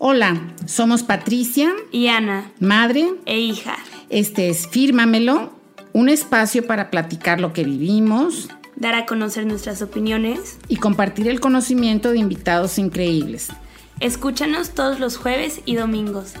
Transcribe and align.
Hola, 0.00 0.54
somos 0.64 1.02
Patricia 1.02 1.74
y 1.90 2.06
Ana, 2.06 2.52
madre 2.60 3.14
e 3.26 3.40
hija. 3.40 3.76
Este 4.10 4.48
es 4.48 4.68
Fírmamelo, 4.68 5.50
un 5.92 6.08
espacio 6.08 6.64
para 6.68 6.88
platicar 6.88 7.40
lo 7.40 7.52
que 7.52 7.64
vivimos, 7.64 8.48
dar 8.76 8.94
a 8.94 9.06
conocer 9.06 9.44
nuestras 9.44 9.82
opiniones 9.82 10.58
y 10.68 10.76
compartir 10.76 11.26
el 11.26 11.40
conocimiento 11.40 12.12
de 12.12 12.18
invitados 12.18 12.78
increíbles. 12.78 13.48
Escúchanos 13.98 14.70
todos 14.70 15.00
los 15.00 15.16
jueves 15.16 15.62
y 15.64 15.74
domingos. 15.74 16.34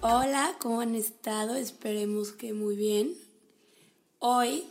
Hola, 0.00 0.52
¿cómo 0.60 0.80
han 0.80 0.94
estado? 0.94 1.56
Esperemos 1.56 2.30
que 2.30 2.52
muy 2.52 2.76
bien. 2.76 3.14
Hoy 4.20 4.62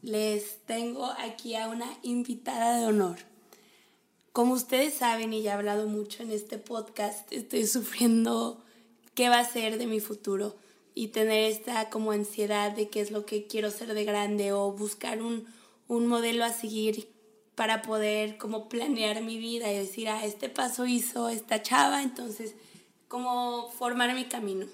les 0.00 0.64
tengo 0.64 1.06
aquí 1.06 1.56
a 1.56 1.66
una 1.66 1.88
invitada 2.04 2.78
de 2.78 2.86
honor. 2.86 3.33
Como 4.34 4.54
ustedes 4.54 4.94
saben 4.94 5.32
y 5.32 5.42
ya 5.42 5.52
he 5.52 5.54
hablado 5.54 5.86
mucho 5.86 6.24
en 6.24 6.32
este 6.32 6.58
podcast, 6.58 7.32
estoy 7.32 7.68
sufriendo 7.68 8.60
qué 9.14 9.28
va 9.28 9.38
a 9.38 9.48
ser 9.48 9.78
de 9.78 9.86
mi 9.86 10.00
futuro 10.00 10.56
y 10.92 11.08
tener 11.08 11.48
esta 11.52 11.88
como 11.88 12.10
ansiedad 12.10 12.72
de 12.72 12.88
qué 12.88 13.00
es 13.00 13.12
lo 13.12 13.26
que 13.26 13.46
quiero 13.46 13.70
ser 13.70 13.94
de 13.94 14.04
grande 14.04 14.52
o 14.52 14.72
buscar 14.72 15.22
un, 15.22 15.46
un 15.86 16.08
modelo 16.08 16.44
a 16.44 16.52
seguir 16.52 17.08
para 17.54 17.82
poder 17.82 18.36
como 18.36 18.68
planear 18.68 19.22
mi 19.22 19.38
vida 19.38 19.72
y 19.72 19.78
decir, 19.78 20.08
ah, 20.08 20.26
este 20.26 20.48
paso 20.48 20.84
hizo 20.84 21.28
esta 21.28 21.62
chava, 21.62 22.02
entonces 22.02 22.56
como 23.06 23.70
formar 23.70 24.16
mi 24.16 24.24
camino. 24.24 24.66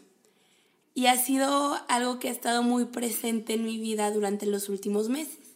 Y 0.95 1.05
ha 1.05 1.19
sido 1.19 1.77
algo 1.87 2.19
que 2.19 2.29
ha 2.29 2.33
estado 2.33 2.63
muy 2.63 2.87
presente 2.87 3.53
en 3.53 3.67
mi 3.67 3.77
vida 3.77 4.11
durante 4.11 4.47
los 4.47 4.71
últimos 4.71 5.11
meses 5.11 5.51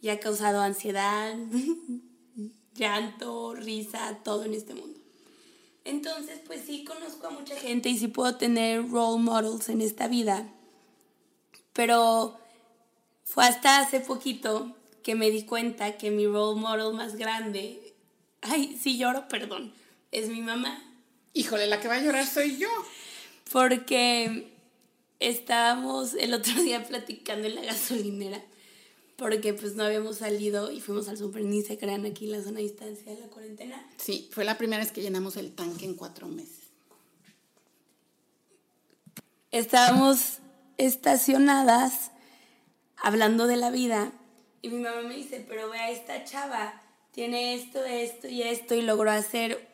y 0.00 0.10
ha 0.10 0.20
causado 0.20 0.60
ansiedad, 0.60 1.34
llanto, 2.80 3.54
risa, 3.54 4.18
todo 4.24 4.44
en 4.44 4.54
este 4.54 4.74
mundo. 4.74 4.98
Entonces, 5.84 6.40
pues 6.46 6.62
sí 6.66 6.84
conozco 6.84 7.28
a 7.28 7.30
mucha 7.30 7.54
gente 7.56 7.88
y 7.88 7.98
sí 7.98 8.08
puedo 8.08 8.36
tener 8.36 8.90
role 8.90 9.22
models 9.22 9.68
en 9.68 9.80
esta 9.80 10.08
vida. 10.08 10.48
Pero 11.72 12.38
fue 13.24 13.44
hasta 13.44 13.78
hace 13.78 14.00
poquito 14.00 14.74
que 15.02 15.14
me 15.14 15.30
di 15.30 15.44
cuenta 15.44 15.96
que 15.96 16.10
mi 16.10 16.26
role 16.26 16.60
model 16.60 16.94
más 16.94 17.16
grande, 17.16 17.94
ay, 18.40 18.76
si 18.82 18.98
lloro, 18.98 19.28
perdón, 19.28 19.72
es 20.10 20.28
mi 20.28 20.40
mamá. 20.40 20.82
Híjole, 21.32 21.66
la 21.66 21.80
que 21.80 21.88
va 21.88 21.94
a 21.94 22.02
llorar 22.02 22.26
soy 22.26 22.58
yo. 22.58 22.68
Porque 23.52 24.52
estábamos 25.20 26.14
el 26.14 26.34
otro 26.34 26.60
día 26.62 26.84
platicando 26.84 27.46
en 27.46 27.54
la 27.54 27.62
gasolinera 27.62 28.42
porque 29.20 29.52
pues 29.52 29.74
no 29.76 29.84
habíamos 29.84 30.16
salido 30.16 30.72
y 30.72 30.80
fuimos 30.80 31.06
al 31.08 31.18
super 31.18 31.44
ni 31.44 31.60
se 31.60 31.76
crean 31.76 32.06
aquí 32.06 32.24
en 32.24 32.32
la 32.32 32.42
zona 32.42 32.56
de 32.56 32.62
distancia 32.62 33.14
de 33.14 33.20
la 33.20 33.26
cuarentena. 33.26 33.86
Sí, 33.98 34.30
fue 34.32 34.46
la 34.46 34.56
primera 34.56 34.82
vez 34.82 34.92
que 34.92 35.02
llenamos 35.02 35.36
el 35.36 35.54
tanque 35.54 35.84
en 35.84 35.94
cuatro 35.94 36.26
meses. 36.26 36.70
Estábamos 39.50 40.38
estacionadas 40.78 42.12
hablando 42.96 43.46
de 43.46 43.56
la 43.56 43.70
vida 43.70 44.10
y 44.62 44.70
mi 44.70 44.78
mamá 44.78 45.02
me 45.02 45.16
dice, 45.16 45.44
pero 45.46 45.68
vea, 45.68 45.90
esta 45.90 46.24
chava 46.24 46.80
tiene 47.10 47.54
esto, 47.54 47.84
esto 47.84 48.26
y 48.26 48.40
esto 48.42 48.74
y 48.74 48.80
logró 48.80 49.10
hacer 49.10 49.68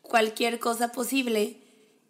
cualquier 0.00 0.58
cosa 0.58 0.90
posible. 0.90 1.58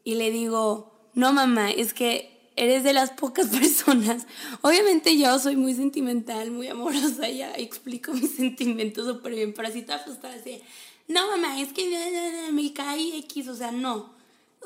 Y 0.05 0.15
le 0.15 0.31
digo, 0.31 1.11
no 1.15 1.33
mamá, 1.33 1.73
es 1.73 1.95
que 1.95 2.40
eres 2.61 2.85
de 2.85 2.93
las 2.93 3.11
pocas 3.11 3.47
personas. 3.59 4.27
Obviamente 4.61 5.17
yo 5.17 5.39
soy 5.39 5.57
muy 5.57 5.75
sentimental, 5.75 6.51
muy 6.51 6.69
amorosa, 6.69 7.29
ya 7.29 7.53
explico 7.55 8.13
mis 8.13 8.31
sentimientos 8.37 9.07
súper 9.07 9.35
bien, 9.35 9.55
pero 9.55 9.69
así 9.69 9.83
toda 9.83 9.99
frustrada 9.99 10.37
así, 10.37 10.61
no 11.09 11.27
mamá, 11.29 11.61
es 11.61 11.73
que 11.73 12.51
me 12.53 12.73
caí 12.73 13.17
X, 13.25 13.49
o 13.49 13.57
sea, 13.57 13.73
no. 13.73 14.15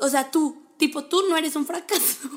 O 0.00 0.08
sea, 0.08 0.30
tú, 0.30 0.62
tipo, 0.76 1.04
tú 1.04 1.22
no 1.28 1.36
eres 1.36 1.56
un 1.56 1.64
fracaso. 1.64 2.28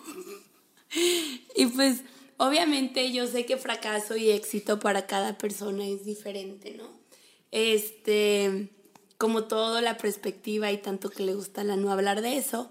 y 1.56 1.66
pues, 1.66 2.02
obviamente 2.38 3.12
yo 3.12 3.26
sé 3.28 3.46
que 3.46 3.58
fracaso 3.58 4.16
y 4.16 4.30
éxito 4.30 4.80
para 4.80 5.08
cada 5.08 5.38
persona 5.38 5.86
es 5.86 6.06
diferente, 6.06 6.76
¿no? 6.78 6.86
Este, 7.52 8.70
como 9.18 9.46
todo, 9.46 9.82
la 9.82 9.98
perspectiva 9.98 10.72
y 10.72 10.78
tanto 10.78 11.10
que 11.10 11.24
le 11.24 11.34
gusta 11.34 11.64
la 11.64 11.76
no 11.76 11.92
hablar 11.92 12.22
de 12.22 12.38
eso. 12.38 12.70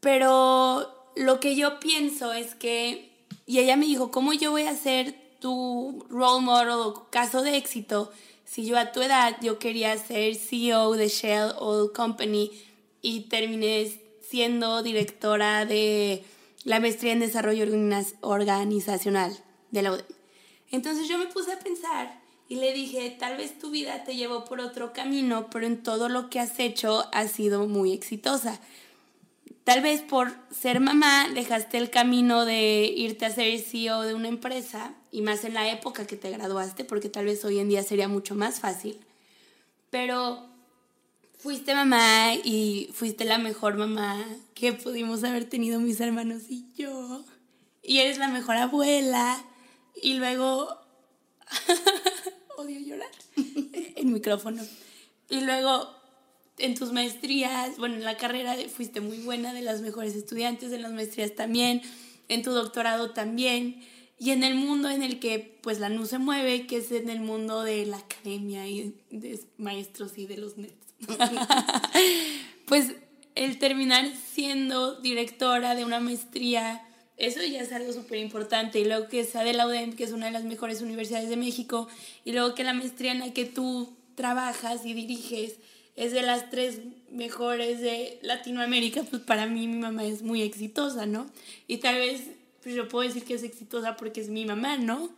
Pero 0.00 1.03
lo 1.16 1.40
que 1.40 1.56
yo 1.56 1.80
pienso 1.80 2.32
es 2.32 2.54
que, 2.54 3.10
y 3.46 3.58
ella 3.58 3.76
me 3.76 3.86
dijo, 3.86 4.10
¿cómo 4.10 4.32
yo 4.32 4.50
voy 4.50 4.62
a 4.62 4.76
ser 4.76 5.14
tu 5.40 6.06
role 6.08 6.44
model 6.44 6.70
o 6.70 7.10
caso 7.10 7.42
de 7.42 7.56
éxito 7.56 8.10
si 8.44 8.64
yo 8.64 8.78
a 8.78 8.92
tu 8.92 9.02
edad 9.02 9.36
yo 9.42 9.58
quería 9.58 9.96
ser 9.98 10.36
CEO 10.36 10.92
de 10.92 11.08
Shell 11.08 11.52
Oil 11.58 11.92
Company 11.92 12.50
y 13.02 13.22
terminé 13.22 13.92
siendo 14.26 14.82
directora 14.82 15.66
de 15.66 16.24
la 16.64 16.80
maestría 16.80 17.12
en 17.12 17.20
desarrollo 17.20 17.66
organizacional 18.20 19.36
de 19.70 19.82
la 19.82 19.92
UDEM? 19.92 20.06
Entonces 20.70 21.08
yo 21.08 21.18
me 21.18 21.26
puse 21.26 21.52
a 21.52 21.58
pensar 21.58 22.20
y 22.48 22.56
le 22.56 22.72
dije, 22.72 23.14
tal 23.18 23.36
vez 23.36 23.58
tu 23.58 23.70
vida 23.70 24.04
te 24.04 24.16
llevó 24.16 24.44
por 24.44 24.60
otro 24.60 24.92
camino, 24.92 25.48
pero 25.50 25.66
en 25.66 25.82
todo 25.82 26.08
lo 26.08 26.30
que 26.30 26.40
has 26.40 26.58
hecho 26.58 27.04
has 27.12 27.32
sido 27.32 27.66
muy 27.66 27.92
exitosa. 27.92 28.60
Tal 29.64 29.80
vez 29.80 30.02
por 30.02 30.30
ser 30.50 30.78
mamá 30.78 31.28
dejaste 31.32 31.78
el 31.78 31.88
camino 31.88 32.44
de 32.44 32.84
irte 32.84 33.24
a 33.24 33.30
ser 33.30 33.58
CEO 33.58 34.02
de 34.02 34.12
una 34.12 34.28
empresa 34.28 34.94
y 35.10 35.22
más 35.22 35.42
en 35.44 35.54
la 35.54 35.70
época 35.70 36.06
que 36.06 36.16
te 36.16 36.30
graduaste, 36.30 36.84
porque 36.84 37.08
tal 37.08 37.24
vez 37.24 37.42
hoy 37.46 37.58
en 37.58 37.70
día 37.70 37.82
sería 37.82 38.06
mucho 38.06 38.34
más 38.34 38.60
fácil. 38.60 39.00
Pero 39.88 40.46
fuiste 41.38 41.74
mamá 41.74 42.34
y 42.34 42.90
fuiste 42.92 43.24
la 43.24 43.38
mejor 43.38 43.76
mamá 43.76 44.22
que 44.54 44.74
pudimos 44.74 45.24
haber 45.24 45.46
tenido 45.46 45.80
mis 45.80 45.98
hermanos 45.98 46.42
y 46.50 46.66
yo. 46.76 47.24
Y 47.82 48.00
eres 48.00 48.18
la 48.18 48.28
mejor 48.28 48.56
abuela. 48.56 49.42
Y 50.02 50.14
luego... 50.14 50.78
Odio 52.58 52.80
llorar. 52.80 53.10
en 53.96 54.12
micrófono. 54.12 54.62
Y 55.30 55.40
luego 55.40 55.94
en 56.58 56.74
tus 56.74 56.92
maestrías, 56.92 57.76
bueno, 57.78 57.96
en 57.96 58.04
la 58.04 58.16
carrera 58.16 58.56
fuiste 58.68 59.00
muy 59.00 59.18
buena, 59.18 59.52
de 59.52 59.62
las 59.62 59.80
mejores 59.80 60.14
estudiantes, 60.14 60.72
en 60.72 60.82
las 60.82 60.92
maestrías 60.92 61.34
también, 61.34 61.82
en 62.28 62.42
tu 62.42 62.52
doctorado 62.52 63.10
también, 63.10 63.82
y 64.18 64.30
en 64.30 64.44
el 64.44 64.54
mundo 64.54 64.88
en 64.90 65.02
el 65.02 65.18
que 65.18 65.58
pues 65.62 65.80
la 65.80 65.88
NU 65.88 66.06
se 66.06 66.18
mueve, 66.18 66.66
que 66.66 66.76
es 66.76 66.92
en 66.92 67.10
el 67.10 67.20
mundo 67.20 67.62
de 67.62 67.84
la 67.86 67.98
academia 67.98 68.66
y 68.68 68.94
de 69.10 69.40
maestros 69.58 70.16
y 70.16 70.26
de 70.26 70.36
los 70.36 70.56
nerds. 70.56 70.74
pues 72.66 72.94
el 73.34 73.58
terminar 73.58 74.06
siendo 74.32 75.00
directora 75.00 75.74
de 75.74 75.84
una 75.84 75.98
maestría, 75.98 76.86
eso 77.16 77.42
ya 77.42 77.60
es 77.60 77.72
algo 77.72 77.92
súper 77.92 78.18
importante. 78.18 78.78
Y 78.80 78.84
luego 78.84 79.08
que 79.08 79.24
sea 79.24 79.42
de 79.42 79.52
la 79.52 79.66
UDEM, 79.66 79.94
que 79.94 80.04
es 80.04 80.12
una 80.12 80.26
de 80.26 80.32
las 80.32 80.44
mejores 80.44 80.80
universidades 80.80 81.28
de 81.28 81.36
México, 81.36 81.88
y 82.24 82.32
luego 82.32 82.54
que 82.54 82.64
la 82.64 82.72
maestría 82.72 83.12
en 83.12 83.18
la 83.18 83.32
que 83.32 83.44
tú 83.44 83.96
trabajas 84.14 84.86
y 84.86 84.94
diriges, 84.94 85.56
es 85.96 86.12
de 86.12 86.22
las 86.22 86.50
tres 86.50 86.80
mejores 87.10 87.80
de 87.80 88.18
Latinoamérica, 88.22 89.02
pues 89.04 89.22
para 89.22 89.46
mí 89.46 89.68
mi 89.68 89.78
mamá 89.78 90.04
es 90.04 90.22
muy 90.22 90.42
exitosa, 90.42 91.06
¿no? 91.06 91.26
Y 91.66 91.78
tal 91.78 91.96
vez 91.96 92.22
pues 92.62 92.74
yo 92.74 92.88
puedo 92.88 93.06
decir 93.06 93.24
que 93.24 93.34
es 93.34 93.42
exitosa 93.42 93.96
porque 93.96 94.20
es 94.20 94.28
mi 94.28 94.46
mamá, 94.46 94.78
¿no? 94.78 95.10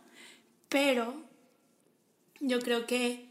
Pero 0.69 1.15
yo 2.39 2.59
creo 2.59 2.85
que 2.85 3.25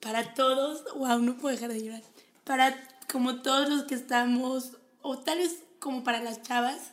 para 0.00 0.34
todos, 0.34 0.84
wow, 0.94 1.18
no 1.18 1.36
puedo 1.36 1.54
dejar 1.54 1.72
de 1.72 1.84
llorar, 1.84 2.02
para 2.44 2.74
como 3.10 3.42
todos 3.42 3.68
los 3.68 3.84
que 3.84 3.94
estamos, 3.94 4.72
o 5.02 5.18
tal 5.18 5.38
vez 5.38 5.62
como 5.78 6.04
para 6.04 6.22
las 6.22 6.42
chavas, 6.42 6.92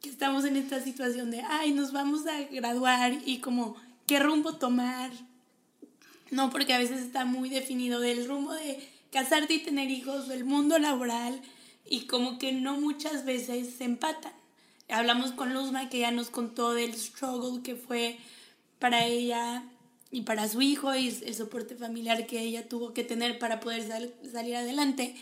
que 0.00 0.08
estamos 0.08 0.44
en 0.44 0.56
esta 0.56 0.80
situación 0.80 1.30
de, 1.30 1.42
ay, 1.42 1.72
nos 1.72 1.92
vamos 1.92 2.26
a 2.26 2.42
graduar 2.44 3.12
y 3.24 3.38
como, 3.38 3.76
¿qué 4.06 4.18
rumbo 4.18 4.54
tomar? 4.54 5.10
No, 6.32 6.48
porque 6.48 6.72
a 6.72 6.78
veces 6.78 7.02
está 7.02 7.26
muy 7.26 7.50
definido 7.50 8.00
del 8.00 8.26
rumbo 8.26 8.54
de 8.54 8.78
casarte 9.12 9.52
y 9.52 9.58
tener 9.58 9.90
hijos, 9.90 10.28
del 10.28 10.46
mundo 10.46 10.78
laboral, 10.78 11.38
y 11.86 12.06
como 12.06 12.38
que 12.38 12.52
no 12.52 12.80
muchas 12.80 13.26
veces 13.26 13.74
se 13.76 13.84
empatan. 13.84 14.32
Hablamos 14.88 15.32
con 15.32 15.52
Luzma 15.52 15.90
que 15.90 15.98
ya 15.98 16.10
nos 16.10 16.30
contó 16.30 16.72
del 16.72 16.94
struggle 16.94 17.62
que 17.62 17.76
fue 17.76 18.16
para 18.78 19.04
ella 19.04 19.62
y 20.10 20.22
para 20.22 20.48
su 20.48 20.62
hijo 20.62 20.94
y 20.96 21.08
el 21.08 21.34
soporte 21.34 21.76
familiar 21.76 22.26
que 22.26 22.40
ella 22.40 22.66
tuvo 22.66 22.94
que 22.94 23.04
tener 23.04 23.38
para 23.38 23.60
poder 23.60 24.14
salir 24.32 24.56
adelante. 24.56 25.14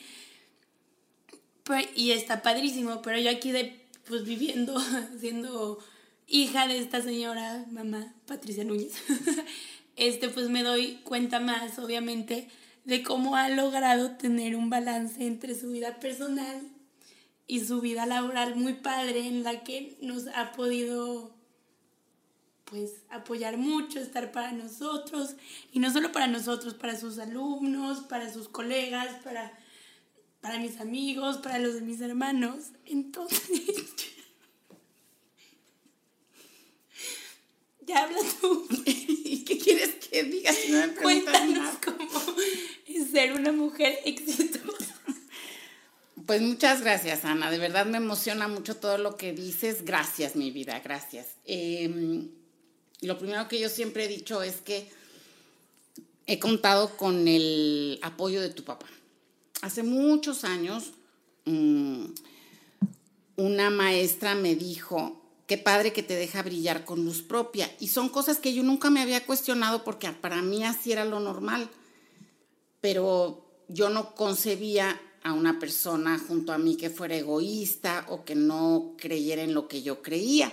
Pues, 1.65 1.89
y 1.97 2.13
está 2.13 2.41
padrísimo, 2.43 3.03
pero 3.03 3.19
yo 3.19 3.31
aquí 3.31 3.51
de, 3.51 3.85
pues 4.07 4.23
viviendo, 4.23 4.81
siendo 5.19 5.81
hija 6.29 6.69
de 6.69 6.79
esta 6.79 7.03
señora, 7.03 7.67
mamá 7.73 8.15
Patricia 8.27 8.63
Núñez, 8.63 8.93
este, 10.01 10.29
pues 10.29 10.49
me 10.49 10.63
doy 10.63 11.01
cuenta 11.05 11.39
más, 11.39 11.79
obviamente, 11.79 12.49
de 12.85 13.03
cómo 13.03 13.37
ha 13.37 13.49
logrado 13.49 14.17
tener 14.17 14.57
un 14.57 14.69
balance 14.69 15.25
entre 15.25 15.55
su 15.55 15.71
vida 15.71 16.01
personal 16.01 16.61
y 17.47 17.61
su 17.61 17.81
vida 17.81 18.07
laboral 18.07 18.57
muy 18.57 18.75
padre 18.75 19.27
en 19.27 19.45
la 19.45 19.63
que 19.63 19.97
nos 20.01 20.27
ha 20.29 20.53
podido 20.53 21.33
pues 22.65 23.03
apoyar 23.11 23.57
mucho, 23.57 24.01
estar 24.01 24.33
para 24.33 24.53
nosotros 24.53 25.37
y 25.73 25.79
no 25.79 25.93
solo 25.93 26.13
para 26.13 26.27
nosotros, 26.27 26.75
para 26.75 26.97
sus 26.99 27.19
alumnos, 27.19 28.01
para 28.01 28.33
sus 28.33 28.49
colegas, 28.49 29.17
para 29.23 29.53
para 30.41 30.59
mis 30.59 30.81
amigos, 30.81 31.39
para 31.39 31.59
los 31.59 31.75
de 31.75 31.83
mis 31.83 32.01
hermanos. 32.01 32.73
Entonces, 32.87 33.41
ya 37.91 38.05
habla 38.05 38.19
tú. 38.41 38.67
¿Y 38.87 39.45
qué 39.45 39.59
quieres 39.59 39.95
que 39.97 40.25
diga 40.25 40.53
si 40.53 40.73
no 40.73 40.79
me 40.87 40.95
Cuéntanos 40.95 41.59
nada? 41.59 41.81
cómo 41.85 42.09
es 42.87 43.11
ser 43.11 43.33
una 43.33 43.53
mujer 43.53 43.99
exitosa. 44.05 44.95
Pues 46.27 46.43
muchas 46.43 46.83
gracias, 46.83 47.25
Ana. 47.25 47.51
De 47.51 47.59
verdad 47.59 47.87
me 47.87 47.99
emociona 47.99 48.47
mucho 48.47 48.77
todo 48.77 48.99
lo 48.99 49.17
que 49.17 49.33
dices. 49.33 49.85
Gracias, 49.85 50.37
mi 50.37 50.51
vida, 50.51 50.81
gracias. 50.81 51.27
Eh, 51.45 52.29
lo 53.01 53.19
primero 53.19 53.49
que 53.49 53.59
yo 53.59 53.69
siempre 53.69 54.05
he 54.05 54.09
dicho 54.09 54.43
es 54.43 54.57
que 54.57 54.89
he 56.27 56.39
contado 56.39 56.97
con 56.97 57.27
el 57.27 57.99
apoyo 58.03 58.41
de 58.41 58.51
tu 58.51 58.63
papá. 58.63 58.87
Hace 59.63 59.83
muchos 59.83 60.45
años, 60.45 60.93
mm, 61.47 62.05
una 63.37 63.71
maestra 63.71 64.35
me 64.35 64.55
dijo, 64.55 65.20
qué 65.51 65.59
padre 65.59 65.93
que 65.93 66.05
te 66.05 66.15
deja 66.15 66.45
brillar 66.45 66.85
con 66.85 67.05
luz 67.05 67.23
propia. 67.23 67.69
Y 67.81 67.89
son 67.89 68.09
cosas 68.09 68.39
que 68.39 68.55
yo 68.55 68.63
nunca 68.63 68.89
me 68.89 69.01
había 69.01 69.27
cuestionado 69.27 69.83
porque 69.83 70.09
para 70.13 70.43
mí 70.43 70.63
así 70.63 70.93
era 70.93 71.05
lo 71.05 71.19
normal. 71.19 71.69
Pero 72.81 73.45
yo 73.67 73.91
no 73.91 74.15
concebía 74.15 75.01
a 75.25 75.33
una 75.33 75.59
persona 75.59 76.21
junto 76.21 76.53
a 76.53 76.59
mí 76.59 76.77
que 76.77 76.89
fuera 76.89 77.17
egoísta 77.17 78.07
o 78.11 78.25
que 78.25 78.37
no 78.37 78.95
creyera 78.97 79.43
en 79.43 79.53
lo 79.53 79.67
que 79.67 79.83
yo 79.83 80.03
creía. 80.03 80.53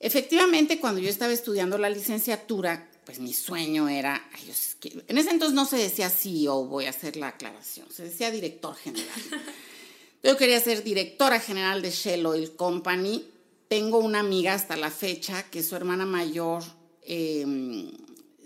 Efectivamente, 0.00 0.80
cuando 0.80 1.02
yo 1.02 1.10
estaba 1.10 1.34
estudiando 1.34 1.76
la 1.76 1.90
licenciatura, 1.90 2.88
pues 3.04 3.18
mi 3.18 3.34
sueño 3.34 3.86
era, 3.90 4.30
ay, 4.32 4.44
Dios, 4.46 4.68
es 4.68 4.74
que- 4.76 5.04
en 5.06 5.18
ese 5.18 5.28
entonces 5.28 5.54
no 5.54 5.66
se 5.66 5.76
decía 5.76 6.08
CEO, 6.08 6.64
voy 6.64 6.86
a 6.86 6.90
hacer 6.90 7.16
la 7.16 7.28
aclaración, 7.28 7.86
se 7.92 8.04
decía 8.04 8.30
director 8.30 8.74
general. 8.76 9.06
Yo 10.22 10.38
quería 10.38 10.58
ser 10.58 10.82
directora 10.82 11.38
general 11.38 11.82
de 11.82 11.90
Shell 11.90 12.24
Oil 12.24 12.56
Company. 12.56 13.26
Tengo 13.68 13.98
una 13.98 14.20
amiga 14.20 14.54
hasta 14.54 14.76
la 14.76 14.90
fecha 14.90 15.50
que 15.50 15.62
su 15.62 15.74
hermana 15.74 16.06
mayor 16.06 16.62
eh, 17.02 17.92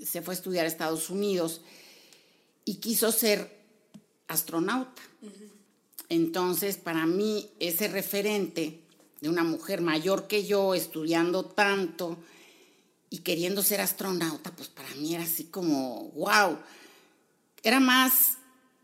se 0.05 0.22
fue 0.22 0.34
a 0.34 0.37
estudiar 0.37 0.64
a 0.64 0.69
Estados 0.69 1.11
Unidos 1.11 1.61
y 2.64 2.76
quiso 2.76 3.12
ser 3.12 3.61
astronauta. 4.28 5.02
Entonces, 6.08 6.76
para 6.76 7.06
mí, 7.06 7.50
ese 7.61 7.88
referente 7.88 8.81
de 9.20 9.28
una 9.28 9.44
mujer 9.44 9.81
mayor 9.81 10.26
que 10.26 10.44
yo, 10.44 10.75
estudiando 10.75 11.44
tanto 11.44 12.16
y 13.11 13.19
queriendo 13.19 13.62
ser 13.62 13.81
astronauta, 13.81 14.50
pues 14.52 14.69
para 14.69 14.93
mí 14.94 15.14
era 15.14 15.25
así 15.25 15.44
como, 15.44 16.11
wow. 16.12 16.58
Era 17.62 17.78
más 17.78 18.38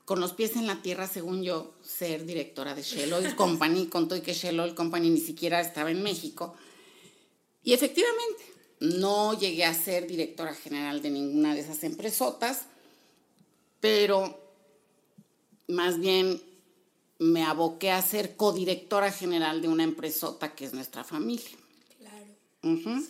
con 0.06 0.20
los 0.20 0.32
pies 0.32 0.54
en 0.54 0.68
la 0.68 0.82
tierra, 0.82 1.08
según 1.08 1.42
yo, 1.42 1.74
ser 1.82 2.24
directora 2.24 2.76
de 2.76 2.82
Shell 2.82 3.12
Oil 3.12 3.34
Company, 3.34 3.88
con 3.88 4.06
todo 4.06 4.16
y 4.16 4.22
que 4.22 4.34
Shell 4.34 4.60
Oil 4.60 4.76
Company 4.76 5.10
ni 5.10 5.20
siquiera 5.20 5.60
estaba 5.60 5.90
en 5.90 6.00
México. 6.00 6.54
Y 7.64 7.72
efectivamente, 7.72 8.44
no 8.78 9.36
llegué 9.36 9.64
a 9.64 9.74
ser 9.74 10.06
directora 10.06 10.54
general 10.54 11.02
de 11.02 11.10
ninguna 11.10 11.54
de 11.54 11.60
esas 11.60 11.82
empresotas, 11.82 12.66
pero 13.80 14.40
más 15.66 15.98
bien 15.98 16.40
me 17.18 17.42
aboqué 17.42 17.90
a 17.90 18.00
ser 18.00 18.36
codirectora 18.36 19.10
general 19.10 19.60
de 19.60 19.66
una 19.66 19.82
empresota 19.82 20.54
que 20.54 20.66
es 20.66 20.72
nuestra 20.72 21.02
familia. 21.02 21.50
Claro. 21.98 22.26
Ujú. 22.62 23.08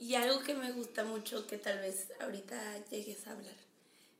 Y 0.00 0.14
algo 0.14 0.42
que 0.42 0.54
me 0.54 0.72
gusta 0.72 1.04
mucho 1.04 1.46
que 1.46 1.58
tal 1.58 1.80
vez 1.80 2.06
ahorita 2.18 2.86
llegues 2.90 3.26
a 3.26 3.32
hablar 3.32 3.63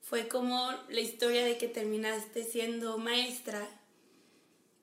fue 0.04 0.28
como 0.28 0.70
la 0.90 1.00
historia 1.00 1.44
de 1.44 1.56
que 1.56 1.66
terminaste 1.66 2.44
siendo 2.44 2.98
maestra 2.98 3.66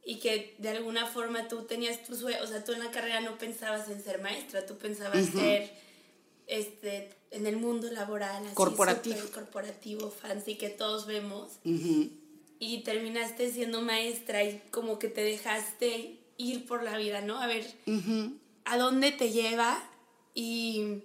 y 0.04 0.18
que 0.18 0.56
de 0.58 0.70
alguna 0.70 1.06
forma 1.06 1.48
tú 1.48 1.64
tenías 1.66 2.04
tu 2.04 2.16
sueño, 2.16 2.40
o 2.44 2.48
sea, 2.48 2.64
tú 2.64 2.74
en 2.74 2.80
la 2.80 2.90
carrera 2.90 3.22
no 3.22 3.38
pensabas 3.38 3.88
en 3.90 4.04
ser 4.04 4.20
maestra, 4.20 4.66
tú 4.66 4.78
pensabas 4.78 5.28
ser 5.28 5.72
este 6.48 7.12
en 7.30 7.46
el 7.46 7.58
mundo 7.58 7.90
laboral 7.92 8.44
así 8.46 8.56
Corporativo. 8.56 9.20
corporativo, 9.34 10.10
fancy 10.10 10.56
que 10.56 10.70
todos 10.70 11.06
vemos. 11.06 11.60
Y 12.60 12.80
terminaste 12.84 13.52
siendo 13.52 13.82
maestra 13.82 14.44
y 14.44 14.60
como 14.72 14.98
que 15.00 15.08
te 15.08 15.22
dejaste 15.22 16.20
ir 16.38 16.66
por 16.66 16.84
la 16.84 16.98
vida, 16.98 17.22
¿no? 17.22 17.40
A 17.40 17.48
ver, 17.48 17.66
a 18.66 18.78
dónde 18.78 19.12
te 19.12 19.32
lleva 19.32 19.82
y 20.34 21.04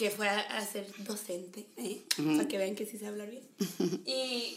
que 0.00 0.10
fuera 0.10 0.40
a 0.40 0.64
ser 0.64 0.86
docente, 1.04 1.66
¿eh? 1.76 2.00
para 2.16 2.48
que 2.48 2.56
vean 2.56 2.74
que 2.74 2.86
sí 2.86 2.96
se 2.96 3.06
habla 3.06 3.26
bien. 3.26 3.42
y, 4.06 4.56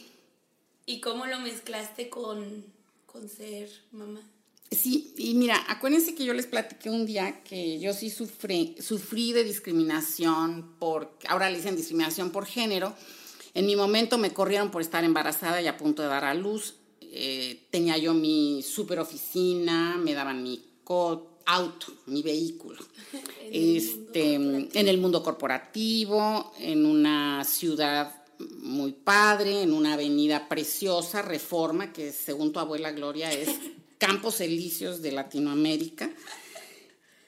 y 0.86 1.02
cómo 1.02 1.26
lo 1.26 1.38
mezclaste 1.42 2.08
con, 2.08 2.64
con 3.06 3.28
ser 3.28 3.70
mamá. 3.92 4.22
Sí, 4.72 5.14
y 5.18 5.34
mira, 5.34 5.62
acuérdense 5.68 6.16
que 6.16 6.24
yo 6.24 6.34
les 6.34 6.48
platiqué 6.48 6.90
un 6.90 7.06
día 7.06 7.44
que 7.44 7.78
yo 7.82 7.94
sí 7.94 8.10
sufrí, 8.10 8.78
sufrí 8.80 9.34
de 9.34 9.44
discriminación 9.44 10.76
por, 10.80 11.18
ahora 11.28 11.50
le 11.50 11.58
dicen 11.58 11.76
discriminación 11.76 12.32
por 12.32 12.46
género. 12.46 12.96
En 13.54 13.66
mi 13.66 13.76
momento 13.76 14.18
me 14.18 14.32
corrieron 14.34 14.72
por 14.72 14.82
estar 14.82 15.04
embarazada 15.04 15.62
y 15.62 15.68
a 15.68 15.76
punto 15.78 16.02
de 16.04 16.08
dar 16.08 16.24
a 16.24 16.34
luz. 16.34 16.76
Eh, 17.02 17.68
tenía 17.70 17.98
yo 17.98 18.14
mi 18.14 18.64
super 18.64 18.98
oficina, 19.00 19.98
me 19.98 20.14
daban 20.14 20.42
mi 20.42 20.64
co- 20.86 21.33
auto, 21.46 21.88
mi 22.08 22.22
vehículo. 22.22 22.80
En 23.44 23.54
el 23.54 23.78
este, 23.78 24.40
mundo 24.40 24.70
en 24.74 24.88
el 24.88 24.98
mundo 24.98 25.22
corporativo, 25.22 26.54
en 26.60 26.86
una 26.86 27.44
ciudad 27.44 28.24
muy 28.40 28.94
padre, 28.94 29.62
en 29.62 29.74
una 29.74 29.94
avenida 29.94 30.50
preciosa, 30.50 31.22
Reforma, 31.22 31.94
que 31.94 32.12
según 32.12 32.52
tu 32.52 32.60
abuela 32.60 32.92
Gloria 32.92 33.32
es 33.32 33.50
Campos 33.98 34.42
Elíseos 34.42 35.02
de 35.02 35.12
Latinoamérica, 35.12 36.10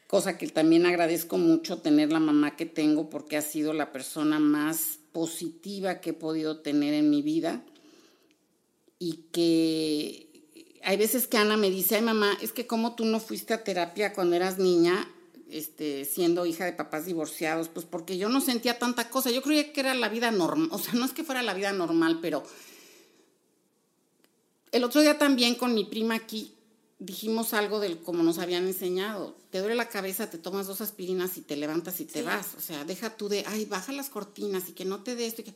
cosa 0.07 0.38
que 0.38 0.47
también 0.47 0.85
agradezco 0.85 1.38
mucho 1.38 1.77
tener 1.77 2.12
la 2.12 2.19
mamá 2.19 2.56
que 2.56 2.65
tengo 2.65 3.09
porque 3.09 3.38
ha 3.38 3.41
sido 3.41 3.73
la 3.73 3.91
persona 3.91 4.39
más 4.39 5.00
positiva 5.12 6.01
que 6.01 6.09
he 6.09 6.13
podido 6.13 6.59
tener 6.59 6.94
en 6.94 7.09
mi 7.09 7.21
vida 7.21 7.63
y 9.00 9.25
que 9.31 10.25
hay 10.85 10.97
veces 10.97 11.27
que 11.27 11.37
Ana 11.37 11.57
me 11.57 11.69
dice, 11.69 11.95
ay 11.95 12.01
mamá, 12.03 12.37
es 12.41 12.51
que 12.53 12.67
como 12.67 12.95
tú 12.95 13.03
no 13.05 13.19
fuiste 13.19 13.53
a 13.53 13.63
terapia 13.63 14.13
cuando 14.13 14.35
eras 14.35 14.57
niña, 14.57 15.07
este, 15.49 16.05
siendo 16.05 16.45
hija 16.45 16.65
de 16.65 16.73
papás 16.73 17.05
divorciados, 17.05 17.69
pues 17.69 17.85
porque 17.85 18.17
yo 18.17 18.29
no 18.29 18.39
sentía 18.41 18.79
tanta 18.79 19.09
cosa, 19.09 19.29
yo 19.31 19.41
creía 19.41 19.73
que 19.73 19.79
era 19.81 19.93
la 19.93 20.09
vida 20.09 20.31
normal, 20.31 20.69
o 20.71 20.77
sea, 20.79 20.93
no 20.93 21.05
es 21.05 21.11
que 21.11 21.23
fuera 21.23 21.41
la 21.43 21.53
vida 21.53 21.71
normal, 21.73 22.19
pero 22.21 22.43
el 24.71 24.83
otro 24.83 25.01
día 25.01 25.17
también 25.17 25.55
con 25.55 25.73
mi 25.73 25.85
prima 25.85 26.15
aquí 26.15 26.53
dijimos 26.99 27.53
algo 27.53 27.79
del 27.79 28.00
como 28.00 28.24
nos 28.24 28.39
habían 28.39 28.67
enseñado. 28.67 29.36
Te 29.51 29.60
duele 29.60 29.75
la 29.75 29.89
cabeza, 29.89 30.29
te 30.29 30.38
tomas 30.38 30.67
dos 30.67 30.81
aspirinas 30.81 31.38
y 31.38 31.41
te 31.41 31.55
levantas 31.55 32.00
y 32.00 32.05
te 32.05 32.19
Sí. 32.19 32.25
vas. 32.25 32.55
O 32.57 32.62
sea, 32.62 32.83
deja 32.86 33.15
tú 33.15 33.29
de, 33.29 33.43
ay, 33.48 33.65
baja 33.65 33.91
las 33.91 34.10
cortinas 34.10 34.69
y 34.69 34.74
que 34.74 34.86
no 34.86 35.03
te 35.03 35.15
dé 35.15 35.25
esto. 35.27 35.41
y 35.41 35.45
que-". 35.45 35.53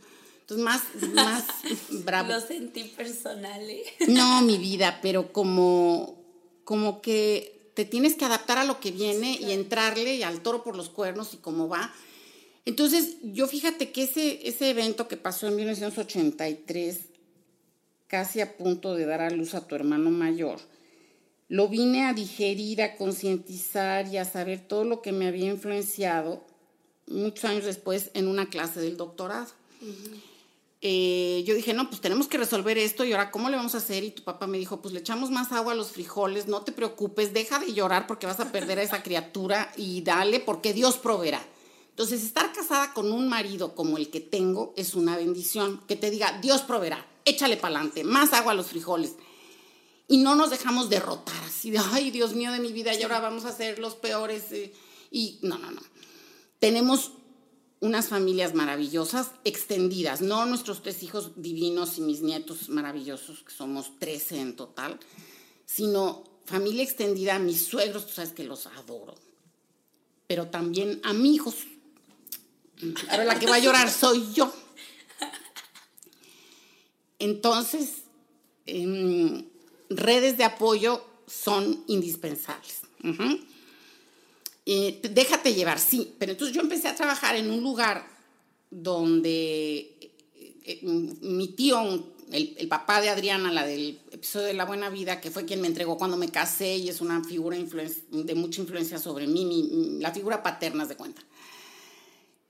Entonces, 0.49 0.65
más, 0.65 0.83
más 1.13 1.45
bravo. 2.03 2.33
Lo 2.33 2.41
sentí 2.41 2.85
personal, 2.85 3.61
¿eh? 3.69 3.83
No, 4.07 4.41
mi 4.41 4.57
vida, 4.57 4.97
pero 4.99 5.31
como, 5.31 6.23
como 6.63 7.01
que 7.01 7.71
te 7.75 7.85
tienes 7.85 8.15
que 8.15 8.25
adaptar 8.25 8.57
a 8.57 8.63
lo 8.63 8.79
que 8.79 8.89
viene 8.89 9.37
y 9.39 9.51
entrarle 9.51 10.15
y 10.15 10.23
al 10.23 10.41
toro 10.41 10.63
por 10.63 10.75
los 10.75 10.89
cuernos 10.89 11.35
y 11.35 11.37
cómo 11.37 11.67
va. 11.67 11.93
Entonces, 12.65 13.17
yo 13.21 13.47
fíjate 13.47 13.91
que 13.91 14.03
ese, 14.03 14.47
ese 14.47 14.71
evento 14.71 15.07
que 15.07 15.17
pasó 15.17 15.47
en 15.47 15.55
1983, 15.55 16.97
casi 18.07 18.41
a 18.41 18.57
punto 18.57 18.95
de 18.95 19.05
dar 19.05 19.21
a 19.21 19.29
luz 19.29 19.53
a 19.53 19.67
tu 19.67 19.75
hermano 19.75 20.09
mayor, 20.09 20.59
lo 21.47 21.67
vine 21.67 22.07
a 22.07 22.13
digerir, 22.13 22.81
a 22.81 22.95
concientizar 22.95 24.07
y 24.07 24.17
a 24.17 24.25
saber 24.25 24.67
todo 24.67 24.83
lo 24.83 25.03
que 25.03 25.11
me 25.11 25.27
había 25.27 25.51
influenciado 25.51 26.43
muchos 27.05 27.45
años 27.45 27.65
después 27.65 28.09
en 28.15 28.27
una 28.27 28.49
clase 28.49 28.81
del 28.81 28.97
doctorado. 28.97 29.47
Eh, 30.81 31.43
yo 31.45 31.55
dije, 31.55 31.73
no, 31.73 31.89
pues 31.89 31.99
tenemos 31.99 32.27
que 32.27 32.37
resolver 32.37 32.77
esto 32.77 33.03
y 33.03 33.11
ahora, 33.11 33.31
¿cómo 33.31 33.49
le 33.49 33.57
vamos 33.57 33.75
a 33.75 33.79
hacer? 33.79 34.03
Y 34.03 34.11
tu 34.11 34.23
papá 34.23 34.47
me 34.47 34.57
dijo, 34.57 34.81
pues 34.81 34.93
le 34.93 35.01
echamos 35.01 35.29
más 35.29 35.51
agua 35.51 35.73
a 35.73 35.75
los 35.75 35.91
frijoles, 35.91 36.47
no 36.47 36.61
te 36.61 36.71
preocupes, 36.71 37.33
deja 37.33 37.59
de 37.59 37.73
llorar 37.73 38.07
porque 38.07 38.27
vas 38.27 38.39
a 38.39 38.51
perder 38.51 38.79
a 38.79 38.83
esa 38.83 39.03
criatura 39.03 39.71
y 39.75 40.01
dale 40.01 40.39
porque 40.39 40.73
Dios 40.73 40.97
proveerá. 40.97 41.45
Entonces, 41.89 42.23
estar 42.23 42.53
casada 42.53 42.93
con 42.93 43.11
un 43.11 43.27
marido 43.27 43.75
como 43.75 43.97
el 43.97 44.09
que 44.09 44.21
tengo 44.21 44.73
es 44.77 44.93
una 44.93 45.17
bendición. 45.17 45.81
Que 45.85 45.97
te 45.97 46.09
diga, 46.09 46.39
Dios 46.41 46.61
proveerá, 46.61 47.05
échale 47.25 47.57
para 47.57 47.75
adelante, 47.75 48.05
más 48.05 48.31
agua 48.31 48.53
a 48.53 48.55
los 48.55 48.67
frijoles. 48.67 49.15
Y 50.07 50.19
no 50.19 50.35
nos 50.35 50.49
dejamos 50.49 50.89
derrotar 50.89 51.43
así 51.43 51.71
de, 51.71 51.79
ay, 51.91 52.09
Dios 52.09 52.35
mío 52.35 52.53
de 52.53 52.59
mi 52.59 52.71
vida, 52.71 52.93
y 52.93 53.03
ahora 53.03 53.19
vamos 53.19 53.43
a 53.43 53.51
ser 53.51 53.79
los 53.79 53.95
peores. 53.95 54.49
eh". 54.53 54.73
Y 55.11 55.39
no, 55.41 55.57
no, 55.57 55.71
no. 55.71 55.81
Tenemos 56.59 57.11
unas 57.81 58.09
familias 58.09 58.53
maravillosas, 58.53 59.31
extendidas, 59.45 60.21
no 60.21 60.45
nuestros 60.45 60.81
tres 60.81 61.01
hijos 61.03 61.31
divinos 61.35 61.97
y 61.97 62.01
mis 62.01 62.21
nietos 62.21 62.69
maravillosos, 62.69 63.43
que 63.43 63.53
somos 63.53 63.97
13 63.99 64.41
en 64.41 64.55
total, 64.55 64.99
sino 65.65 66.23
familia 66.45 66.83
extendida, 66.83 67.39
mis 67.39 67.65
suegros, 67.65 68.07
tú 68.07 68.13
sabes 68.13 68.33
que 68.33 68.43
los 68.43 68.67
adoro, 68.67 69.15
pero 70.27 70.47
también 70.47 70.99
amigos. 71.03 71.55
Ahora 73.09 73.25
la 73.25 73.39
que 73.39 73.47
va 73.47 73.55
a 73.55 73.59
llorar 73.59 73.89
soy 73.89 74.33
yo. 74.33 74.51
Entonces, 77.19 78.03
em, 78.65 79.45
redes 79.89 80.37
de 80.37 80.43
apoyo 80.43 81.05
son 81.27 81.83
indispensables. 81.87 82.81
Déjate 84.65 85.53
llevar, 85.53 85.79
sí, 85.79 86.13
pero 86.19 86.33
entonces 86.33 86.55
yo 86.55 86.61
empecé 86.61 86.87
a 86.87 86.95
trabajar 86.95 87.35
en 87.35 87.49
un 87.49 87.63
lugar 87.63 88.05
donde 88.69 89.77
eh, 89.77 90.11
eh, 90.63 90.79
mi 90.83 91.47
tío, 91.49 92.13
el, 92.31 92.67
papá 92.67 93.01
de 93.01 93.09
Adriana, 93.09 93.51
la 93.51 93.65
del 93.65 93.99
episodio 94.11 94.47
de 94.47 94.53
La 94.53 94.65
Buena 94.65 94.89
Vida, 94.89 95.19
que 95.19 95.31
fue 95.31 95.45
quien 95.45 95.61
me 95.61 95.67
entregó 95.67 95.97
cuando 95.97 96.17
me 96.17 96.29
casé 96.29 96.77
y 96.77 96.89
es 96.89 97.01
una 97.01 97.23
figura 97.23 97.57
de 97.57 98.35
mucha 98.35 98.61
influencia 98.61 98.99
sobre 98.99 99.25
mí, 99.25 99.97
la 99.99 100.11
figura 100.11 100.43
paterna, 100.43 100.85
de 100.85 100.95
cuenta. 100.95 101.23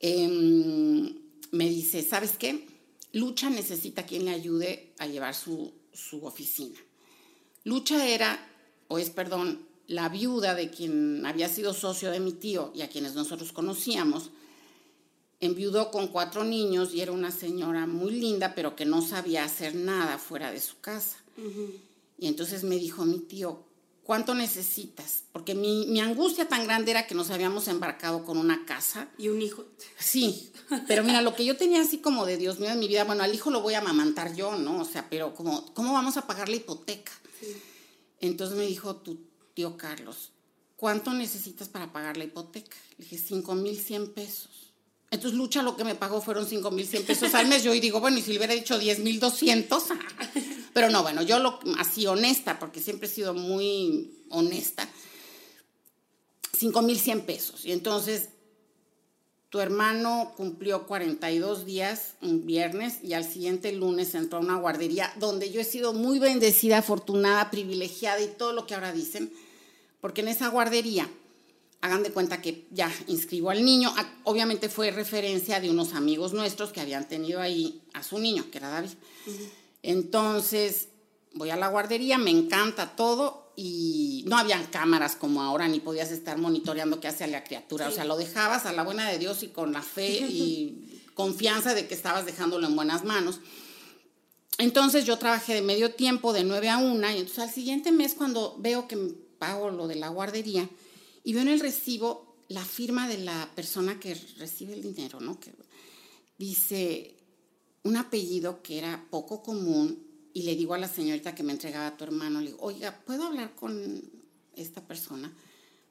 Em, 0.02 1.14
me 1.52 1.70
dice, 1.70 2.04
¿sabes 2.04 2.38
qué? 2.38 2.68
Lucha 3.14 3.50
necesita 3.50 4.06
quien 4.06 4.26
le 4.26 4.32
ayude 4.32 4.94
a 5.00 5.08
llevar 5.08 5.34
su, 5.34 5.74
su 5.94 6.26
oficina. 6.26 6.78
Lucha 7.64 8.06
era, 8.08 8.48
o 8.88 9.00
es, 9.00 9.10
perdón, 9.10 9.69
la 9.90 10.08
viuda 10.08 10.54
de 10.54 10.70
quien 10.70 11.26
había 11.26 11.50
sido 11.50 11.74
socio 11.74 12.12
de 12.12 12.20
mi 12.20 12.32
tío 12.32 12.72
y 12.76 12.84
a 12.84 12.90
quienes 12.90 13.16
nosotros 13.16 13.52
conocíamos. 13.52 14.30
Enviudó 15.40 15.90
con 15.90 16.10
cuatro 16.10 16.44
niños 16.44 16.94
y 16.94 17.02
era 17.02 17.12
una 17.12 17.32
señora 17.32 17.88
muy 17.88 18.12
linda, 18.12 18.54
pero 18.54 18.76
que 18.76 18.86
no 18.86 19.02
sabía 19.02 19.44
hacer 19.44 19.74
nada 19.74 20.20
fuera 20.20 20.52
de 20.52 20.62
su 20.62 20.80
casa. 20.80 21.18
Y 22.20 22.28
entonces 22.28 22.64
me 22.64 22.76
dijo 22.76 23.04
mi 23.04 23.18
tío, 23.18 23.64
¿cuánto 24.04 24.36
necesitas? 24.36 25.24
Porque 25.32 25.56
mi, 25.56 25.88
mi 25.88 26.02
angustia 26.02 26.48
tan 26.48 26.66
grande 26.66 26.92
era 26.92 27.08
que 27.08 27.16
nos 27.16 27.32
habíamos 27.32 27.68
embarcado 27.68 28.24
con 28.24 28.38
una 28.38 28.66
casa 28.68 29.10
Y 29.18 29.30
un 29.30 29.42
hijo. 29.42 29.66
Sí, 29.98 30.52
pero 30.88 31.04
mira, 31.04 31.24
lo 31.24 31.34
que 31.34 31.46
yo 31.46 31.58
tenía 31.58 31.82
así 31.82 31.98
como 31.98 32.28
de 32.28 32.38
Dios 32.38 32.60
mío 32.60 32.70
en 32.70 32.80
mi 32.80 32.88
vida, 32.88 33.06
bueno, 33.06 33.24
al 33.24 33.34
hijo 33.34 33.50
lo 33.50 33.62
voy 33.62 33.74
a 33.74 33.80
amamantar 33.80 34.36
yo, 34.36 34.56
¿no? 34.56 34.82
O 34.82 34.86
sea, 34.86 35.10
pero 35.10 35.34
como, 35.34 35.74
¿cómo 35.74 35.94
vamos 35.94 36.16
a 36.18 36.28
pagar 36.28 36.48
la 36.48 36.58
hipoteca? 36.58 37.12
Entonces 38.22 38.56
me 38.56 38.68
dijo 38.68 38.98
tu 38.98 39.29
tío 39.60 39.76
Carlos, 39.76 40.32
¿cuánto 40.78 41.14
necesitas 41.14 41.68
para 41.68 41.92
pagar 41.92 42.16
la 42.16 42.24
hipoteca? 42.24 42.78
Le 42.98 43.04
dije, 43.04 43.18
5 43.18 43.56
mil 43.56 43.78
100 43.78 44.14
pesos. 44.14 44.72
Entonces 45.12 45.38
Lucha 45.38 45.62
lo 45.64 45.76
que 45.76 45.84
me 45.84 45.96
pagó 45.96 46.22
fueron 46.22 46.48
5 46.48 46.72
mil 46.72 46.88
100 46.88 47.04
pesos 47.04 47.34
al 47.34 47.50
mes. 47.50 47.62
Yo 47.62 47.74
y 47.74 47.82
digo, 47.82 48.00
bueno, 48.00 48.18
y 48.18 48.22
si 48.22 48.32
le 48.32 48.38
hubiera 48.38 48.54
dicho 48.54 48.80
10 48.80 49.00
mil 49.00 49.20
200. 49.20 49.84
Pero 50.74 50.90
no, 50.90 51.04
bueno, 51.04 51.24
yo 51.24 51.40
lo 51.40 51.60
así 51.78 52.08
honesta, 52.08 52.58
porque 52.58 52.80
siempre 52.80 53.10
he 53.10 53.12
sido 53.12 53.34
muy 53.34 54.24
honesta. 54.30 54.88
5 56.58 56.82
mil 56.82 56.98
100 56.98 57.26
pesos. 57.26 57.66
Y 57.66 57.74
entonces 57.74 58.30
tu 59.50 59.60
hermano 59.60 60.34
cumplió 60.38 60.86
42 60.86 61.66
días 61.66 62.14
un 62.22 62.46
viernes 62.46 63.00
y 63.04 63.14
al 63.14 63.26
siguiente 63.26 63.72
lunes 63.72 64.14
entró 64.14 64.38
a 64.38 64.42
una 64.42 64.58
guardería 64.58 65.12
donde 65.18 65.52
yo 65.52 65.60
he 65.60 65.64
sido 65.64 65.92
muy 65.92 66.20
bendecida, 66.20 66.78
afortunada, 66.78 67.50
privilegiada 67.50 68.22
y 68.22 68.28
todo 68.28 68.54
lo 68.54 68.68
que 68.68 68.76
ahora 68.76 68.94
dicen, 68.94 69.34
porque 70.02 70.22
en 70.22 70.30
esa 70.30 70.48
guardería, 70.48 71.10
hagan 71.82 72.04
de 72.04 72.12
cuenta 72.12 72.42
que 72.42 72.68
ya 72.72 72.92
inscribo 73.08 73.50
al 73.50 73.64
niño, 73.64 73.94
obviamente 74.24 74.70
fue 74.70 74.92
referencia 74.92 75.60
de 75.60 75.70
unos 75.70 75.94
amigos 75.94 76.34
nuestros 76.34 76.72
que 76.72 76.82
habían 76.82 77.08
tenido 77.08 77.40
ahí 77.40 77.82
a 77.94 78.04
su 78.04 78.20
niño, 78.20 78.46
que 78.52 78.58
era 78.58 78.70
David. 78.70 78.92
Entonces, 79.82 80.90
voy 81.34 81.50
a 81.52 81.56
la 81.56 81.70
guardería, 81.70 82.18
me 82.18 82.32
encanta 82.32 82.96
todo 82.96 83.54
y 83.56 84.24
no 84.28 84.38
habían 84.38 84.66
cámaras 84.68 85.16
como 85.16 85.42
ahora, 85.42 85.68
ni 85.68 85.80
podías 85.80 86.12
estar 86.12 86.38
monitoreando 86.38 87.00
qué 87.00 87.08
hace 87.08 87.28
la 87.28 87.44
criatura. 87.44 87.88
O 87.88 87.92
sea, 87.92 88.06
lo 88.06 88.18
dejabas 88.18 88.66
a 88.66 88.74
la 88.74 88.84
buena 88.84 89.10
de 89.10 89.18
Dios 89.18 89.44
y 89.44 89.48
con 89.48 89.72
la 89.72 89.82
fe 89.82 90.10
y 90.30 91.04
confianza 91.14 91.74
de 91.74 91.88
que 91.88 91.94
estabas 91.94 92.26
dejándolo 92.26 92.68
en 92.68 92.76
buenas 92.76 93.04
manos. 93.04 93.40
Entonces 94.58 95.06
yo 95.06 95.18
trabajé 95.18 95.54
de 95.54 95.62
medio 95.62 95.94
tiempo, 95.94 96.34
de 96.34 96.44
9 96.44 96.70
a 96.70 96.78
1, 96.78 97.12
y 97.12 97.18
entonces 97.18 97.40
al 97.40 97.50
siguiente 97.50 97.94
mes 97.94 98.14
cuando 98.14 98.58
veo 98.60 98.88
que 98.90 99.16
me 99.40 99.48
pago 99.48 99.70
lo 99.70 99.88
de 99.88 99.96
la 99.96 100.10
guardería 100.10 100.70
y 101.24 101.34
veo 101.34 101.42
en 101.44 101.48
el 101.48 101.60
recibo 101.62 102.36
la 102.50 102.66
firma 102.66 103.08
de 103.08 103.20
la 103.20 103.50
persona 103.56 104.00
que 104.00 104.16
recibe 104.38 104.74
el 104.74 104.82
dinero, 104.82 105.20
¿no? 105.22 105.40
Que 105.40 105.54
dice 106.38 107.16
un 107.84 107.96
apellido 107.98 108.62
que 108.62 108.78
era 108.80 109.06
poco 109.10 109.42
común 109.42 110.06
y 110.34 110.44
le 110.44 110.56
digo 110.56 110.74
a 110.74 110.78
la 110.78 110.88
señorita 110.88 111.34
que 111.36 111.44
me 111.44 111.54
entregaba 111.54 111.88
a 111.88 111.98
tu 111.98 112.04
hermano, 112.04 112.40
le 112.42 112.48
digo, 112.48 112.60
oiga, 112.62 113.02
¿puedo 113.06 113.24
hablar 113.28 113.56
con 113.56 114.02
esta 114.56 114.82
persona? 114.86 115.32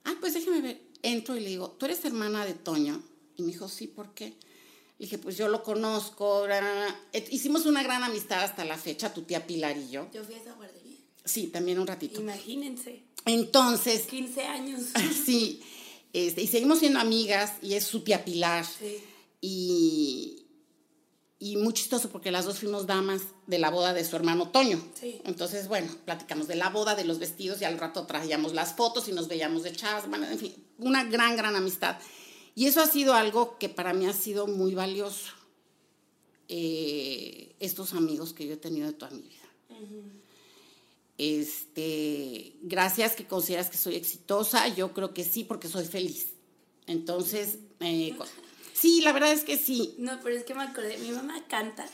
Ah, 0.04 0.14
pues 0.20 0.34
déjeme 0.34 0.60
ver. 0.60 0.80
Entro 1.02 1.36
y 1.36 1.40
le 1.40 1.48
digo, 1.50 1.70
¿tú 1.70 1.86
eres 1.86 2.04
hermana 2.04 2.44
de 2.44 2.54
Toño? 2.54 3.02
Y 3.36 3.42
me 3.42 3.52
dijo, 3.52 3.68
sí, 3.68 3.86
¿por 3.86 4.12
qué? 4.14 4.36
Le 4.98 5.06
dije, 5.06 5.18
pues 5.18 5.36
yo 5.36 5.48
lo 5.48 5.62
conozco. 5.62 6.42
bla, 6.44 6.60
bla, 6.60 6.72
bla". 6.72 7.00
Et- 7.12 7.32
Hicimos 7.32 7.66
una 7.66 7.82
gran 7.82 8.02
amistad 8.02 8.42
hasta 8.42 8.64
la 8.64 8.76
fecha, 8.76 9.14
tu 9.14 9.22
tía 9.22 9.46
Pilar 9.46 9.76
y 9.78 9.90
yo. 9.90 10.08
Yo 10.12 10.24
fui 10.24 10.34
a 10.34 10.38
esa 10.38 10.54
guardería. 10.54 10.77
Sí, 11.28 11.48
también 11.48 11.78
un 11.78 11.86
ratito. 11.86 12.20
Imagínense. 12.20 13.02
Entonces, 13.26 14.06
15 14.06 14.42
años. 14.44 14.82
sí, 15.26 15.60
este, 16.12 16.42
y 16.42 16.46
seguimos 16.46 16.78
siendo 16.78 16.98
amigas 16.98 17.52
y 17.62 17.74
es 17.74 17.84
su 17.84 18.00
tía 18.00 18.24
Pilar. 18.24 18.64
Sí. 18.64 18.96
Y, 19.40 20.46
y 21.38 21.56
muy 21.58 21.72
chistoso 21.74 22.08
porque 22.08 22.30
las 22.30 22.46
dos 22.46 22.58
fuimos 22.58 22.86
damas 22.86 23.22
de 23.46 23.58
la 23.58 23.70
boda 23.70 23.92
de 23.92 24.04
su 24.04 24.16
hermano 24.16 24.48
Toño. 24.48 24.82
Sí. 24.94 25.20
Entonces, 25.24 25.68
bueno, 25.68 25.94
platicamos 26.04 26.48
de 26.48 26.56
la 26.56 26.70
boda, 26.70 26.94
de 26.94 27.04
los 27.04 27.18
vestidos 27.18 27.60
y 27.60 27.64
al 27.64 27.78
rato 27.78 28.06
traíamos 28.06 28.54
las 28.54 28.74
fotos 28.74 29.08
y 29.08 29.12
nos 29.12 29.28
veíamos 29.28 29.62
de 29.62 29.72
chavas. 29.72 30.08
Bueno, 30.08 30.26
en 30.26 30.38
fin, 30.38 30.54
una 30.78 31.04
gran, 31.04 31.36
gran 31.36 31.54
amistad. 31.54 31.98
Y 32.54 32.66
eso 32.66 32.80
ha 32.80 32.86
sido 32.86 33.14
algo 33.14 33.58
que 33.58 33.68
para 33.68 33.92
mí 33.92 34.06
ha 34.06 34.12
sido 34.12 34.46
muy 34.46 34.74
valioso. 34.74 35.32
eh, 36.48 37.54
estos 37.60 37.92
amigos 37.92 38.32
que 38.32 38.46
yo 38.46 38.54
he 38.54 38.56
tenido 38.56 38.86
de 38.86 38.92
toda 38.94 39.10
mi 39.10 39.22
vida. 39.22 39.34
Este, 41.18 42.54
gracias 42.62 43.14
que 43.14 43.26
consideras 43.26 43.68
que 43.68 43.76
soy 43.76 43.96
exitosa, 43.96 44.68
yo 44.68 44.92
creo 44.94 45.12
que 45.14 45.24
sí, 45.24 45.44
porque 45.44 45.68
soy 45.68 45.84
feliz. 45.86 46.28
Entonces, 46.86 47.58
eh, 47.80 48.16
sí, 48.72 49.00
la 49.02 49.12
verdad 49.12 49.32
es 49.32 49.44
que 49.44 49.56
sí. 49.58 49.94
No, 49.98 50.18
pero 50.22 50.36
es 50.36 50.44
que 50.44 50.54
me 50.54 50.62
acordé. 50.62 50.96
Mi 50.98 51.10
mamá 51.10 51.44
canta 51.48 51.86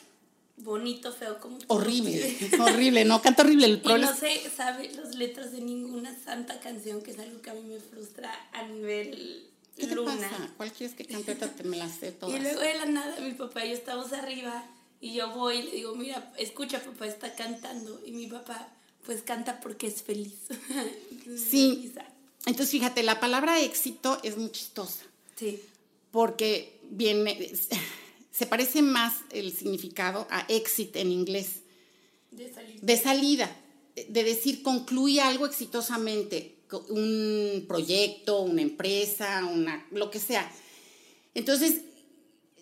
bonito, 0.58 1.12
feo, 1.12 1.40
como. 1.40 1.58
Horrible, 1.68 2.36
horrible, 2.60 3.04
no, 3.04 3.20
canta 3.22 3.42
horrible. 3.42 3.66
El 3.66 3.72
Y 3.74 3.76
problema 3.78 4.10
no 4.12 4.16
se 4.16 4.50
sabe 4.50 4.92
las 4.92 5.14
letras 5.14 5.52
de 5.52 5.60
ninguna 5.62 6.14
santa 6.22 6.60
canción, 6.60 7.02
que 7.02 7.10
es 7.10 7.18
algo 7.18 7.40
que 7.42 7.50
a 7.50 7.54
mí 7.54 7.62
me 7.62 7.80
frustra 7.80 8.32
a 8.52 8.62
nivel 8.68 9.48
¿Qué 9.76 9.86
te 9.88 9.94
luna. 9.94 10.14
pasa? 10.14 10.52
¿Cuál 10.56 10.72
quieres 10.72 10.94
que 10.94 11.04
cante? 11.06 11.34
Te 11.34 11.64
me 11.64 11.76
las 11.76 11.92
sé 11.96 12.08
Y 12.10 12.12
todas. 12.12 12.40
luego 12.42 12.60
de 12.60 12.74
la 12.74 12.86
nada, 12.86 13.18
mi 13.20 13.32
papá 13.32 13.64
y 13.64 13.70
yo 13.70 13.74
estamos 13.74 14.12
arriba 14.12 14.64
y 15.00 15.14
yo 15.14 15.30
voy 15.34 15.56
y 15.56 15.62
le 15.64 15.70
digo, 15.72 15.94
mira, 15.96 16.32
escucha, 16.38 16.80
papá 16.80 17.06
está 17.06 17.34
cantando. 17.34 18.00
Y 18.06 18.12
mi 18.12 18.28
papá, 18.28 18.68
pues 19.04 19.22
canta 19.22 19.60
porque 19.60 19.86
es 19.86 20.02
feliz. 20.02 20.34
Sí. 21.50 21.92
Entonces, 22.46 22.70
fíjate, 22.70 23.02
la 23.02 23.18
palabra 23.18 23.60
éxito 23.62 24.20
es 24.22 24.36
muy 24.36 24.50
chistosa, 24.50 25.02
Sí. 25.36 25.58
porque 26.10 26.78
viene, 26.90 27.50
se 28.30 28.46
parece 28.46 28.82
más 28.82 29.14
el 29.30 29.52
significado 29.56 30.26
a 30.30 30.40
exit 30.48 30.96
en 30.96 31.10
inglés. 31.10 31.60
De 32.30 32.52
salir. 32.52 32.80
de 32.80 32.96
salida, 32.98 33.56
de 34.08 34.24
decir 34.24 34.62
concluye 34.62 35.20
algo 35.22 35.46
exitosamente, 35.46 36.56
un 36.90 37.64
proyecto, 37.68 38.40
una 38.40 38.60
empresa, 38.62 39.44
una, 39.46 39.86
lo 39.92 40.10
que 40.10 40.18
sea. 40.18 40.50
Entonces, 41.34 41.82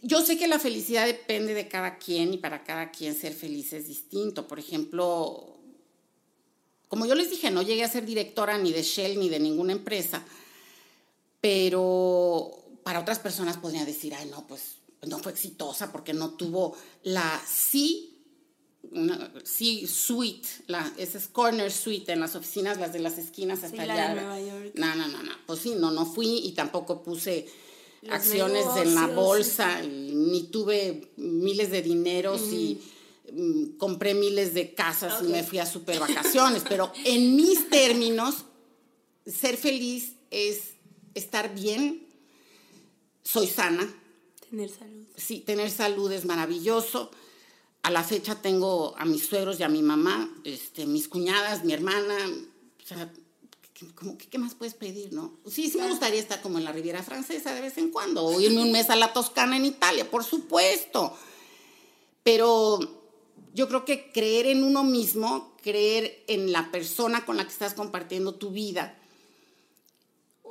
yo 0.03 0.21
sé 0.25 0.37
que 0.37 0.47
la 0.47 0.59
felicidad 0.59 1.07
depende 1.07 1.55
de 1.55 1.69
cada 1.69 1.97
quien 1.99 2.35
y 2.35 2.39
para 2.39 2.63
cada 2.65 2.91
quien 2.91 3.15
ser 3.15 3.33
feliz 3.33 3.73
es 3.73 3.89
distinto. 3.89 4.47
Por 4.47 4.59
ejemplo, 4.59 5.52
como 6.93 7.07
yo 7.07 7.15
les 7.15 7.31
dije, 7.31 7.51
no 7.51 7.63
llegué 7.63 7.85
a 7.85 7.89
ser 7.89 8.05
directora 8.05 8.59
ni 8.59 8.71
de 8.71 8.83
Shell 8.83 9.19
ni 9.19 9.31
de 9.31 9.41
ninguna 9.41 9.73
empresa, 9.73 10.23
pero 11.41 12.51
para 12.83 13.01
otras 13.01 13.19
personas 13.19 13.57
podría 13.57 13.87
decir, 13.87 14.13
ay, 14.15 14.29
no, 14.29 14.47
pues 14.47 14.77
no 15.01 15.19
fue 15.19 15.33
exitosa 15.33 15.91
porque 15.91 16.13
no 16.13 16.35
tuvo 16.35 16.77
la 17.03 17.41
sí 17.49 18.11
una, 18.91 19.33
sí, 19.43 19.87
suite, 19.87 20.47
la, 20.67 20.93
esa 20.99 21.17
es 21.17 21.29
corner 21.29 21.73
suite 21.73 22.13
en 22.13 22.21
las 22.21 22.37
oficinas, 22.37 22.79
las 22.79 22.93
de 22.93 22.99
las 22.99 23.17
esquinas 23.17 23.65
hasta 23.65 23.71
Sí, 23.71 23.87
la 23.87 23.95
allá. 23.95 24.09
de 24.15 24.21
Nueva 24.21 24.41
York. 24.41 24.73
No, 24.75 24.95
no, 24.95 25.09
no, 25.09 25.23
no. 25.23 25.33
Pues 25.47 25.61
sí, 25.61 25.75
no, 25.79 25.93
no 25.93 26.05
fui 26.05 26.41
y 26.45 26.53
tampoco 26.53 27.03
puse 27.03 27.49
Los 28.03 28.17
acciones 28.17 28.67
en 28.77 28.95
la 28.95 29.07
bolsa, 29.07 29.83
y 29.83 30.13
ni 30.15 30.43
tuve 30.43 31.11
miles 31.17 31.71
de 31.71 31.81
dineros 31.81 32.43
y 32.53 32.83
compré 33.79 34.15
miles 34.15 34.55
de 34.55 34.75
casas 34.75 35.23
y 35.23 35.29
me 35.29 35.43
fui 35.43 35.59
a 35.59 35.67
super 35.67 35.99
vacaciones. 35.99 36.63
Pero 36.69 36.93
en 37.05 37.37
mis 37.37 37.69
términos, 37.71 38.45
ser 39.27 39.57
feliz 39.57 40.15
es 40.31 40.75
estar 41.15 41.55
bien, 41.55 42.07
soy 43.23 43.47
sana, 43.47 43.89
Tener 44.51 44.69
salud. 44.71 45.07
sí, 45.17 45.41
tener 45.41 45.71
salud 45.71 46.11
es 46.13 46.25
maravilloso. 46.25 47.11
A 47.83 47.91
la 47.91 48.05
fecha 48.05 48.37
tengo 48.41 48.95
a 48.97 49.05
mis 49.05 49.27
suegros 49.27 49.59
y 49.59 49.63
a 49.65 49.69
mi 49.69 49.83
mamá, 49.83 50.33
este, 50.45 50.87
mis 50.87 51.09
cuñadas, 51.09 51.65
mi 51.65 51.73
hermana. 51.73 52.17
O 52.83 52.87
sea, 52.87 53.13
¿qué, 53.75 53.87
como 53.95 54.17
qué 54.19 54.39
más 54.39 54.55
puedes 54.55 54.75
pedir, 54.75 55.13
no? 55.13 55.39
Sí, 55.51 55.69
sí 55.69 55.79
me 55.79 55.89
gustaría 55.89 56.21
estar 56.21 56.41
como 56.43 56.59
en 56.59 56.65
la 56.65 56.73
Riviera 56.73 57.03
Francesa 57.03 57.53
de 57.55 57.61
vez 57.61 57.79
en 57.79 57.91
cuando, 57.91 58.25
o 58.25 58.41
irme 58.41 58.63
un 58.63 58.71
mes 58.73 58.89
a 58.91 58.97
la 58.97 59.13
Toscana 59.13 59.57
en 59.57 59.65
Italia, 59.65 60.09
por 60.09 60.23
supuesto. 60.23 61.17
Pero 62.23 63.02
yo 63.55 63.69
creo 63.69 63.85
que 63.85 64.11
creer 64.13 64.47
en 64.47 64.65
uno 64.65 64.85
mismo, 64.85 65.55
creer 65.63 66.25
en 66.27 66.53
la 66.53 66.71
persona 66.71 67.25
con 67.25 67.37
la 67.37 67.45
que 67.45 67.51
estás 67.51 67.75
compartiendo 67.75 68.35
tu 68.35 68.51
vida. 68.51 68.99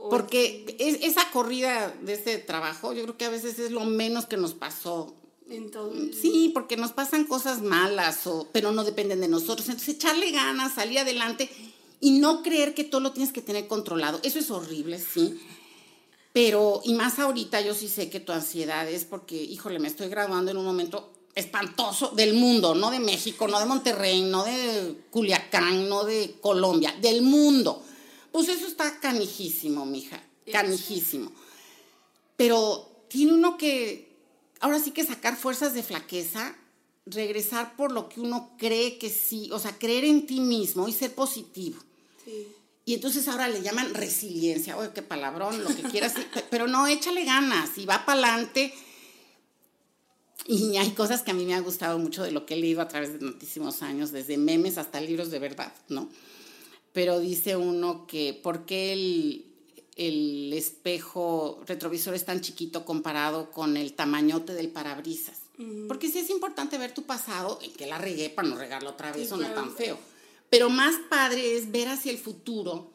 Porque 0.09 0.75
es, 0.79 0.99
esa 1.03 1.29
corrida 1.31 1.95
de 2.01 2.13
ese 2.13 2.37
trabajo, 2.39 2.93
yo 2.93 3.03
creo 3.03 3.17
que 3.17 3.25
a 3.25 3.29
veces 3.29 3.59
es 3.59 3.71
lo 3.71 3.85
menos 3.85 4.25
que 4.25 4.37
nos 4.37 4.53
pasó. 4.53 5.15
Entonces, 5.47 6.17
Sí, 6.19 6.51
porque 6.53 6.77
nos 6.77 6.91
pasan 6.91 7.25
cosas 7.25 7.61
malas, 7.61 8.25
o, 8.25 8.47
pero 8.51 8.71
no 8.71 8.83
dependen 8.83 9.21
de 9.21 9.27
nosotros. 9.27 9.67
Entonces, 9.67 9.95
echarle 9.95 10.31
ganas, 10.31 10.73
salir 10.73 10.99
adelante 10.99 11.49
y 11.99 12.19
no 12.19 12.41
creer 12.41 12.73
que 12.73 12.83
todo 12.83 13.01
lo 13.01 13.11
tienes 13.11 13.31
que 13.31 13.41
tener 13.41 13.67
controlado. 13.67 14.19
Eso 14.23 14.39
es 14.39 14.49
horrible, 14.49 14.99
sí. 14.99 15.39
Pero, 16.33 16.81
y 16.83 16.93
más 16.93 17.19
ahorita, 17.19 17.61
yo 17.61 17.73
sí 17.73 17.87
sé 17.87 18.09
que 18.09 18.19
tu 18.19 18.31
ansiedad 18.31 18.89
es 18.89 19.05
porque, 19.05 19.35
híjole, 19.35 19.79
me 19.79 19.87
estoy 19.87 20.07
graduando 20.07 20.49
en 20.49 20.57
un 20.57 20.65
momento 20.65 21.11
espantoso 21.35 22.09
del 22.09 22.33
mundo, 22.33 22.75
no 22.75 22.91
de 22.91 22.99
México, 22.99 23.47
no 23.47 23.59
de 23.59 23.65
Monterrey, 23.65 24.21
no 24.23 24.43
de 24.43 24.95
Culiacán, 25.09 25.87
no 25.87 26.03
de 26.03 26.35
Colombia, 26.41 26.93
del 27.01 27.21
mundo. 27.21 27.83
Pues 28.31 28.49
eso 28.49 28.67
está 28.67 28.99
canijísimo, 28.99 29.85
mija, 29.85 30.21
canijísimo. 30.51 31.31
Pero 32.37 33.05
tiene 33.07 33.33
uno 33.33 33.57
que, 33.57 34.09
ahora 34.59 34.79
sí 34.79 34.91
que 34.91 35.05
sacar 35.05 35.35
fuerzas 35.37 35.73
de 35.73 35.83
flaqueza, 35.83 36.55
regresar 37.05 37.75
por 37.75 37.91
lo 37.91 38.09
que 38.09 38.19
uno 38.21 38.51
cree 38.57 38.97
que 38.97 39.09
sí, 39.09 39.49
o 39.51 39.59
sea, 39.59 39.77
creer 39.77 40.05
en 40.05 40.25
ti 40.25 40.39
mismo 40.39 40.87
y 40.87 40.93
ser 40.93 41.13
positivo. 41.13 41.79
sí. 42.25 42.47
Y 42.83 42.95
entonces 42.95 43.27
ahora 43.27 43.47
le 43.47 43.61
llaman 43.61 43.93
resiliencia, 43.93 44.75
oye, 44.75 44.89
qué 44.93 45.03
palabrón, 45.03 45.63
lo 45.63 45.69
que 45.69 45.83
quieras, 45.83 46.13
pe- 46.13 46.43
pero 46.49 46.67
no, 46.67 46.87
échale 46.87 47.23
ganas 47.23 47.77
y 47.77 47.85
va 47.85 48.05
para 48.07 48.27
adelante. 48.33 48.73
Y 50.47 50.77
hay 50.77 50.91
cosas 50.91 51.21
que 51.21 51.31
a 51.31 51.33
mí 51.33 51.45
me 51.45 51.53
han 51.53 51.63
gustado 51.63 51.99
mucho 51.99 52.23
de 52.23 52.31
lo 52.31 52.45
que 52.45 52.55
he 52.55 52.57
leído 52.57 52.81
a 52.81 52.87
través 52.87 53.13
de 53.13 53.19
tantísimos 53.19 53.81
años, 53.83 54.11
desde 54.11 54.37
memes 54.37 54.77
hasta 54.77 54.99
libros 54.99 55.29
de 55.31 55.39
verdad, 55.39 55.73
¿no? 55.87 56.09
Pero 56.93 57.19
dice 57.19 57.55
uno 57.55 58.05
que, 58.07 58.33
¿por 58.33 58.65
qué 58.65 58.91
el, 58.93 59.45
el 59.95 60.51
espejo 60.53 61.61
retrovisor 61.67 62.15
es 62.15 62.25
tan 62.25 62.41
chiquito 62.41 62.85
comparado 62.85 63.51
con 63.51 63.77
el 63.77 63.93
tamañote 63.93 64.53
del 64.53 64.69
parabrisas? 64.69 65.37
Porque 65.87 66.09
sí 66.09 66.17
es 66.19 66.29
importante 66.31 66.77
ver 66.79 66.91
tu 66.91 67.03
pasado, 67.03 67.59
en 67.61 67.71
que 67.73 67.85
la 67.85 67.99
regué 67.99 68.29
para 68.31 68.47
no 68.47 68.57
regarlo 68.57 68.89
otra 68.89 69.11
vez 69.11 69.27
Sí, 69.27 69.33
o 69.33 69.37
no 69.37 69.45
claro. 69.45 69.61
tan 69.61 69.75
feo. 69.75 69.99
Pero 70.49 70.69
más 70.71 70.95
padre 71.07 71.55
es 71.55 71.71
ver 71.71 71.87
hacia 71.87 72.11
el 72.11 72.17
futuro, 72.17 72.89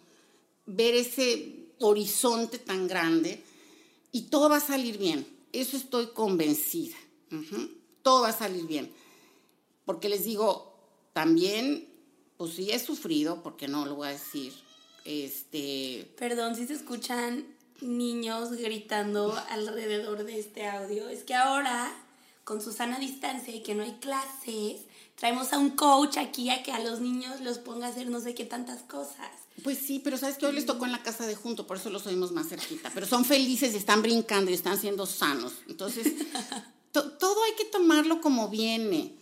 ver 0.66 0.94
ese 0.96 1.68
horizonte 1.78 2.58
tan 2.58 2.88
grande 2.88 3.40
y 4.10 4.22
todo 4.22 4.48
va 4.48 4.56
a 4.56 4.60
salir 4.60 4.98
bien. 4.98 5.26
Eso 5.52 5.76
estoy 5.76 6.08
convencida. 6.08 6.96
Todo 8.02 8.22
va 8.22 8.28
a 8.28 8.32
salir 8.32 8.66
bien. 8.66 8.92
Porque 9.84 10.08
les 10.08 10.24
digo, 10.24 10.76
también, 11.12 11.88
pues 12.36 12.54
sí 12.54 12.70
he 12.70 12.78
sufrido, 12.78 13.42
porque 13.42 13.68
no 13.68 13.86
lo 13.86 13.94
voy 13.94 14.08
a 14.08 14.10
decir, 14.10 14.52
este, 15.04 16.12
Perdón 16.18 16.56
si 16.56 16.66
se 16.66 16.74
escuchan 16.74 17.46
niños 17.80 18.52
gritando 18.52 19.32
alrededor 19.50 20.24
de 20.24 20.38
este 20.38 20.66
audio. 20.66 21.08
Es 21.08 21.22
que 21.22 21.34
ahora, 21.34 21.92
con 22.44 22.60
Susana 22.60 22.98
distancia 22.98 23.54
y 23.54 23.62
que 23.62 23.74
no 23.74 23.82
hay 23.82 23.94
clases, 23.94 24.82
traemos 25.14 25.52
a 25.52 25.58
un 25.58 25.70
coach 25.70 26.18
aquí 26.18 26.50
a 26.50 26.62
que 26.62 26.72
a 26.72 26.80
los 26.80 27.00
niños 27.00 27.40
los 27.40 27.58
ponga 27.58 27.86
a 27.86 27.90
hacer 27.90 28.08
no 28.08 28.20
sé 28.20 28.34
qué 28.34 28.44
tantas 28.44 28.82
cosas. 28.82 29.30
Pues 29.62 29.78
sí, 29.78 30.00
pero 30.02 30.18
sabes 30.18 30.36
que 30.36 30.46
hoy 30.46 30.52
les 30.52 30.66
tocó 30.66 30.84
en 30.84 30.92
la 30.92 31.02
casa 31.02 31.26
de 31.26 31.34
junto, 31.34 31.66
por 31.66 31.78
eso 31.78 31.88
los 31.88 32.06
oímos 32.06 32.32
más 32.32 32.48
cerquita. 32.48 32.90
Pero 32.92 33.06
son 33.06 33.24
felices 33.26 33.74
y 33.74 33.76
están 33.76 34.02
brincando 34.02 34.50
y 34.50 34.54
están 34.54 34.78
siendo 34.78 35.06
sanos. 35.06 35.54
Entonces, 35.68 36.12
to- 36.92 37.12
todo 37.12 37.42
hay 37.44 37.52
que 37.56 37.64
tomarlo 37.66 38.20
como 38.20 38.48
viene. 38.48 39.14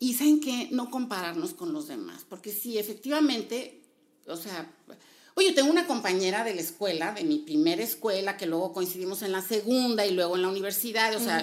Y 0.00 0.14
saben 0.14 0.38
que 0.40 0.68
no 0.70 0.90
compararnos 0.90 1.54
con 1.54 1.72
los 1.72 1.88
demás, 1.88 2.24
porque 2.28 2.52
sí, 2.52 2.78
efectivamente, 2.78 3.80
o 4.28 4.36
sea, 4.36 4.70
oye, 5.34 5.52
tengo 5.52 5.70
una 5.70 5.88
compañera 5.88 6.44
de 6.44 6.54
la 6.54 6.60
escuela, 6.60 7.12
de 7.12 7.24
mi 7.24 7.38
primera 7.38 7.82
escuela, 7.82 8.36
que 8.36 8.46
luego 8.46 8.72
coincidimos 8.72 9.22
en 9.22 9.32
la 9.32 9.42
segunda 9.42 10.06
y 10.06 10.12
luego 10.14 10.36
en 10.36 10.42
la 10.42 10.48
universidad, 10.48 11.16
o 11.16 11.18
sea, 11.20 11.40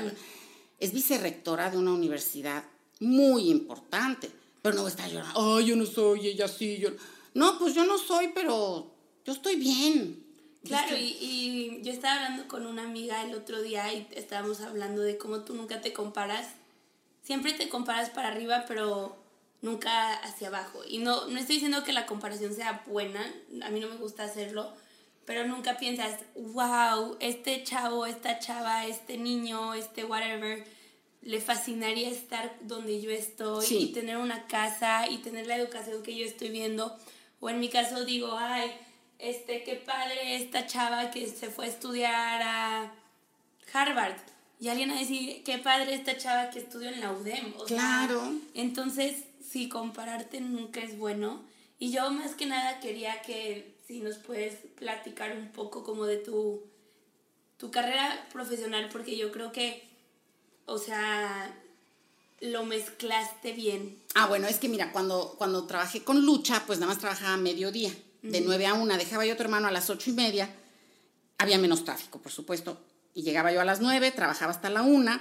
es 0.80 0.94
vicerrectora 0.94 1.70
de 1.70 1.78
una 1.78 1.92
universidad 1.94 2.64
muy 3.02 3.50
importante, 3.50 4.32
pero 4.62 4.78
no 4.78 4.88
está 4.88 5.06
llorando, 5.10 5.58
ay, 5.58 5.66
yo 5.66 5.76
no 5.76 5.86
soy, 5.86 6.28
ella 6.28 6.48
sí, 6.48 6.78
yo 6.80 6.90
no, 7.34 7.60
pues 7.60 7.74
yo 7.76 7.86
no 7.86 7.98
soy, 7.98 8.30
pero 8.34 8.90
yo 9.26 9.34
estoy 9.34 9.58
bien. 9.58 10.25
Claro, 10.66 10.98
y, 10.98 11.18
y 11.22 11.82
yo 11.84 11.92
estaba 11.92 12.16
hablando 12.16 12.48
con 12.48 12.66
una 12.66 12.84
amiga 12.84 13.24
el 13.24 13.34
otro 13.36 13.62
día 13.62 13.92
y 13.94 14.08
estábamos 14.16 14.62
hablando 14.62 15.02
de 15.02 15.18
cómo 15.18 15.42
tú 15.42 15.54
nunca 15.54 15.82
te 15.82 15.94
comparas. 15.94 16.48
Siempre 17.24 17.54
te 17.54 17.70
comparas 17.70 18.10
para 18.10 18.30
arriba, 18.30 18.66
pero 18.68 19.16
nunca 19.62 20.14
hacia 20.24 20.48
abajo. 20.50 20.82
Y 20.88 21.00
no, 21.00 21.28
no 21.28 21.40
estoy 21.40 21.56
diciendo 21.56 21.84
que 21.84 21.94
la 21.94 22.06
comparación 22.06 22.54
sea 22.54 22.84
buena, 22.86 23.22
a 23.64 23.70
mí 23.70 23.80
no 23.80 23.88
me 23.88 23.96
gusta 23.96 24.24
hacerlo, 24.24 24.72
pero 25.26 25.48
nunca 25.48 25.78
piensas, 25.78 26.20
wow, 26.36 27.18
este 27.20 27.64
chavo, 27.64 28.06
esta 28.06 28.38
chava, 28.40 28.86
este 28.86 29.18
niño, 29.18 29.74
este 29.74 30.04
whatever, 30.06 30.64
le 31.24 31.42
fascinaría 31.42 32.10
estar 32.12 32.56
donde 32.62 33.02
yo 33.02 33.10
estoy 33.10 33.66
Sí. 33.66 33.78
y 33.90 33.92
tener 33.94 34.18
una 34.18 34.46
casa 34.46 35.10
y 35.10 35.18
tener 35.18 35.48
la 35.48 35.56
educación 35.58 36.04
que 36.04 36.16
yo 36.16 36.26
estoy 36.26 36.50
viendo. 36.50 36.96
O 37.40 37.50
en 37.50 37.60
mi 37.60 37.70
caso 37.70 38.06
digo, 38.06 38.38
ay, 38.38 38.72
este, 39.30 39.64
qué 39.64 39.76
padre 39.76 40.36
esta 40.36 40.66
chava 40.68 41.12
que 41.12 41.28
se 41.28 41.50
fue 41.50 41.66
a 41.66 41.70
estudiar 41.70 42.42
a 42.44 42.94
Harvard. 43.74 44.18
Y 44.60 44.70
alguien 44.70 44.92
a 44.92 45.00
decir, 45.00 45.44
qué 45.44 45.58
padre 45.58 45.94
esta 45.96 46.18
chava 46.18 46.50
que 46.50 46.60
estudió 46.60 46.90
en 46.90 47.02
la 47.02 47.12
UDEM. 47.12 47.54
O 47.58 47.68
sea, 47.68 47.78
Claro. 47.78 48.32
entonces, 48.54 49.24
sí, 49.46 49.68
compararte 49.68 50.40
nunca 50.42 50.80
es 50.82 50.98
bueno. 50.98 51.44
Y 51.78 51.92
yo 51.92 52.10
más 52.10 52.36
que 52.36 52.46
nada 52.46 52.80
quería 52.80 53.22
que 53.22 53.76
si 53.88 54.00
nos 54.00 54.18
puedes 54.18 54.56
platicar 54.78 55.36
un 55.36 55.50
poco 55.52 55.84
como 55.84 56.06
de 56.06 56.18
tu, 56.18 56.64
tu 57.58 57.70
carrera 57.70 58.28
profesional, 58.32 58.88
porque 58.92 59.18
yo 59.18 59.32
creo 59.32 59.52
que, 59.52 59.88
o 60.66 60.78
sea, 60.78 61.54
lo 62.40 62.66
mezclaste 62.66 63.52
bien. 63.52 63.98
Ah, 64.16 64.28
bueno, 64.28 64.48
es 64.48 64.58
que 64.58 64.70
mira, 64.70 64.92
cuando, 64.94 65.36
cuando 65.38 65.68
trabajé 65.68 66.04
con 66.04 66.26
Lucha, 66.26 66.64
pues 66.66 66.80
nada 66.80 66.94
más 66.94 67.02
trabajaba 67.02 67.34
a 67.34 67.38
mediodía, 67.38 67.92
de 68.32 68.42
9 68.42 68.66
a 68.66 68.74
1. 68.74 68.98
Dejaba 68.98 69.26
yo 69.26 69.34
a 69.34 69.38
tu 69.38 69.44
hermano 69.44 69.68
a 69.68 69.72
las 69.72 69.90
ocho 69.90 70.10
y 70.10 70.14
media. 70.14 70.54
Había 71.38 71.58
menos 71.58 71.84
tráfico, 71.84 72.22
por 72.22 72.32
supuesto. 72.32 72.80
Y 73.14 73.24
llegaba 73.24 73.52
yo 73.52 73.62
a 73.62 73.66
las 73.66 73.80
9, 73.82 74.12
trabajaba 74.12 74.52
hasta 74.52 74.70
la 74.70 74.82
1. 74.82 75.20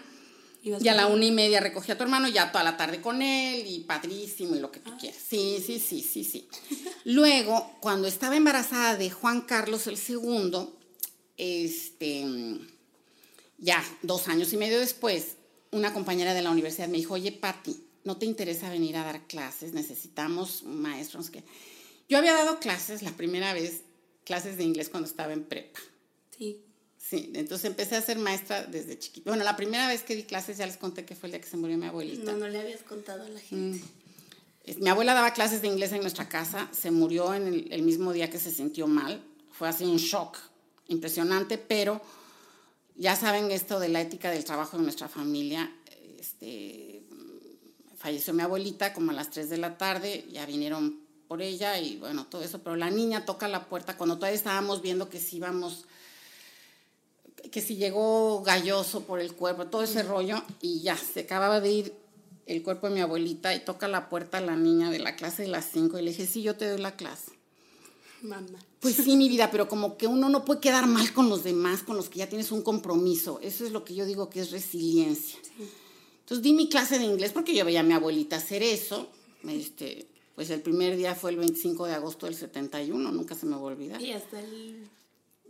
Ibas 0.62 0.82
Y 0.82 0.88
a 0.88 0.94
la 0.94 1.04
con- 1.04 1.12
una 1.12 1.24
y 1.26 1.30
media 1.32 1.60
recogía 1.60 1.94
a 1.94 1.98
tu 1.98 2.04
hermano, 2.04 2.26
ya 2.28 2.50
toda 2.50 2.64
la 2.64 2.76
tarde 2.76 3.00
con 3.00 3.20
él, 3.20 3.66
y 3.66 3.80
padrísimo, 3.80 4.56
y 4.56 4.60
lo 4.60 4.70
que 4.72 4.80
tú 4.80 4.96
quieras. 4.98 5.20
Sí, 5.28 5.62
sí, 5.64 5.78
sí, 5.78 6.00
sí, 6.00 6.24
sí. 6.24 6.48
Luego, 7.04 7.76
cuando 7.80 8.08
estaba 8.08 8.34
embarazada 8.36 8.96
de 8.96 9.10
Juan 9.10 9.42
Carlos 9.42 9.86
el 9.86 9.98
segundo, 9.98 10.78
este, 11.36 12.24
ya 13.58 13.82
dos 14.02 14.28
años 14.28 14.52
y 14.52 14.56
medio 14.56 14.78
después, 14.80 15.36
una 15.70 15.92
compañera 15.92 16.32
de 16.34 16.42
la 16.42 16.50
universidad 16.50 16.88
me 16.88 16.96
dijo, 16.98 17.14
oye, 17.14 17.32
Patti, 17.32 17.84
¿no 18.04 18.16
te 18.16 18.26
interesa 18.26 18.70
venir 18.70 18.96
a 18.96 19.04
dar 19.04 19.26
clases? 19.26 19.72
Necesitamos 19.74 20.62
maestros 20.64 21.30
que... 21.30 21.42
Yo 22.08 22.18
había 22.18 22.32
dado 22.34 22.58
clases 22.60 23.02
la 23.02 23.12
primera 23.12 23.52
vez, 23.54 23.82
clases 24.24 24.56
de 24.56 24.64
inglés 24.64 24.88
cuando 24.88 25.08
estaba 25.08 25.32
en 25.32 25.44
prepa. 25.44 25.80
Sí. 26.36 26.60
Sí, 26.98 27.30
entonces 27.34 27.66
empecé 27.66 27.96
a 27.96 28.00
ser 28.02 28.18
maestra 28.18 28.64
desde 28.64 28.98
chiquita. 28.98 29.30
Bueno, 29.30 29.44
la 29.44 29.56
primera 29.56 29.86
vez 29.88 30.02
que 30.02 30.16
di 30.16 30.22
clases 30.22 30.56
ya 30.56 30.66
les 30.66 30.78
conté 30.78 31.04
que 31.04 31.14
fue 31.14 31.26
el 31.28 31.32
día 31.32 31.40
que 31.40 31.46
se 31.46 31.56
murió 31.58 31.76
mi 31.76 31.86
abuelita. 31.86 32.32
No, 32.32 32.38
no 32.38 32.48
le 32.48 32.58
habías 32.60 32.82
contado 32.82 33.24
a 33.24 33.28
la 33.28 33.40
gente. 33.40 33.84
Es- 34.64 34.78
Mi 34.78 34.88
abuela 34.88 35.12
daba 35.12 35.32
clases 35.34 35.60
de 35.60 35.68
inglés 35.68 35.92
en 35.92 36.00
nuestra 36.00 36.28
casa, 36.30 36.68
se 36.72 36.90
murió 36.90 37.34
en 37.34 37.46
el, 37.46 37.72
el 37.72 37.82
mismo 37.82 38.12
día 38.14 38.30
que 38.30 38.38
se 38.38 38.50
sintió 38.50 38.86
mal. 38.86 39.22
Fue 39.50 39.68
así 39.68 39.84
un 39.84 39.98
shock 39.98 40.38
impresionante, 40.88 41.58
pero 41.58 42.00
ya 42.96 43.16
saben 43.16 43.50
esto 43.50 43.78
de 43.80 43.88
la 43.90 44.00
ética 44.00 44.30
del 44.30 44.44
trabajo 44.44 44.78
en 44.78 44.84
nuestra 44.84 45.06
familia. 45.08 45.70
Este, 46.18 47.02
falleció 47.96 48.32
mi 48.32 48.42
abuelita 48.42 48.94
como 48.94 49.10
a 49.10 49.14
las 49.14 49.30
3 49.30 49.50
de 49.50 49.58
la 49.58 49.76
tarde, 49.76 50.26
ya 50.32 50.46
vinieron 50.46 51.03
por 51.28 51.42
ella 51.42 51.78
y 51.78 51.96
bueno, 51.96 52.26
todo 52.26 52.42
eso, 52.42 52.60
pero 52.60 52.76
la 52.76 52.90
niña 52.90 53.24
toca 53.24 53.48
la 53.48 53.66
puerta 53.66 53.96
cuando 53.96 54.16
todavía 54.16 54.36
estábamos 54.36 54.82
viendo 54.82 55.08
que 55.08 55.20
si 55.20 55.36
íbamos, 55.36 55.84
que 57.50 57.60
si 57.60 57.76
llegó 57.76 58.42
galloso 58.42 59.02
por 59.02 59.20
el 59.20 59.34
cuerpo, 59.34 59.66
todo 59.66 59.82
ese 59.82 60.02
rollo, 60.02 60.42
y 60.60 60.80
ya, 60.80 60.96
se 60.96 61.20
acababa 61.20 61.60
de 61.60 61.72
ir 61.72 61.94
el 62.46 62.62
cuerpo 62.62 62.88
de 62.88 62.94
mi 62.94 63.00
abuelita 63.00 63.54
y 63.54 63.60
toca 63.64 63.88
la 63.88 64.08
puerta 64.08 64.40
la 64.40 64.56
niña 64.56 64.90
de 64.90 64.98
la 64.98 65.16
clase 65.16 65.42
de 65.42 65.48
las 65.48 65.66
5 65.72 65.98
y 65.98 66.02
le 66.02 66.10
dije, 66.10 66.26
sí, 66.26 66.42
yo 66.42 66.56
te 66.56 66.68
doy 66.68 66.80
la 66.80 66.96
clase. 66.96 67.32
Mamá. 68.22 68.58
Pues 68.80 68.96
sí, 68.96 69.16
mi 69.16 69.28
vida, 69.28 69.50
pero 69.50 69.68
como 69.68 69.96
que 69.96 70.06
uno 70.06 70.28
no 70.28 70.44
puede 70.44 70.60
quedar 70.60 70.86
mal 70.86 71.12
con 71.12 71.28
los 71.28 71.44
demás, 71.44 71.82
con 71.82 71.96
los 71.96 72.08
que 72.08 72.18
ya 72.18 72.28
tienes 72.28 72.52
un 72.52 72.62
compromiso. 72.62 73.38
Eso 73.42 73.64
es 73.64 73.72
lo 73.72 73.84
que 73.84 73.94
yo 73.94 74.06
digo 74.06 74.30
que 74.30 74.40
es 74.40 74.50
resiliencia. 74.50 75.38
Entonces 76.20 76.42
di 76.42 76.52
mi 76.52 76.68
clase 76.68 76.98
de 76.98 77.04
inglés 77.04 77.32
porque 77.32 77.54
yo 77.54 77.64
veía 77.64 77.80
a 77.80 77.82
mi 77.82 77.92
abuelita 77.92 78.36
hacer 78.36 78.62
eso. 78.62 79.08
Este, 79.46 80.06
pues 80.34 80.50
el 80.50 80.60
primer 80.62 80.96
día 80.96 81.14
fue 81.14 81.30
el 81.30 81.36
25 81.36 81.86
de 81.86 81.94
agosto 81.94 82.26
del 82.26 82.34
71, 82.34 83.12
nunca 83.12 83.34
se 83.34 83.46
me 83.46 83.52
va 83.52 83.58
a 83.58 83.64
olvidar. 83.64 84.00
Y 84.02 84.12
hasta 84.12 84.40
el 84.40 84.88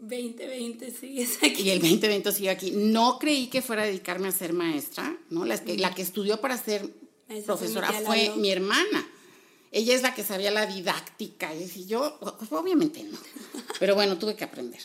2020 0.00 0.90
sigues 0.90 1.38
aquí. 1.42 1.62
Y 1.62 1.70
el 1.70 1.80
2020 1.80 2.32
sigue 2.32 2.50
aquí. 2.50 2.72
No 2.72 3.18
creí 3.18 3.46
que 3.48 3.62
fuera 3.62 3.82
a 3.82 3.86
dedicarme 3.86 4.28
a 4.28 4.32
ser 4.32 4.52
maestra, 4.52 5.16
¿no? 5.30 5.44
La, 5.44 5.62
que- 5.62 5.78
la 5.78 5.94
que 5.94 6.02
estudió 6.02 6.40
para 6.40 6.56
ser 6.58 6.88
Esa 7.28 7.46
profesora 7.46 7.92
fue 8.04 8.32
mi 8.36 8.50
hermana. 8.50 9.08
Ella 9.72 9.94
es 9.94 10.02
la 10.02 10.14
que 10.14 10.22
sabía 10.22 10.50
la 10.50 10.66
didáctica. 10.66 11.52
Y 11.54 11.86
yo, 11.86 12.18
pues, 12.20 12.52
obviamente 12.52 13.02
no. 13.04 13.18
Pero 13.80 13.94
bueno, 13.94 14.18
tuve 14.18 14.36
que 14.36 14.44
aprender. 14.44 14.80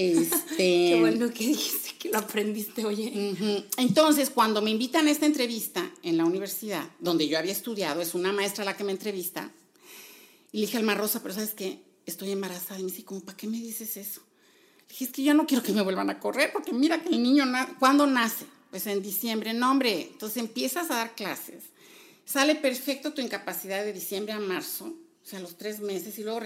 Este, 0.00 0.56
Qué 0.56 0.96
bueno 1.00 1.28
que 1.32 1.46
dijiste 1.48 1.90
que 1.98 2.08
lo 2.10 2.18
aprendiste, 2.18 2.84
oye. 2.86 3.32
Ujú. 3.32 3.64
Entonces, 3.78 4.30
cuando 4.30 4.62
me 4.62 4.70
invitan 4.70 5.08
a 5.08 5.10
esta 5.10 5.26
entrevista 5.26 5.90
en 6.04 6.16
la 6.16 6.24
universidad, 6.24 6.88
donde 7.00 7.26
yo 7.26 7.36
había 7.36 7.50
estudiado, 7.52 8.00
es 8.00 8.14
una 8.14 8.32
maestra 8.32 8.64
la 8.64 8.76
que 8.76 8.84
me 8.84 8.92
entrevista, 8.92 9.50
y 10.52 10.58
le 10.60 10.66
dije 10.66 10.78
al 10.78 10.84
Mar 10.84 10.98
Rosa, 10.98 11.20
pero 11.20 11.34
¿sabes 11.34 11.52
qué? 11.54 11.82
Estoy 12.06 12.30
embarazada. 12.30 12.78
Y 12.80 12.84
me 12.84 12.90
dice, 12.90 13.04
¿cómo, 13.04 13.20
¿para 13.20 13.36
qué 13.36 13.48
me 13.48 13.58
dices 13.58 13.96
eso? 13.96 14.20
Le 14.82 14.86
dije, 14.88 15.04
es 15.06 15.10
que 15.10 15.22
yo 15.24 15.34
no 15.34 15.46
quiero 15.46 15.62
que 15.64 15.72
me 15.72 15.82
vuelvan 15.82 16.08
a 16.10 16.20
correr, 16.20 16.52
porque 16.52 16.72
mira 16.72 17.02
que 17.02 17.08
el 17.08 17.22
niño, 17.22 17.44
na- 17.44 17.76
¿cuándo 17.80 18.06
nace? 18.06 18.46
Pues 18.70 18.86
en 18.86 19.02
diciembre. 19.02 19.52
No, 19.52 19.70
hombre, 19.72 20.08
entonces 20.12 20.38
empiezas 20.38 20.90
a 20.90 20.94
dar 20.96 21.14
clases. 21.16 21.64
Sale 22.24 22.54
perfecto 22.54 23.12
tu 23.12 23.20
incapacidad 23.20 23.84
de 23.84 23.92
diciembre 23.92 24.32
a 24.32 24.38
marzo, 24.38 24.84
o 24.86 25.26
sea, 25.26 25.40
los 25.40 25.56
tres 25.58 25.80
meses, 25.80 26.18
y 26.18 26.22
luego... 26.22 26.40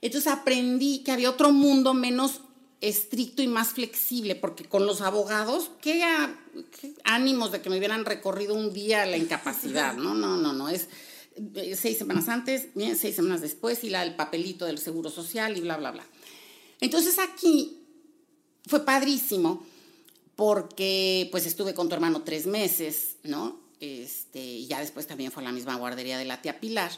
Entonces 0.00 0.32
aprendí 0.32 0.98
que 1.04 1.12
había 1.12 1.30
otro 1.30 1.52
mundo 1.52 1.94
menos 1.94 2.40
estricto 2.82 3.42
y 3.42 3.46
más 3.46 3.68
flexible, 3.68 4.34
porque 4.34 4.64
con 4.64 4.86
los 4.86 5.00
abogados, 5.00 5.70
qué, 5.80 6.04
ánimos 7.04 7.52
de 7.52 7.62
que 7.62 7.70
me 7.70 7.78
hubieran 7.78 8.04
recorrido 8.04 8.54
un 8.54 8.72
día 8.72 9.06
la 9.06 9.16
incapacidad, 9.16 9.94
¿no? 9.94 10.14
No, 10.14 10.36
no, 10.36 10.52
no, 10.52 10.68
es 10.68 10.88
eh, 11.54 11.76
seis 11.80 11.96
semanas 11.96 12.28
antes, 12.28 12.68
seis 12.98 13.14
semanas 13.14 13.40
después, 13.40 13.84
y 13.84 13.90
la, 13.90 14.02
el 14.02 14.16
papelito 14.16 14.66
del 14.66 14.78
seguro 14.78 15.10
social 15.10 15.56
y 15.56 15.60
bla, 15.60 15.76
bla, 15.76 15.92
bla. 15.92 16.04
Entonces 16.80 17.20
aquí 17.20 17.78
fue 18.66 18.84
padrísimo 18.84 19.64
porque 20.34 21.28
pues 21.30 21.46
estuve 21.46 21.74
con 21.74 21.88
tu 21.88 21.94
hermano 21.94 22.22
tres 22.22 22.46
meses, 22.46 23.16
¿no? 23.22 23.60
Este, 23.78 24.40
y 24.40 24.66
ya 24.66 24.80
después 24.80 25.06
también 25.06 25.30
fue 25.30 25.44
a 25.44 25.46
la 25.46 25.52
misma 25.52 25.76
guardería 25.76 26.18
de 26.18 26.24
la 26.24 26.42
tía 26.42 26.58
Pilar. 26.58 26.90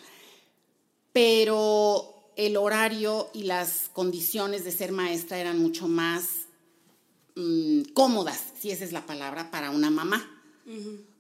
Pero 1.12 2.13
el 2.37 2.57
horario 2.57 3.31
y 3.35 3.44
las 3.44 3.88
condiciones 3.92 4.64
de 4.64 4.73
ser 4.73 4.92
maestra 4.92 5.38
eran 5.38 5.59
mucho 5.59 5.88
más 5.88 6.25
mm, 7.37 7.83
cómodas, 7.94 8.40
si 8.59 8.70
esa 8.70 8.85
es 8.85 8.92
la 8.92 9.07
palabra, 9.07 9.51
para 9.51 9.70
una 9.70 9.90
mamá. 9.90 10.31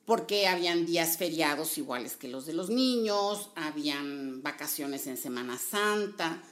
Porque 0.06 0.46
habían 0.46 0.84
días 0.86 1.16
feriados 1.16 1.78
iguales 1.78 2.16
que 2.16 2.28
los 2.28 2.44
de 2.46 2.52
los 2.52 2.68
niños, 2.70 3.50
habían 3.54 4.42
vacaciones 4.42 5.06
en 5.06 5.16
Semana 5.16 5.58
Santa, 5.58 6.42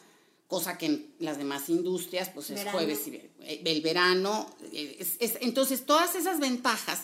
cosa 0.48 0.77
que 0.79 0.87
en 0.87 1.14
las 1.18 1.38
demás 1.38 1.68
industrias, 1.68 2.29
pues 2.31 2.51
es 2.51 2.57
Verano. 2.57 2.79
jueves 2.79 3.07
y 3.09 3.14
eh, 3.16 3.62
el 3.64 3.81
verano. 3.83 4.46
eh, 4.72 4.96
es- 5.01 5.16
es- 5.18 5.38
entonces, 5.40 5.85
todas 5.87 6.14
esas 6.14 6.40
ventajas 6.40 7.03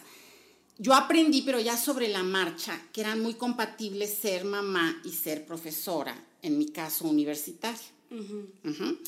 yo 0.78 0.94
aprendí, 0.94 1.42
pero 1.42 1.58
ya 1.58 1.76
sobre 1.76 2.08
la 2.08 2.22
marcha, 2.22 2.80
que 2.92 3.00
eran 3.00 3.20
muy 3.20 3.34
compatibles 3.34 4.14
ser 4.14 4.44
mamá 4.44 5.00
y 5.04 5.10
ser 5.12 5.44
profesora, 5.46 6.22
en 6.42 6.58
mi 6.58 6.66
caso 6.70 7.06
universitaria. 7.06 7.78
Ujú. 8.10 8.98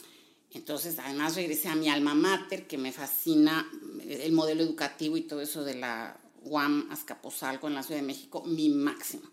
Entonces, 0.52 0.98
además 0.98 1.36
regresé 1.36 1.68
a 1.68 1.76
mi 1.76 1.88
alma 1.88 2.14
mater, 2.14 2.66
que 2.66 2.76
me 2.76 2.92
fascina 2.92 3.70
eh, 4.02 4.22
el 4.24 4.32
modelo 4.32 4.62
educativo 4.62 5.16
y 5.16 5.22
todo 5.22 5.40
eso 5.40 5.62
de 5.64 5.74
la 5.76 6.20
UAM 6.42 6.88
Azcapotzalco 6.90 7.68
en 7.68 7.74
la 7.74 7.82
Ciudad 7.82 8.00
de 8.00 8.06
México, 8.06 8.42
mi 8.44 8.68
máximo. 8.68 9.22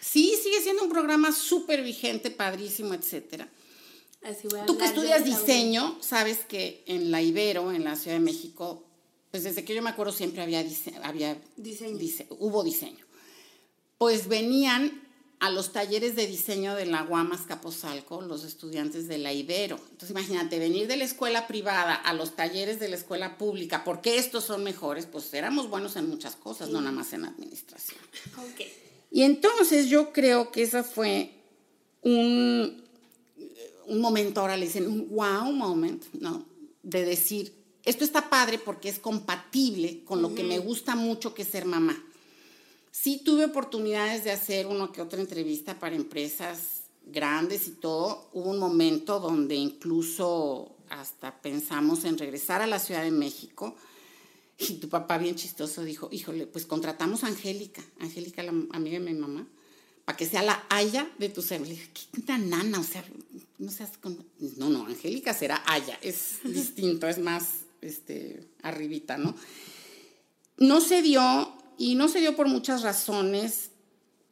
Sí, 0.00 0.34
sigue 0.42 0.60
siendo 0.60 0.82
un 0.82 0.90
programa 0.90 1.30
súper 1.30 1.84
vigente, 1.84 2.30
padrísimo, 2.32 2.94
etcétera. 2.94 3.48
Así 4.22 4.48
voy 4.48 4.58
a 4.60 4.66
Tú 4.66 4.76
que 4.76 4.84
estudias 4.86 5.24
diseño, 5.24 5.98
sabes 6.02 6.38
que 6.38 6.82
en 6.86 7.12
la 7.12 7.22
Ibero, 7.22 7.70
en 7.70 7.84
la 7.84 7.94
Ciudad 7.94 8.16
de 8.16 8.24
México, 8.24 8.82
pues 9.30 9.44
desde 9.44 9.64
que 9.64 9.72
yo 9.74 9.82
me 9.82 9.90
acuerdo 9.90 10.12
siempre 10.12 10.42
había, 10.42 10.64
dise- 10.64 10.98
había 11.04 11.40
Diseño. 11.56 11.96
dise- 11.96 12.26
hubo 12.30 12.64
diseño. 12.64 13.04
Pues 13.98 14.26
venían 14.26 15.00
a 15.40 15.48
los 15.48 15.72
talleres 15.72 16.16
de 16.16 16.26
diseño 16.26 16.74
de 16.74 16.84
la 16.84 17.02
Guamas 17.02 17.42
Capozalco 17.42 18.20
los 18.20 18.44
estudiantes 18.44 19.08
de 19.08 19.16
la 19.16 19.32
Ibero. 19.32 19.76
Entonces 19.90 20.10
imagínate, 20.10 20.58
venir 20.58 20.86
de 20.86 20.98
la 20.98 21.04
escuela 21.04 21.46
privada 21.46 21.94
a 21.94 22.12
los 22.12 22.36
talleres 22.36 22.78
de 22.78 22.88
la 22.88 22.96
escuela 22.96 23.38
pública, 23.38 23.82
porque 23.82 24.18
estos 24.18 24.44
son 24.44 24.62
mejores, 24.62 25.06
pues 25.06 25.32
éramos 25.32 25.70
buenos 25.70 25.96
en 25.96 26.10
muchas 26.10 26.36
cosas, 26.36 26.68
no 26.68 26.80
nada 26.80 26.92
más 26.92 27.14
en 27.14 27.24
administración. 27.24 27.98
Ok. 28.36 28.66
Y 29.10 29.22
entonces 29.22 29.88
yo 29.88 30.12
creo 30.12 30.52
que 30.52 30.62
esa 30.62 30.84
fue 30.84 31.32
un, 32.02 32.84
un 33.86 34.00
momento, 34.00 34.42
ahora 34.42 34.58
le 34.58 34.66
dicen 34.66 34.86
un 34.86 35.08
wow 35.08 35.50
moment, 35.52 36.04
¿no? 36.12 36.44
De 36.82 37.04
decir, 37.04 37.54
esto 37.84 38.04
está 38.04 38.28
padre 38.28 38.58
porque 38.58 38.90
es 38.90 38.98
compatible 38.98 40.04
con 40.04 40.20
lo 40.20 40.34
que 40.34 40.44
me 40.44 40.58
gusta 40.58 40.94
mucho 40.96 41.32
que 41.32 41.42
es 41.42 41.48
ser 41.48 41.64
mamá. 41.64 42.04
Sí 42.90 43.22
tuve 43.24 43.44
oportunidades 43.44 44.24
de 44.24 44.32
hacer 44.32 44.66
una 44.66 44.90
que 44.92 45.00
otra 45.00 45.20
entrevista 45.20 45.78
para 45.78 45.96
empresas 45.96 46.82
grandes 47.06 47.68
y 47.68 47.72
todo. 47.72 48.28
Hubo 48.32 48.50
un 48.50 48.58
momento 48.58 49.20
donde 49.20 49.54
incluso 49.54 50.76
hasta 50.88 51.40
pensamos 51.40 52.04
en 52.04 52.18
regresar 52.18 52.62
a 52.62 52.66
la 52.66 52.78
Ciudad 52.78 53.02
de 53.02 53.10
México. 53.10 53.76
Y 54.58 54.74
tu 54.74 54.88
papá 54.88 55.16
bien 55.16 55.36
chistoso 55.36 55.84
dijo, 55.84 56.08
híjole, 56.12 56.46
pues 56.46 56.66
contratamos 56.66 57.24
a 57.24 57.28
Angélica, 57.28 57.82
Angélica, 57.98 58.42
la 58.42 58.50
amiga 58.72 58.98
de 58.98 59.00
mi 59.00 59.14
mamá, 59.14 59.46
para 60.04 60.18
que 60.18 60.26
sea 60.26 60.42
la 60.42 60.66
Aya 60.68 61.10
de 61.18 61.30
tu 61.30 61.40
ser. 61.40 61.62
Le 61.62 61.70
dije, 61.70 61.88
¿qué 61.94 62.02
tanta 62.12 62.36
nana? 62.36 62.80
O 62.80 62.84
sea, 62.84 63.02
no 63.58 63.70
seas... 63.70 63.96
con-". 63.96 64.22
No, 64.58 64.68
no, 64.68 64.84
Angélica 64.84 65.32
será 65.32 65.62
Aya, 65.66 65.98
es 66.02 66.40
distinto, 66.44 67.08
es 67.08 67.18
más 67.18 67.60
este, 67.80 68.48
arribita, 68.62 69.16
¿no? 69.16 69.34
No 70.58 70.82
se 70.82 71.00
dio, 71.00 71.54
y 71.80 71.94
no 71.94 72.08
se 72.08 72.20
dio 72.20 72.36
por 72.36 72.46
muchas 72.46 72.82
razones, 72.82 73.70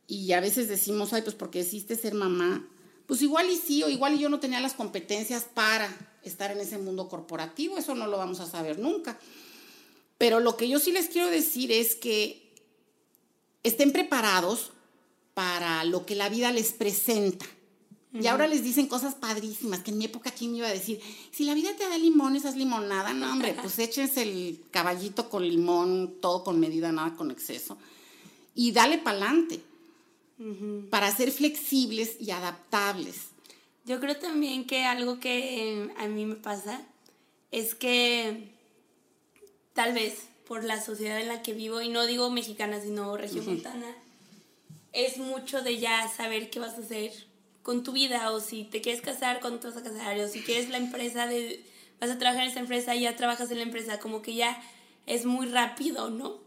y 0.06 0.32
a 0.32 0.40
veces 0.40 0.68
decimos, 0.68 1.14
ay, 1.14 1.22
pues 1.22 1.34
porque 1.34 1.60
decidiste 1.60 1.96
ser 1.96 2.12
mamá. 2.12 2.68
Pues 3.06 3.22
igual 3.22 3.48
y 3.48 3.56
sí, 3.56 3.82
o 3.82 3.88
igual 3.88 4.16
y 4.16 4.18
yo 4.18 4.28
no 4.28 4.38
tenía 4.38 4.60
las 4.60 4.74
competencias 4.74 5.44
para 5.54 5.88
estar 6.22 6.50
en 6.50 6.58
ese 6.60 6.76
mundo 6.76 7.08
corporativo, 7.08 7.78
eso 7.78 7.94
no 7.94 8.06
lo 8.06 8.18
vamos 8.18 8.40
a 8.40 8.46
saber 8.46 8.78
nunca. 8.78 9.18
Pero 10.18 10.40
lo 10.40 10.58
que 10.58 10.68
yo 10.68 10.78
sí 10.78 10.92
les 10.92 11.08
quiero 11.08 11.30
decir 11.30 11.72
es 11.72 11.94
que 11.94 12.52
estén 13.62 13.92
preparados 13.92 14.72
para 15.32 15.84
lo 15.84 16.04
que 16.04 16.16
la 16.16 16.28
vida 16.28 16.52
les 16.52 16.72
presenta. 16.72 17.46
Y 18.12 18.26
ahora 18.26 18.46
les 18.46 18.64
dicen 18.64 18.86
cosas 18.86 19.14
padrísimas, 19.14 19.80
que 19.80 19.90
en 19.90 19.98
mi 19.98 20.06
época, 20.06 20.30
¿quién 20.30 20.52
me 20.52 20.58
iba 20.58 20.68
a 20.68 20.72
decir? 20.72 20.98
Si 21.30 21.44
la 21.44 21.52
vida 21.52 21.76
te 21.76 21.86
da 21.86 21.98
limones, 21.98 22.46
haz 22.46 22.56
limonada. 22.56 23.12
No, 23.12 23.30
hombre, 23.30 23.54
pues 23.60 23.78
échense 23.78 24.22
el 24.22 24.62
caballito 24.70 25.28
con 25.28 25.46
limón, 25.46 26.16
todo 26.20 26.42
con 26.42 26.58
medida, 26.58 26.90
nada 26.90 27.14
con 27.16 27.30
exceso. 27.30 27.76
Y 28.54 28.72
dale 28.72 28.98
para 28.98 29.18
adelante, 29.18 29.60
para 30.90 31.14
ser 31.14 31.30
flexibles 31.30 32.16
y 32.18 32.30
adaptables. 32.30 33.26
Yo 33.84 34.00
creo 34.00 34.16
también 34.16 34.66
que 34.66 34.84
algo 34.84 35.20
que 35.20 35.82
eh, 35.82 35.94
a 35.98 36.08
mí 36.08 36.24
me 36.24 36.34
pasa 36.34 36.80
es 37.50 37.74
que 37.74 38.50
tal 39.74 39.92
vez 39.92 40.28
por 40.46 40.64
la 40.64 40.82
sociedad 40.82 41.20
en 41.20 41.28
la 41.28 41.42
que 41.42 41.52
vivo, 41.52 41.82
y 41.82 41.90
no 41.90 42.06
digo 42.06 42.30
mexicana, 42.30 42.80
sino 42.80 43.16
regiomontana, 43.16 43.86
es 44.92 45.18
mucho 45.18 45.62
de 45.62 45.78
ya 45.78 46.08
saber 46.08 46.48
qué 46.50 46.58
vas 46.58 46.74
a 46.74 46.80
hacer 46.80 47.27
con 47.68 47.82
tu 47.82 47.92
vida, 47.92 48.32
o 48.32 48.40
si 48.40 48.64
te 48.64 48.80
quieres 48.80 49.02
casar, 49.02 49.40
cuándo 49.42 49.58
te 49.58 49.66
vas 49.66 49.76
a 49.76 49.82
casar, 49.82 50.18
o 50.20 50.26
si 50.26 50.40
quieres 50.40 50.70
la 50.70 50.78
empresa, 50.78 51.26
de, 51.26 51.62
vas 52.00 52.08
a 52.08 52.16
trabajar 52.16 52.44
en 52.44 52.48
esa 52.48 52.60
empresa 52.60 52.94
y 52.94 53.02
ya 53.02 53.14
trabajas 53.14 53.50
en 53.50 53.58
la 53.58 53.64
empresa, 53.64 54.00
como 54.00 54.22
que 54.22 54.34
ya 54.34 54.58
es 55.04 55.26
muy 55.26 55.48
rápido, 55.48 56.08
¿no? 56.08 56.38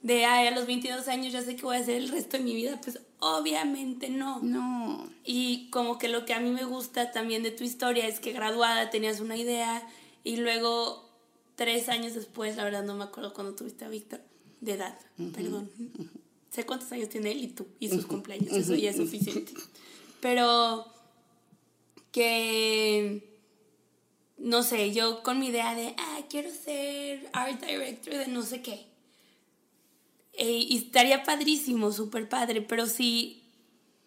De, 0.00 0.24
ay, 0.24 0.46
a 0.46 0.50
los 0.50 0.66
22 0.66 1.08
años 1.08 1.30
ya 1.30 1.42
sé 1.42 1.56
qué 1.56 1.62
voy 1.64 1.76
a 1.76 1.80
hacer 1.80 1.96
el 1.96 2.08
resto 2.08 2.38
de 2.38 2.44
mi 2.44 2.54
vida, 2.54 2.80
pues 2.82 3.00
obviamente 3.18 4.08
no. 4.08 4.40
No, 4.40 5.10
Y 5.26 5.68
como 5.68 5.98
que 5.98 6.08
lo 6.08 6.24
que 6.24 6.32
a 6.32 6.40
mí 6.40 6.48
me 6.48 6.64
gusta 6.64 7.12
también 7.12 7.42
de 7.42 7.50
tu 7.50 7.64
historia 7.64 8.06
es 8.06 8.18
que 8.18 8.32
graduada 8.32 8.88
tenías 8.88 9.20
una 9.20 9.36
idea 9.36 9.86
y 10.24 10.36
luego 10.36 11.06
tres 11.54 11.90
años 11.90 12.14
después, 12.14 12.56
la 12.56 12.64
verdad 12.64 12.82
no 12.82 12.94
me 12.94 13.04
acuerdo 13.04 13.34
cuando 13.34 13.54
tuviste 13.54 13.84
a 13.84 13.90
Víctor, 13.90 14.22
de 14.62 14.72
edad, 14.72 14.98
perdón. 15.34 15.70
Sé 16.48 16.64
cuántos 16.64 16.90
años 16.92 17.10
tiene 17.10 17.32
él 17.32 17.44
y 17.44 17.48
tú 17.48 17.66
y 17.78 17.90
sus 17.90 18.06
cumpleaños, 18.06 18.54
eso 18.54 18.74
ya 18.74 18.88
es 18.88 18.96
suficiente. 18.96 19.52
Pero 20.22 20.86
que, 22.12 23.28
no 24.38 24.62
sé, 24.62 24.92
yo 24.92 25.24
con 25.24 25.40
mi 25.40 25.48
idea 25.48 25.74
de, 25.74 25.96
ah, 25.98 26.20
quiero 26.30 26.48
ser 26.52 27.28
art 27.32 27.60
director 27.60 28.14
de 28.14 28.28
no 28.28 28.42
sé 28.42 28.62
qué. 28.62 28.86
Eh, 30.34 30.64
y 30.68 30.76
estaría 30.78 31.24
padrísimo, 31.24 31.90
súper 31.90 32.28
padre, 32.28 32.62
pero 32.62 32.86
si 32.86 33.42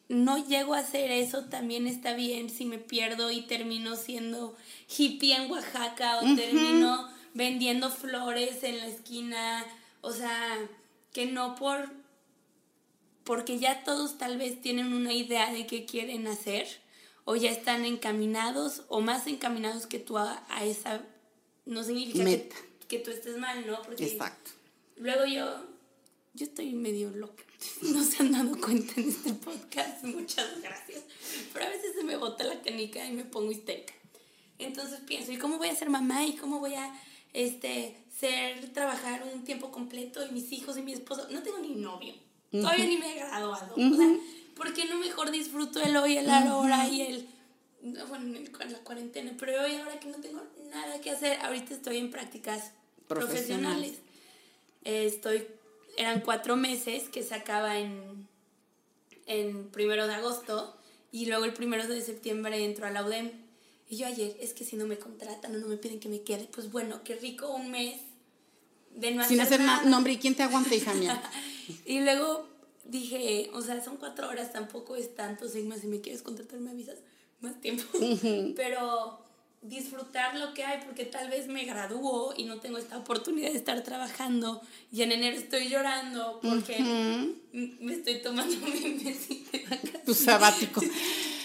no 0.08 0.38
llego 0.38 0.74
a 0.74 0.80
hacer 0.80 1.12
eso, 1.12 1.46
también 1.50 1.86
está 1.86 2.14
bien 2.14 2.50
si 2.50 2.64
me 2.64 2.78
pierdo 2.78 3.30
y 3.30 3.42
termino 3.42 3.98
siendo 3.98 4.56
hippie 4.88 5.36
en 5.36 5.52
Oaxaca 5.52 6.20
o 6.20 6.36
termino 6.38 7.10
vendiendo 7.34 7.92
flores 7.92 8.64
en 8.64 8.78
la 8.78 8.88
esquina. 8.88 9.66
O 10.00 10.14
sea, 10.14 10.58
que 11.12 11.26
no 11.26 11.56
por... 11.56 12.05
Porque 13.26 13.60
ya 13.60 13.84
todos 13.84 14.18
tal 14.18 14.38
vez 14.38 14.62
tienen 14.62 14.94
una 14.94 15.14
idea 15.14 15.52
de 15.52 15.68
qué 15.68 15.86
quieren 15.86 16.28
hacer 16.28 16.68
o 17.26 17.36
ya 17.36 17.52
están 17.52 17.84
encaminados 17.84 18.84
o 18.88 19.02
más 19.02 19.28
encaminados 19.28 19.88
que 19.88 20.00
tú 20.00 20.18
a, 20.18 20.46
a 20.50 20.64
esa... 20.64 21.04
No 21.66 21.84
significa 21.84 22.20
que, 22.20 22.24
Meta. 22.24 22.56
que 22.88 23.00
tú 23.00 23.12
estés 23.12 23.38
mal, 23.38 23.66
¿no? 23.66 23.82
Porque 23.82 24.06
exacto. 24.06 24.52
Luego 24.98 25.26
yo 25.26 25.76
yo 26.36 26.46
estoy 26.46 26.74
medio 26.74 27.10
loca. 27.12 27.44
No 27.82 28.04
se 28.04 28.22
han 28.22 28.32
dado 28.34 28.60
cuenta 28.60 29.00
en 29.00 29.10
este 29.10 29.34
podcast. 29.34 30.04
Muchas 30.04 30.62
gracias. 30.62 31.04
Pero 31.54 31.66
a 31.66 31.70
veces 31.70 31.96
se 31.96 32.04
me 32.04 32.18
bota 32.18 32.44
la 32.44 32.62
canica 32.62 33.06
y 33.06 33.14
me 33.14 33.24
pongo 33.24 33.52
histérica. 33.52 33.94
Entonces 34.60 35.00
pienso, 35.08 35.32
¿y 35.32 35.38
cómo 35.38 35.58
voy 35.58 35.70
a 35.70 35.76
ser 35.76 35.90
mamá? 35.90 36.26
¿Y 36.26 36.36
cómo 36.36 36.60
voy 36.60 36.76
a 36.76 36.94
este, 37.34 37.98
ser, 38.20 38.72
trabajar 38.74 39.24
un 39.34 39.44
tiempo 39.44 39.72
completo? 39.72 40.26
Y 40.26 40.32
mis 40.32 40.52
hijos 40.52 40.78
y 40.78 40.82
mi 40.82 40.94
esposo. 40.94 41.28
No 41.32 41.42
tengo 41.42 41.60
ni 41.60 41.76
novio. 41.76 42.14
Todavía 42.62 42.86
ni 42.86 42.98
me 42.98 43.12
he 43.12 43.20
graduado. 43.20 43.74
O 43.76 43.96
sea, 43.96 44.16
¿por 44.56 44.74
qué 44.74 44.86
no 44.86 44.98
mejor 44.98 45.32
disfruto 45.32 45.82
el 45.82 45.96
hoy, 45.98 46.18
el 46.18 46.30
ahora 46.30 46.88
y 46.88 47.02
el... 47.02 47.28
Bueno, 48.08 48.38
en 48.38 48.72
la 48.72 48.80
cuarentena, 48.80 49.32
pero 49.38 49.62
hoy 49.64 49.76
ahora 49.76 50.00
que 50.00 50.08
no 50.08 50.18
tengo 50.18 50.42
nada 50.72 51.00
que 51.02 51.12
hacer, 51.12 51.40
ahorita 51.42 51.76
estoy 51.76 51.98
en 51.98 52.10
prácticas 52.10 52.72
profesionales. 53.08 54.00
estoy, 54.84 55.46
eran 55.98 56.22
cuatro 56.22 56.56
meses 56.56 57.10
que 57.10 57.22
se 57.22 57.36
acaba 57.36 57.78
en, 57.78 58.28
en 59.28 59.70
primero 59.70 60.08
de 60.08 60.16
agosto 60.16 60.76
y 61.12 61.28
luego 61.28 61.46
el 61.46 61.54
primero 61.54 61.88
de 61.88 62.02
septiembre 62.02 62.64
entro 62.66 62.88
a 62.88 62.92
la 62.92 63.06
UDEM. 63.06 63.32
Y 63.88 63.98
yo 63.98 64.08
ayer, 64.08 64.36
es 64.42 64.54
que 64.54 64.66
si 64.66 64.76
no 64.76 64.88
me 64.88 64.98
contratan 64.98 65.56
o 65.56 65.60
no 65.60 65.68
me 65.68 65.78
piden 65.78 66.00
que 66.00 66.10
me 66.10 66.22
quede, 66.22 66.50
pues 66.52 66.72
bueno, 66.72 67.04
qué 67.04 67.16
rico 67.16 67.54
un 67.54 67.70
mes 67.70 68.02
de 68.96 69.12
no 69.12 69.24
Sin 69.26 69.40
hacer, 69.40 69.62
nombre, 69.86 70.14
¿y 70.14 70.18
quién 70.18 70.36
te 70.36 70.44
aguanta, 70.44 70.74
hija 70.74 70.94
mía? 70.94 71.22
y 71.86 72.00
luego 72.02 72.48
dije, 72.86 73.50
o 73.54 73.62
sea, 73.62 73.84
son 73.84 73.98
cuatro 73.98 74.28
horas, 74.30 74.54
tampoco 74.54 74.96
es 74.96 75.16
tanto, 75.16 75.48
Sigma, 75.48 75.78
si 75.78 75.88
me 75.88 76.02
quieres 76.02 76.22
contratar 76.22 76.60
me 76.60 76.72
avisas 76.72 77.00
más 77.42 77.60
tiempo. 77.62 77.84
Pero 78.56 79.20
disfrutar 79.62 80.38
lo 80.38 80.54
que 80.54 80.64
hay, 80.64 80.84
porque 80.86 81.06
tal 81.06 81.30
vez 81.30 81.48
me 81.48 81.66
gradúo 81.66 82.34
y 82.38 82.44
no 82.44 82.60
tengo 82.60 82.78
esta 82.78 82.98
oportunidad 82.98 83.52
de 83.52 83.58
estar 83.58 83.82
trabajando 83.84 84.62
y 84.92 85.02
en 85.02 85.12
enero 85.12 85.38
estoy 85.38 85.70
llorando 85.70 86.40
porque 86.42 86.78
me 87.52 87.94
estoy 87.94 88.22
tomando 88.22 88.56
mi 88.68 89.04
mes 89.04 89.28
de 89.28 90.00
Tu 90.06 90.14
sabático. 90.14 90.82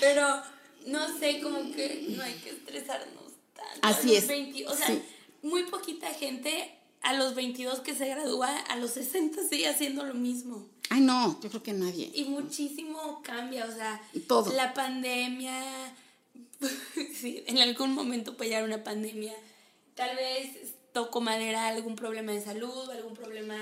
Pero 0.01 0.43
no 0.87 1.19
sé, 1.19 1.41
como 1.41 1.73
que 1.73 2.09
no 2.11 2.23
hay 2.23 2.35
que 2.35 2.51
estresarnos 2.51 3.33
tanto. 3.55 3.81
Así 3.81 4.15
es. 4.15 4.25
o 4.67 4.75
sea, 4.75 4.99
muy 5.43 5.63
poquita 5.65 6.13
gente 6.13 6.80
a 7.03 7.15
los 7.15 7.35
22 7.35 7.81
que 7.81 7.95
se 7.95 8.09
gradúa, 8.09 8.57
a 8.57 8.77
los 8.77 8.93
60 8.93 9.43
sigue 9.49 9.69
haciendo 9.69 10.05
lo 10.05 10.15
mismo. 10.15 10.67
Ay, 10.91 11.01
no, 11.01 11.41
yo 11.41 11.49
creo 11.49 11.63
que 11.63 11.73
nadie. 11.73 12.11
Y 12.15 12.25
muchísimo 12.25 13.23
cambia, 13.23 13.67
o 13.67 13.73
sea, 13.73 14.01
Todo. 14.27 14.53
la 14.53 14.75
pandemia, 14.75 15.55
sí, 17.15 17.45
en 17.47 17.59
algún 17.59 17.95
momento 17.95 18.37
puede 18.37 18.51
llegar 18.51 18.65
una 18.65 18.83
pandemia, 18.85 19.33
tal 19.95 20.17
vez 20.17 20.75
toco 20.93 21.21
madera, 21.21 21.69
algún 21.69 21.95
problema 21.95 22.33
de 22.33 22.43
salud, 22.43 22.91
algún 22.91 23.15
problema 23.15 23.57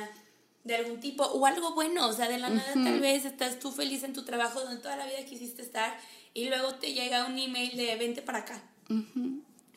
de 0.64 0.77
algún 0.77 1.01
tipo, 1.01 1.24
o 1.24 1.46
algo 1.46 1.74
bueno, 1.74 2.07
o 2.09 2.12
sea, 2.12 2.29
de 2.29 2.38
la 2.38 2.51
nada 2.51 2.72
tal 2.74 3.01
vez 3.01 3.24
estás 3.24 3.59
tú 3.59 3.70
feliz 3.70 4.03
en 4.03 4.12
tu 4.12 4.24
trabajo 4.24 4.61
donde 4.61 4.83
toda 4.83 4.96
la 4.96 5.07
vida 5.07 5.24
quisiste 5.24 5.62
estar 5.62 5.98
y 6.35 6.48
luego 6.48 6.74
te 6.74 6.92
llega 6.92 7.27
un 7.27 7.38
email 7.38 7.77
de 7.77 7.96
vente 7.96 8.22
para 8.22 8.38
acá. 8.38 8.62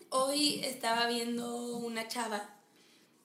Hoy 0.09 0.61
estaba 0.63 1.07
viendo 1.07 1.77
una 1.77 2.07
chava 2.07 2.60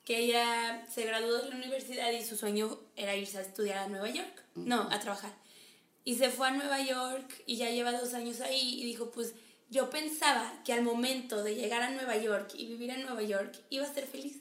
que 0.07 0.19
ella 0.19 0.87
se 0.89 1.05
graduó 1.05 1.37
de 1.37 1.49
la 1.49 1.55
universidad 1.57 2.09
y 2.13 2.23
su 2.23 2.37
sueño 2.37 2.79
era 2.95 3.17
irse 3.17 3.39
a 3.39 3.41
estudiar 3.41 3.79
a 3.79 3.87
Nueva 3.89 4.09
York, 4.09 4.41
no, 4.55 4.83
a 4.89 5.01
trabajar. 5.01 5.35
Y 6.05 6.15
se 6.15 6.29
fue 6.29 6.47
a 6.47 6.51
Nueva 6.51 6.81
York 6.81 7.43
y 7.45 7.57
ya 7.57 7.71
lleva 7.71 7.91
dos 7.91 8.13
años 8.13 8.39
ahí 8.39 8.79
y 8.79 8.85
dijo, 8.85 9.11
pues 9.11 9.33
yo 9.69 9.89
pensaba 9.89 10.61
que 10.63 10.71
al 10.71 10.81
momento 10.81 11.43
de 11.43 11.55
llegar 11.55 11.81
a 11.81 11.89
Nueva 11.89 12.15
York 12.15 12.53
y 12.55 12.67
vivir 12.67 12.91
en 12.91 13.01
Nueva 13.01 13.21
York 13.21 13.53
iba 13.69 13.85
a 13.85 13.93
ser 13.93 14.07
feliz. 14.07 14.37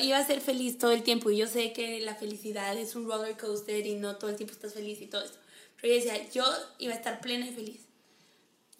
Iba 0.00 0.18
a 0.18 0.24
ser 0.24 0.40
feliz 0.40 0.78
todo 0.78 0.92
el 0.92 1.02
tiempo 1.02 1.32
y 1.32 1.38
yo 1.38 1.48
sé 1.48 1.72
que 1.72 2.00
la 2.00 2.14
felicidad 2.14 2.78
es 2.78 2.94
un 2.94 3.08
roller 3.08 3.36
coaster 3.36 3.84
y 3.84 3.96
no 3.96 4.14
todo 4.14 4.30
el 4.30 4.36
tiempo 4.36 4.54
estás 4.54 4.74
feliz 4.74 5.00
y 5.00 5.08
todo 5.08 5.24
esto. 5.24 5.38
Pero 5.80 5.92
ella 5.92 6.12
decía, 6.12 6.30
yo 6.30 6.44
iba 6.78 6.92
a 6.92 6.98
estar 6.98 7.20
plena 7.20 7.48
y 7.48 7.52
feliz. 7.52 7.80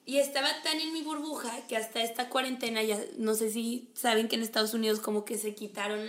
Y 0.04 0.18
estaba 0.18 0.48
tan 0.62 0.80
en 0.80 0.92
mi 0.92 1.02
burbuja 1.02 1.66
que 1.68 1.76
hasta 1.76 2.02
esta 2.02 2.28
cuarentena, 2.28 2.82
ya 2.82 3.00
no 3.18 3.34
sé 3.34 3.50
si 3.50 3.88
saben 3.94 4.28
que 4.28 4.36
en 4.36 4.42
Estados 4.42 4.74
Unidos 4.74 4.98
como 5.00 5.24
que 5.24 5.38
se 5.38 5.54
quitaron 5.54 6.08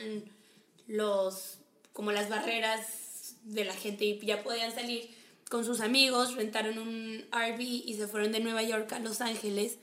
los, 0.87 1.59
como 1.91 2.11
las 2.11 2.29
barreras 2.29 3.35
de 3.43 3.65
la 3.65 3.75
gente 3.75 4.05
y 4.05 4.19
ya 4.19 4.43
podían 4.43 4.73
salir 4.73 5.09
con 5.49 5.63
sus 5.63 5.81
amigos, 5.81 6.35
rentaron 6.35 6.79
un 6.79 7.25
RV 7.31 7.61
y 7.61 7.93
se 7.95 8.07
fueron 8.07 8.31
de 8.31 8.39
Nueva 8.39 8.63
York 8.63 8.91
a 8.93 8.99
Los 8.99 9.21
Ángeles 9.21 9.77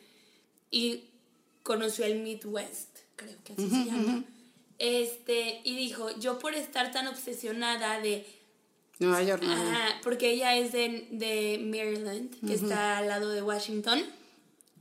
y 0.70 1.05
conoció 1.62 2.05
el 2.05 2.20
Midwest, 2.20 2.99
creo 3.14 3.37
que 3.44 3.53
así 3.53 3.68
se 3.68 3.85
llama. 3.85 4.25
Este, 4.79 5.61
y 5.62 5.77
dijo, 5.77 6.11
yo 6.18 6.38
por 6.38 6.55
estar 6.55 6.90
tan 6.90 7.07
obsesionada 7.07 8.01
de... 8.01 8.27
Nueva 9.01 9.23
York, 9.23 9.43
porque 10.03 10.31
ella 10.31 10.57
es 10.57 10.73
de, 10.73 11.09
de 11.11 11.59
Maryland, 11.59 12.31
que 12.47 12.55
está 12.55 12.99
al 12.99 13.09
lado 13.09 13.31
de 13.31 13.43
Washington, 13.43 14.03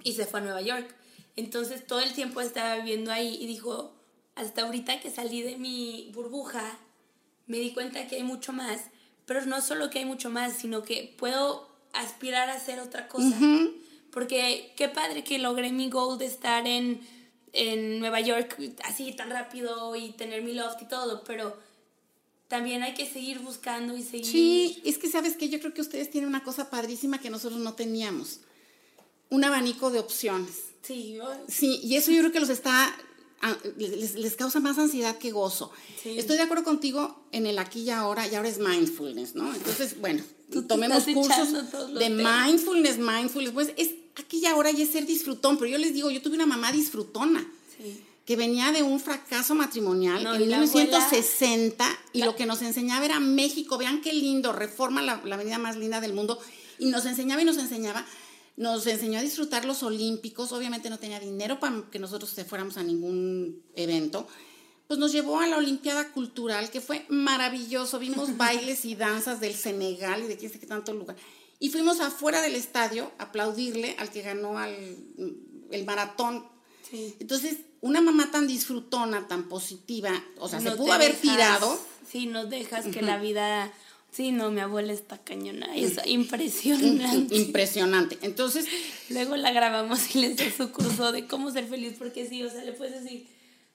y 0.04 0.14
se 0.14 0.26
fue 0.26 0.42
a 0.42 0.44
Nueva 0.44 0.62
York. 0.62 0.94
Entonces 1.36 1.88
todo 1.88 2.02
el 2.02 2.14
tiempo 2.14 2.42
estaba 2.42 2.76
viviendo 2.76 3.12
ahí 3.12 3.38
y 3.40 3.48
dijo, 3.48 3.96
hasta 4.36 4.64
ahorita 4.64 5.00
que 5.00 5.10
salí 5.10 5.42
de 5.42 5.58
mi 5.58 6.12
burbuja, 6.14 6.78
me 7.48 7.58
di 7.58 7.72
cuenta 7.72 8.08
que 8.08 8.18
hay 8.18 8.24
mucho 8.24 8.54
más 8.54 8.82
pero 9.30 9.46
no 9.46 9.62
solo 9.62 9.92
que 9.92 10.00
hay 10.00 10.06
mucho 10.06 10.32
más, 10.32 10.54
sino 10.54 10.82
que 10.82 11.14
puedo 11.16 11.70
aspirar 11.94 12.50
a 12.50 12.54
hacer 12.54 12.80
otra 12.80 13.08
cosa. 13.08 13.38
Porque 14.10 14.74
qué 14.76 14.90
padre 14.90 15.24
que 15.24 15.38
logré 15.38 15.72
mi 15.72 15.88
goal 15.88 16.18
de 16.18 16.26
estar 16.26 16.66
en, 16.66 17.00
en 17.54 18.00
Nueva 18.00 18.22
York 18.22 18.58
así 18.84 19.12
tan 19.12 19.30
rápido 19.30 19.96
y 19.96 20.14
tener 20.14 20.42
mi 20.42 20.54
loft 20.54 20.82
y 20.82 20.86
todo, 20.88 21.24
pero 21.26 21.56
también 22.50 22.84
hay 22.84 22.94
que 22.96 23.10
seguir 23.10 23.40
buscando 23.40 23.96
y 23.96 24.04
seguir. 24.04 24.26
Sí, 24.26 24.82
es 24.84 24.98
que 24.98 25.10
sabes 25.10 25.38
que 25.38 25.48
yo 25.48 25.60
creo 25.60 25.74
que 25.74 25.82
ustedes 25.82 26.10
tienen 26.10 26.28
una 26.28 26.44
cosa 26.44 26.70
padrísima 26.70 27.22
que 27.22 27.30
nosotros 27.30 27.62
no 27.62 27.76
teníamos. 27.76 28.42
Un 29.30 29.46
abanico 29.46 29.92
de 29.92 30.00
opciones. 30.00 30.56
Sí, 30.82 31.20
sí, 31.48 31.80
y 31.84 31.96
eso 31.96 32.12
yo 32.12 32.20
creo 32.20 32.32
que 32.32 32.40
los 32.40 32.50
está 32.50 32.94
les, 33.78 34.36
causa 34.36 34.60
más 34.60 34.78
ansiedad 34.78 35.18
que 35.18 35.32
gozo. 35.32 35.72
Estoy 36.04 36.38
de 36.38 36.44
acuerdo 36.44 36.64
contigo 36.64 37.24
en 37.32 37.46
el 37.46 37.60
aquí 37.60 37.82
y 37.82 37.90
ahora, 37.92 38.28
y 38.28 38.36
ahora 38.36 38.50
es 38.50 38.58
mindfulness, 38.58 39.36
¿no? 39.36 39.54
Entonces, 39.54 40.00
bueno, 40.00 40.24
tomemos 40.68 41.06
cursos 41.06 41.54
de 41.94 42.10
mindfulness, 42.10 42.98
mindfulness, 42.98 43.54
pues 43.54 43.72
es 43.78 43.92
aquí 44.16 44.40
y 44.40 44.46
ahora 44.48 44.72
y 44.72 44.82
es 44.82 44.90
ser 44.90 45.06
disfrutón, 45.06 45.58
pero 45.58 45.70
yo 45.70 45.78
les 45.78 45.94
digo, 45.94 46.10
yo 46.10 46.22
tuve 46.22 46.36
una 46.36 46.48
mamá 46.48 46.72
disfrutona. 46.72 47.48
Que 48.30 48.36
venía 48.36 48.72
de 48.72 48.84
un 48.84 49.00
fracaso 49.00 49.56
matrimonial 49.56 50.24
en 50.24 50.38
1960 50.38 51.84
y 52.14 52.22
lo 52.22 52.36
que 52.36 52.46
nos 52.46 52.62
enseñaba 52.62 53.04
era 53.04 53.20
México, 53.20 53.80
vean 53.80 54.02
qué 54.02 54.14
lindo, 54.14 54.54
reforma 54.54 55.02
la, 55.02 55.20
la 55.26 55.34
avenida 55.34 55.58
más 55.58 55.78
linda 55.78 56.00
del 56.00 56.14
mundo, 56.14 56.40
y 56.78 56.86
nos 56.86 57.08
enseñaba 57.08 57.42
y 57.42 57.46
nos 57.46 57.58
enseñaba 57.58 58.06
nos 58.56 58.86
enseñó 58.86 59.18
a 59.18 59.24
disfrutar 59.24 59.66
los 59.66 59.82
olímpicos, 59.82 60.52
obviamente 60.52 60.92
no 60.92 61.00
tenía 61.00 61.20
dinero 61.20 61.60
para 61.60 61.86
que 61.90 61.98
nosotros 61.98 62.36
fuéramos 62.48 62.78
a 62.78 62.84
ningún 62.84 63.64
evento, 63.74 64.28
pues 64.88 65.00
nos 65.00 65.12
llevó 65.12 65.40
a 65.40 65.48
la 65.48 65.58
Olimpiada 65.58 66.12
Cultural, 66.12 66.70
que 66.70 66.82
fue 66.82 67.08
maravilloso, 67.10 67.98
vimos 67.98 68.38
bailes 68.38 68.86
y 68.86 68.94
danzas 68.94 69.40
del 69.40 69.56
Senegal 69.56 70.24
y 70.24 70.28
de 70.28 70.38
quién 70.38 70.52
sé 70.52 70.60
qué 70.60 70.68
tanto 70.68 70.94
lugar. 70.94 71.16
Y 71.58 71.70
fuimos 71.70 72.00
afuera 72.00 72.44
del 72.44 72.54
estadio 72.54 73.12
a 73.18 73.24
aplaudirle 73.24 73.96
al 73.98 74.12
que 74.12 74.22
ganó 74.22 74.60
al, 74.60 74.76
el 75.72 75.86
maratón. 75.86 76.46
Entonces, 77.20 77.58
una 77.82 78.02
mamá 78.02 78.30
tan 78.32 78.48
disfrutona, 78.48 79.28
tan 79.28 79.44
positiva, 79.50 80.12
o 80.38 80.48
sea, 80.48 80.60
se 80.60 80.72
pudo 80.72 80.94
haber 80.94 81.16
tirado. 81.16 81.80
Sí, 82.10 82.26
no 82.26 82.46
dejas 82.46 82.88
que 82.88 83.02
la 83.02 83.18
vida 83.18 83.72
Sí, 84.12 84.32
no, 84.32 84.50
mi 84.50 84.60
abuela 84.60 84.92
está 84.92 85.20
cañona, 85.20 85.76
es 85.76 86.00
impresionante. 86.06 87.36
Impresionante. 87.36 88.18
Entonces, 88.24 88.66
luego 89.10 89.36
la 89.36 89.52
grabamos 89.52 90.16
y 90.16 90.20
le 90.20 90.34
doy 90.34 90.50
su 90.50 90.72
curso 90.72 91.12
de 91.12 91.28
cómo 91.28 91.52
ser 91.52 91.68
feliz, 91.68 91.96
porque 91.98 92.28
sí, 92.28 92.42
o 92.44 92.50
sea, 92.50 92.64
le 92.64 92.74
puedes 92.74 93.04
decir, 93.04 93.28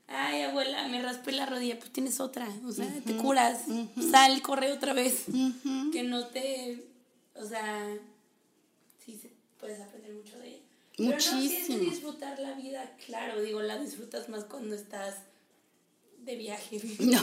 ay, 0.09 0.43
abuela, 0.43 0.89
me 0.89 1.01
raspé 1.01 1.33
la 1.33 1.47
rodilla, 1.47 1.79
pues 1.79 1.93
tienes 1.93 2.19
otra, 2.19 2.49
o 2.67 2.73
sea, 2.73 2.93
te 3.07 3.17
curas, 3.17 3.61
sal, 4.11 4.43
corre 4.43 4.73
otra 4.73 4.93
vez, 4.93 5.27
que 5.93 6.03
no 6.03 6.27
te, 6.27 6.85
o 7.37 7.47
sea, 7.47 7.97
sí, 9.05 9.21
puedes 9.61 9.81
aprender 9.81 10.15
mucho 10.15 10.37
de 10.39 10.49
ella. 10.49 10.64
Muchísimo. 10.99 11.67
Pero 11.69 11.85
no, 11.85 11.91
disfrutar 11.91 12.39
la 12.39 12.53
vida, 12.55 12.97
claro, 13.07 13.43
digo, 13.43 13.63
la 13.63 13.79
disfrutas 13.79 14.29
más 14.29 14.45
cuando 14.45 14.75
estás 14.75 15.17
de 16.25 16.37
viaje. 16.37 16.81
No, 17.01 17.23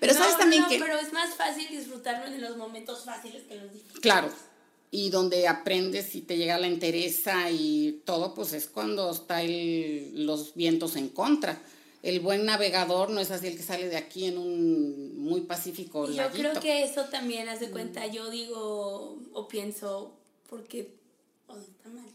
pero 0.00 0.14
sabes 0.14 0.38
también 0.38 0.62
no, 0.62 0.68
que... 0.68 0.78
Pero 0.78 0.98
es 0.98 1.12
más 1.12 1.34
fácil 1.34 1.68
disfrutarlo 1.70 2.26
en 2.26 2.40
los 2.40 2.56
momentos 2.56 3.04
fáciles 3.04 3.44
que 3.44 3.56
los 3.56 3.72
difíciles. 3.72 4.00
Claro, 4.00 4.30
y 4.90 5.10
donde 5.10 5.46
aprendes 5.48 6.14
y 6.14 6.22
te 6.22 6.36
llega 6.36 6.58
la 6.58 6.66
entereza 6.66 7.50
y 7.50 8.02
todo, 8.04 8.34
pues 8.34 8.52
es 8.52 8.66
cuando 8.66 9.10
está 9.10 9.42
los 9.42 10.54
vientos 10.54 10.96
en 10.96 11.08
contra. 11.08 11.60
El 12.02 12.20
buen 12.20 12.46
navegador 12.46 13.10
no 13.10 13.20
es 13.20 13.30
así 13.30 13.48
el 13.48 13.56
que 13.56 13.62
sale 13.62 13.88
de 13.88 13.96
aquí 13.96 14.26
en 14.26 14.38
un 14.38 15.18
muy 15.18 15.42
pacífico 15.42 16.08
Yo 16.08 16.30
creo 16.30 16.58
que 16.60 16.84
eso 16.84 17.04
también, 17.06 17.48
haz 17.48 17.60
de 17.60 17.70
cuenta, 17.70 18.06
yo 18.06 18.30
digo 18.30 19.18
o 19.32 19.48
pienso, 19.48 20.14
porque 20.48 20.94
oh, 21.48 21.58
está 21.58 21.88
mal, 21.88 22.06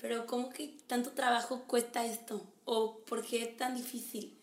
pero 0.00 0.26
¿cómo 0.26 0.50
que 0.50 0.76
tanto 0.86 1.10
trabajo 1.12 1.64
cuesta 1.66 2.06
esto? 2.06 2.42
¿O 2.64 2.98
por 3.06 3.24
qué 3.24 3.42
es 3.42 3.56
tan 3.56 3.76
difícil? 3.76 4.38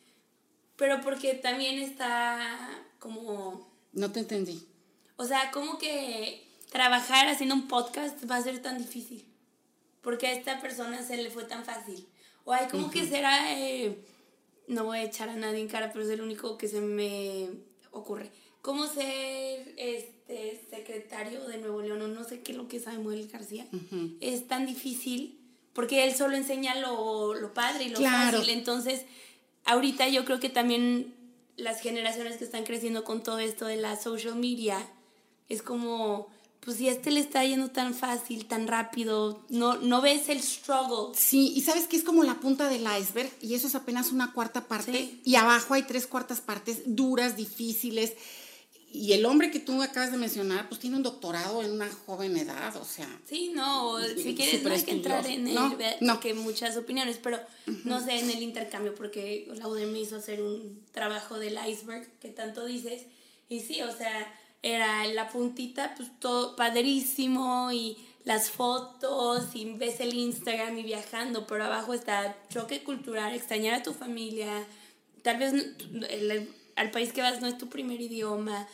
pero 0.75 1.01
porque 1.01 1.35
también 1.35 1.79
está 1.79 2.83
como 2.99 3.67
No 3.93 4.11
te 4.11 4.19
entendí. 4.19 4.65
O 5.15 5.25
sea, 5.25 5.51
¿cómo 5.51 5.77
que 5.77 6.45
trabajar 6.69 7.27
haciendo 7.27 7.55
un 7.55 7.67
podcast 7.67 8.29
va 8.29 8.35
a 8.35 8.43
ser 8.43 8.61
tan 8.61 8.77
difícil? 8.77 9.25
Porque 10.01 10.27
a 10.27 10.33
esta 10.33 10.61
persona 10.61 11.01
se 11.01 11.17
le 11.17 11.31
fue 11.31 11.45
tan 11.45 11.63
fácil. 11.63 12.05
O 12.43 12.53
hay 12.53 12.67
como 12.67 12.91
que 12.91 13.07
será, 13.07 13.57
eh, 13.59 13.97
no 14.67 14.83
voy 14.85 14.99
a 14.99 15.03
echar 15.03 15.29
a 15.29 15.35
nadie 15.35 15.61
en 15.61 15.67
cara, 15.67 15.91
pero 15.91 16.03
es 16.03 16.11
el 16.11 16.21
único 16.21 16.57
que 16.57 16.67
se 16.67 16.81
me 16.81 17.49
ocurre. 17.91 18.29
¿Cómo 18.61 18.87
ser 18.87 19.73
este 19.77 20.61
secretario 20.69 21.47
de 21.47 21.57
Nuevo 21.59 21.81
León? 21.81 22.01
O 22.01 22.07
no 22.07 22.23
sé 22.23 22.41
qué 22.41 22.51
es 22.51 22.57
lo 22.57 22.67
que 22.67 22.77
es 22.77 22.83
Samuel 22.83 23.27
García. 23.29 23.65
Es 24.19 24.47
tan 24.47 24.65
difícil 24.65 25.39
porque 25.75 26.03
él 26.05 26.15
solo 26.15 26.35
enseña 26.35 26.73
lo, 26.79 27.35
lo 27.35 27.53
padre 27.53 27.83
y 27.83 27.89
lo 27.89 27.97
Claro. 27.99 28.39
fácil. 28.39 28.49
Entonces, 28.53 29.01
ahorita 29.65 30.07
yo 30.09 30.25
creo 30.25 30.39
que 30.39 30.49
también 30.49 31.13
las 31.57 31.81
generaciones 31.81 32.37
que 32.37 32.45
están 32.45 32.63
creciendo 32.63 33.03
con 33.03 33.21
todo 33.21 33.37
esto 33.39 33.65
de 33.65 33.75
la 33.77 33.95
social 33.95 34.35
media, 34.35 34.77
es 35.47 35.61
como, 35.61 36.27
pues 36.59 36.77
si 36.77 36.89
a 36.89 36.91
este 36.91 37.11
le 37.11 37.19
está 37.19 37.43
yendo 37.45 37.69
tan 37.69 37.93
fácil, 37.93 38.45
tan 38.47 38.67
rápido, 38.67 39.45
no, 39.49 39.75
no 39.75 40.01
ves 40.01 40.27
el 40.29 40.41
struggle. 40.41 41.15
Sí, 41.15 41.53
y 41.55 41.61
sabes 41.61 41.87
que 41.87 41.95
es 41.97 42.03
como 42.03 42.23
la 42.23 42.39
punta 42.39 42.67
del 42.67 42.87
iceberg 42.99 43.31
y 43.41 43.53
eso 43.53 43.67
es 43.67 43.75
apenas 43.75 44.11
una 44.11 44.33
cuarta 44.33 44.67
parte 44.67 44.91
Sí. 44.93 45.21
y 45.23 45.35
abajo 45.35 45.75
hay 45.75 45.83
tres 45.83 46.07
cuartas 46.07 46.41
partes 46.41 46.81
duras, 46.87 47.35
difíciles. 47.37 48.13
Y 48.91 49.11
el 49.11 49.25
hombre 49.25 49.51
que 49.51 49.59
tú 49.59 49.81
acabas 49.81 50.11
de 50.11 50.17
mencionar, 50.17 50.69
pues 50.69 50.79
tiene 50.79 50.95
un 50.95 51.03
doctorado 51.03 51.61
en 51.61 51.71
una 51.71 51.89
joven 52.05 52.37
edad, 52.37 52.75
o 52.77 52.85
sea. 52.85 53.07
Sí, 53.27 53.51
no, 53.53 53.97
si 54.01 54.35
quieres 54.35 54.63
no 54.63 54.71
hay 54.71 54.83
que 54.83 54.91
entrar 54.91 55.25
en 55.27 55.47
el, 55.47 55.53
No, 55.53 55.77
no. 55.99 56.19
que 56.21 56.33
muchas 56.33 56.77
opiniones, 56.77 57.19
pero 57.21 57.39
no 57.83 57.99
sé, 58.03 58.19
en 58.19 58.29
el 58.29 58.41
intercambio, 58.41 58.95
porque 58.95 59.51
la 59.53 59.67
me 59.67 59.99
hizo 59.99 60.15
hacer 60.15 60.41
un 60.41 60.81
trabajo 60.93 61.37
del 61.37 61.57
iceberg 61.67 62.07
que 62.19 62.29
tanto 62.29 62.65
dices, 62.65 63.03
y 63.49 63.59
sí, 63.59 63.81
o 63.81 63.91
sea, 63.95 64.33
era 64.63 65.05
la 65.07 65.29
puntita, 65.29 65.93
pues 65.97 66.09
todo 66.19 66.55
padrísimo, 66.55 67.71
y 67.73 67.97
las 68.23 68.49
fotos, 68.49 69.55
y 69.55 69.65
ves 69.73 69.99
el 69.99 70.13
Instagram 70.13 70.77
y 70.77 70.83
viajando, 70.83 71.45
pero 71.45 71.65
abajo 71.65 71.93
está 71.93 72.35
choque 72.49 72.81
cultural, 72.83 73.35
extrañar 73.35 73.73
a 73.75 73.83
tu 73.83 73.93
familia, 73.93 74.65
tal 75.21 75.37
vez 75.37 75.53
el- 75.53 76.49
al 76.75 76.91
país 76.91 77.13
que 77.13 77.21
vas 77.21 77.41
no 77.41 77.47
es 77.47 77.57
tu 77.57 77.69
primer 77.69 78.01
idioma, 78.01 78.67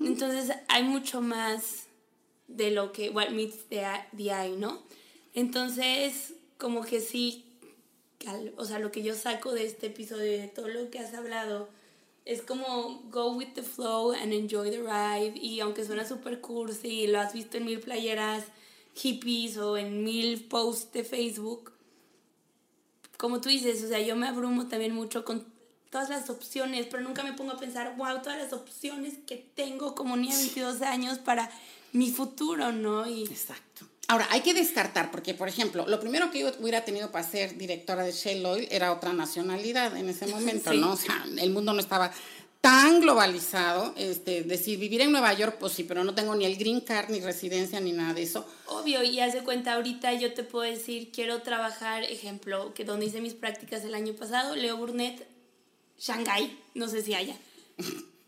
entonces 0.00 0.56
hay 0.68 0.84
mucho 0.84 1.20
más 1.20 1.86
de 2.46 2.70
lo 2.70 2.92
que 2.92 3.10
what 3.10 3.30
meets 3.30 3.68
the, 3.68 3.84
the 4.16 4.24
eye, 4.24 4.56
¿no? 4.56 4.82
Entonces, 5.34 6.34
como 6.56 6.84
que 6.84 7.00
sí, 7.00 7.44
o 8.56 8.64
sea, 8.64 8.78
lo 8.78 8.90
que 8.90 9.02
yo 9.02 9.14
saco 9.14 9.52
de 9.52 9.66
este 9.66 9.86
episodio 9.86 10.34
y 10.34 10.38
de 10.38 10.48
todo 10.48 10.68
lo 10.68 10.90
que 10.90 10.98
has 10.98 11.14
hablado 11.14 11.68
es 12.24 12.42
como 12.42 13.02
go 13.10 13.32
with 13.32 13.54
the 13.54 13.62
flow 13.62 14.12
and 14.12 14.32
enjoy 14.32 14.70
the 14.70 14.82
ride. 14.82 15.38
Y 15.40 15.60
aunque 15.60 15.84
suena 15.84 16.06
súper 16.06 16.40
cursi, 16.40 17.06
lo 17.06 17.20
has 17.20 17.32
visto 17.32 17.56
en 17.56 17.64
mil 17.64 17.80
playeras 17.80 18.44
hippies 18.94 19.56
o 19.56 19.76
en 19.76 20.04
mil 20.04 20.44
posts 20.44 20.92
de 20.92 21.04
Facebook, 21.04 21.72
como 23.16 23.40
tú 23.40 23.48
dices, 23.48 23.82
o 23.82 23.88
sea, 23.88 24.00
yo 24.00 24.16
me 24.16 24.28
abrumo 24.28 24.68
también 24.68 24.94
mucho 24.94 25.24
con 25.24 25.44
todas 25.90 26.08
las 26.08 26.30
opciones, 26.30 26.86
pero 26.90 27.02
nunca 27.02 27.22
me 27.22 27.32
pongo 27.32 27.52
a 27.52 27.58
pensar, 27.58 27.94
wow, 27.96 28.20
todas 28.22 28.38
las 28.38 28.52
opciones 28.52 29.14
que 29.26 29.36
tengo 29.36 29.94
como 29.94 30.16
niña 30.16 30.36
de 30.36 30.42
22 30.42 30.82
años 30.82 31.18
para 31.18 31.50
mi 31.92 32.10
futuro, 32.10 32.72
¿no? 32.72 33.06
Y 33.08 33.24
Exacto. 33.24 33.86
Ahora, 34.10 34.26
hay 34.30 34.40
que 34.40 34.54
descartar, 34.54 35.10
porque, 35.10 35.34
por 35.34 35.48
ejemplo, 35.48 35.86
lo 35.86 36.00
primero 36.00 36.30
que 36.30 36.40
yo 36.40 36.50
hubiera 36.60 36.82
tenido 36.82 37.10
para 37.10 37.28
ser 37.28 37.58
directora 37.58 38.04
de 38.04 38.12
Shell 38.12 38.44
Oil 38.46 38.66
era 38.70 38.90
otra 38.90 39.12
nacionalidad 39.12 39.94
en 39.98 40.08
ese 40.08 40.26
momento, 40.26 40.70
Sí. 40.72 40.78
¿no? 40.78 40.92
O 40.92 40.96
sea, 40.96 41.26
el 41.38 41.50
mundo 41.50 41.74
no 41.74 41.80
estaba 41.80 42.10
tan 42.62 43.00
globalizado. 43.00 43.92
Este, 43.96 44.44
decir, 44.44 44.78
vivir 44.78 45.02
en 45.02 45.12
Nueva 45.12 45.32
York, 45.34 45.56
pues 45.60 45.74
sí, 45.74 45.84
pero 45.84 46.04
no 46.04 46.14
tengo 46.14 46.34
ni 46.34 46.46
el 46.46 46.56
green 46.56 46.80
card, 46.80 47.10
ni 47.10 47.20
residencia, 47.20 47.80
ni 47.80 47.92
nada 47.92 48.14
de 48.14 48.22
eso. 48.22 48.46
Obvio, 48.66 49.02
y 49.02 49.20
haz 49.20 49.34
de 49.34 49.42
cuenta, 49.42 49.74
ahorita 49.74 50.14
yo 50.14 50.32
te 50.32 50.42
puedo 50.42 50.70
decir, 50.70 51.10
quiero 51.12 51.42
trabajar, 51.42 52.02
ejemplo, 52.02 52.72
que 52.72 52.84
donde 52.84 53.06
hice 53.06 53.20
mis 53.20 53.34
prácticas 53.34 53.84
el 53.84 53.94
año 53.94 54.14
pasado, 54.14 54.56
Leo 54.56 54.78
Burnett, 54.78 55.26
Shanghai, 55.98 56.56
no 56.74 56.88
sé 56.88 57.02
si 57.02 57.14
haya. 57.14 57.36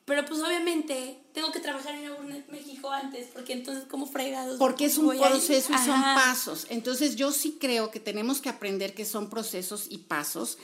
Pero 0.04 0.24
pues 0.24 0.40
obviamente 0.40 1.18
tengo 1.32 1.52
que 1.52 1.60
trabajar 1.60 1.94
en 1.94 2.02
Leo 2.02 2.16
Burnett, 2.16 2.48
México 2.50 2.90
antes, 2.90 3.28
porque 3.32 3.52
entonces 3.52 3.84
como 3.84 4.06
fregados. 4.06 4.58
Porque 4.58 4.86
es 4.86 4.98
un 4.98 5.16
proceso 5.16 5.72
y 5.72 5.78
son 5.78 6.02
pasos. 6.02 6.66
Entonces 6.68 7.14
yo 7.14 7.30
sí 7.30 7.58
creo 7.60 7.92
que 7.92 8.00
tenemos 8.00 8.40
que 8.40 8.48
aprender 8.48 8.92
que 8.92 9.04
son 9.04 9.30
procesos 9.30 9.86
y 9.88 9.98
pasos, 9.98 10.58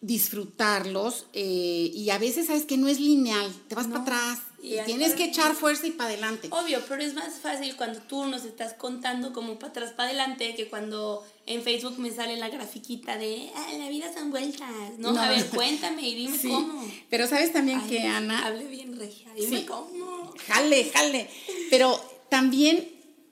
disfrutarlos 0.00 1.26
eh, 1.34 1.90
y 1.92 2.08
a 2.08 2.18
veces 2.18 2.46
sabes 2.46 2.64
que 2.64 2.78
no 2.78 2.88
es 2.88 2.98
lineal, 2.98 3.52
te 3.68 3.74
vas 3.74 3.88
para 3.88 4.00
atrás 4.00 4.38
y 4.62 4.78
y 4.78 4.84
tienes 4.84 5.14
que 5.14 5.24
echar 5.24 5.54
fuerza 5.54 5.86
y 5.86 5.90
para 5.90 6.10
adelante. 6.10 6.48
Obvio, 6.50 6.80
pero 6.88 7.02
es 7.02 7.14
más 7.14 7.34
fácil 7.34 7.76
cuando 7.76 8.00
tú 8.00 8.24
nos 8.26 8.44
estás 8.44 8.74
contando 8.74 9.32
como 9.32 9.58
para 9.58 9.70
atrás, 9.70 9.92
para 9.92 10.08
adelante, 10.08 10.54
que 10.54 10.68
cuando 10.68 11.26
en 11.48 11.62
Facebook 11.62 11.98
me 11.98 12.10
sale 12.12 12.36
la 12.36 12.48
grafiquita 12.48 13.16
de 13.16 13.50
"Ah, 13.54 13.72
la 13.78 13.88
vida 13.88 14.12
son 14.12 14.30
vueltas, 14.30 14.98
¿no? 14.98 15.12
No. 15.12 15.20
A 15.20 15.28
ver, 15.28 15.46
cuéntame 15.48 16.08
y 16.08 16.14
dime 16.14 16.38
Sí. 16.42 16.48
cómo. 16.48 16.84
Pero 17.10 17.26
sabes 17.26 17.52
también 17.52 17.80
Ay, 17.82 17.88
que 17.90 18.00
Ana, 18.02 18.46
Hable 18.46 18.66
bien, 18.66 18.98
Regia, 18.98 19.32
dime 19.34 19.60
Sí. 19.60 19.64
cómo. 19.66 20.32
jale, 20.46 20.84
jale, 20.92 21.28
pero 21.70 21.98
también 22.28 22.88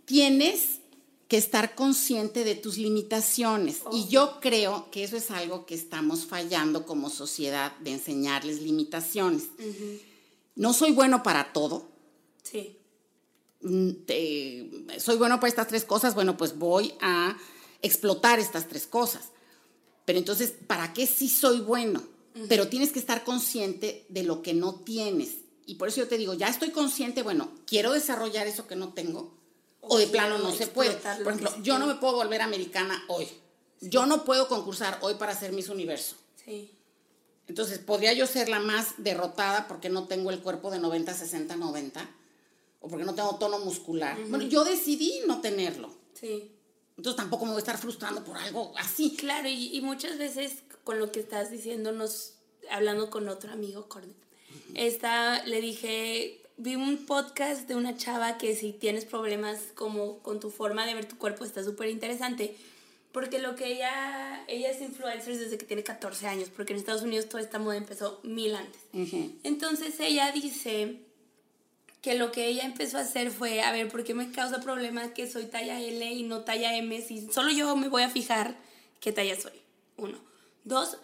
tienes 0.07 0.79
que 1.29 1.37
estar 1.37 1.75
consciente 1.75 2.45
de 2.45 2.55
tus 2.55 2.79
limitaciones. 2.79 3.81
Y 3.93 4.07
yo 4.07 4.39
creo 4.41 4.89
que 4.93 5.03
eso 5.03 5.17
es 5.17 5.31
algo 5.33 5.67
que 5.67 5.75
estamos 5.75 6.25
fallando 6.25 6.87
como 6.87 7.11
sociedad, 7.11 7.77
de 7.81 7.91
enseñarles 7.93 8.63
limitaciones. 8.63 9.45
No 10.55 10.73
soy 10.73 10.93
bueno 10.93 11.23
para 11.25 11.53
todo, 11.53 11.89
Sí. 12.45 12.77
mm, 13.61 13.91
te- 14.07 14.71
soy 15.01 15.17
bueno 15.17 15.41
para 15.41 15.49
estas 15.49 15.67
tres 15.67 15.85
cosas, 15.85 16.15
bueno, 16.15 16.37
pues 16.37 16.57
voy 16.57 16.95
a 17.01 17.37
explotar 17.83 18.39
estas 18.39 18.69
tres 18.69 18.87
cosas. 18.87 19.31
Pero 20.05 20.19
entonces, 20.19 20.53
¿para 20.67 20.93
qué 20.93 21.07
sí 21.07 21.29
soy 21.29 21.61
bueno? 21.61 22.03
Pero 22.49 22.69
tienes 22.69 22.93
que 22.93 22.99
estar 22.99 23.25
consciente 23.25 24.05
de 24.11 24.23
lo 24.23 24.43
que 24.43 24.53
no 24.53 24.75
tienes. 24.75 25.37
Y 25.65 25.77
por 25.77 25.89
eso 25.89 26.03
yo 26.03 26.09
te 26.09 26.19
digo, 26.19 26.35
ya 26.35 26.49
estoy 26.49 26.71
consciente, 26.71 27.23
bueno, 27.23 27.51
quiero 27.67 27.93
desarrollar 27.93 28.47
eso 28.47 28.67
que 28.67 28.77
no 28.77 28.93
tengo, 28.93 29.35
o 29.81 29.97
de 29.99 30.07
plano 30.07 30.39
no 30.39 30.53
se 30.53 30.67
puede. 30.67 30.95
Por 30.97 31.33
ejemplo, 31.33 31.51
yo 31.63 31.79
no 31.79 31.87
me 31.87 31.95
puedo 31.95 32.15
volver 32.15 32.43
americana 32.43 33.03
hoy. 33.09 33.27
Yo 33.81 34.05
no 34.05 34.25
puedo 34.25 34.49
concursar 34.49 34.99
hoy 35.01 35.15
para 35.15 35.35
ser 35.35 35.53
Miss 35.53 35.69
Universo. 35.71 36.17
Sí. 36.45 36.71
Entonces, 37.49 37.79
podría 37.79 38.13
yo 38.13 38.27
ser 38.27 38.49
la 38.49 38.61
más 38.61 38.95
derrotada 38.99 39.67
porque 39.67 39.89
no 39.89 40.07
tengo 40.07 40.31
el 40.31 40.41
cuerpo 40.41 40.71
de 40.71 40.79
90, 40.79 41.15
60, 41.15 41.57
90, 41.57 42.11
o 42.81 42.89
porque 42.89 43.05
no 43.05 43.15
tengo 43.15 43.37
tono 43.37 43.59
muscular. 43.61 44.19
Bueno, 44.29 44.47
yo 44.47 44.65
decidí 44.65 45.21
no 45.27 45.41
tenerlo. 45.41 45.91
Sí. 46.15 46.53
Entonces, 46.97 47.17
tampoco 47.17 47.45
me 47.45 47.53
voy 47.53 47.59
a 47.59 47.61
estar 47.61 47.79
frustrando 47.79 48.25
por 48.25 48.37
algo 48.39 48.73
así. 48.79 49.17
Claro, 49.17 49.49
y, 49.49 49.77
y 49.77 49.81
muchas 49.81 50.19
veces 50.19 50.63
con 50.85 50.99
lo 50.99 51.11
que 51.11 51.21
estás 51.21 51.51
diciendo, 51.51 51.93
nos, 51.93 52.35
hablando 52.71 53.11
con 53.11 53.29
otro 53.29 53.53
amigo, 53.53 53.89
Cornet, 53.89 54.17
esta, 54.75 55.45
le 55.45 55.61
dije, 55.61 56.41
vi 56.57 56.77
un 56.77 57.07
podcast 57.07 57.69
de 57.69 57.75
una 57.75 57.97
chava 57.97 58.39
que 58.39 58.55
si 58.55 58.73
tienes 58.73 59.05
problemas 59.05 59.59
como 59.75 60.21
con 60.21 60.41
tu 60.41 60.51
forma 60.51 60.87
de 60.87 60.95
ver 60.95 61.07
tu 61.07 61.19
cuerpo 61.19 61.45
está 61.45 61.63
súper 61.63 61.89
interesante, 61.89 62.57
porque 63.13 63.39
lo 63.39 63.57
que 63.57 63.73
ella, 63.73 64.45
ella 64.47 64.71
es 64.71 64.81
influencer 64.81 65.39
desde 65.39 65.59
que 65.59 65.65
tiene 65.65 65.83
14 65.83 66.27
años, 66.27 66.51
porque 66.55 66.73
en 66.73 66.79
Estados 66.79 67.03
Unidos 67.03 67.29
toda 67.29 67.43
esta 67.43 67.59
moda 67.59 67.77
empezó 67.77 68.21
mil 68.23 68.55
antes. 68.55 68.81
Entonces 69.43 69.99
ella 70.01 70.33
dice 70.33 71.01
que 72.07 72.15
lo 72.15 72.31
que 72.31 72.47
ella 72.47 72.63
empezó 72.63 72.99
a 72.99 73.01
hacer 73.01 73.33
fue, 73.33 73.63
a 73.63 73.73
ver, 73.73 73.89
¿por 73.89 74.05
qué 74.05 74.15
me 74.15 74.31
causa 74.31 74.61
problema 74.61 75.13
que 75.13 75.29
soy 75.29 75.47
talla 75.47 75.81
L 75.81 76.13
y 76.13 76.23
no 76.23 76.43
talla 76.43 76.77
M? 76.77 77.03
Si 77.03 77.27
solo 77.33 77.51
yo 77.51 77.75
me 77.75 77.89
voy 77.89 78.05
a 78.05 78.09
fijar 78.09 78.57
qué 79.01 79.11
talla 79.11 79.35
soy. 79.35 79.61
Uno. 79.97 80.17
Dos, 80.63 80.99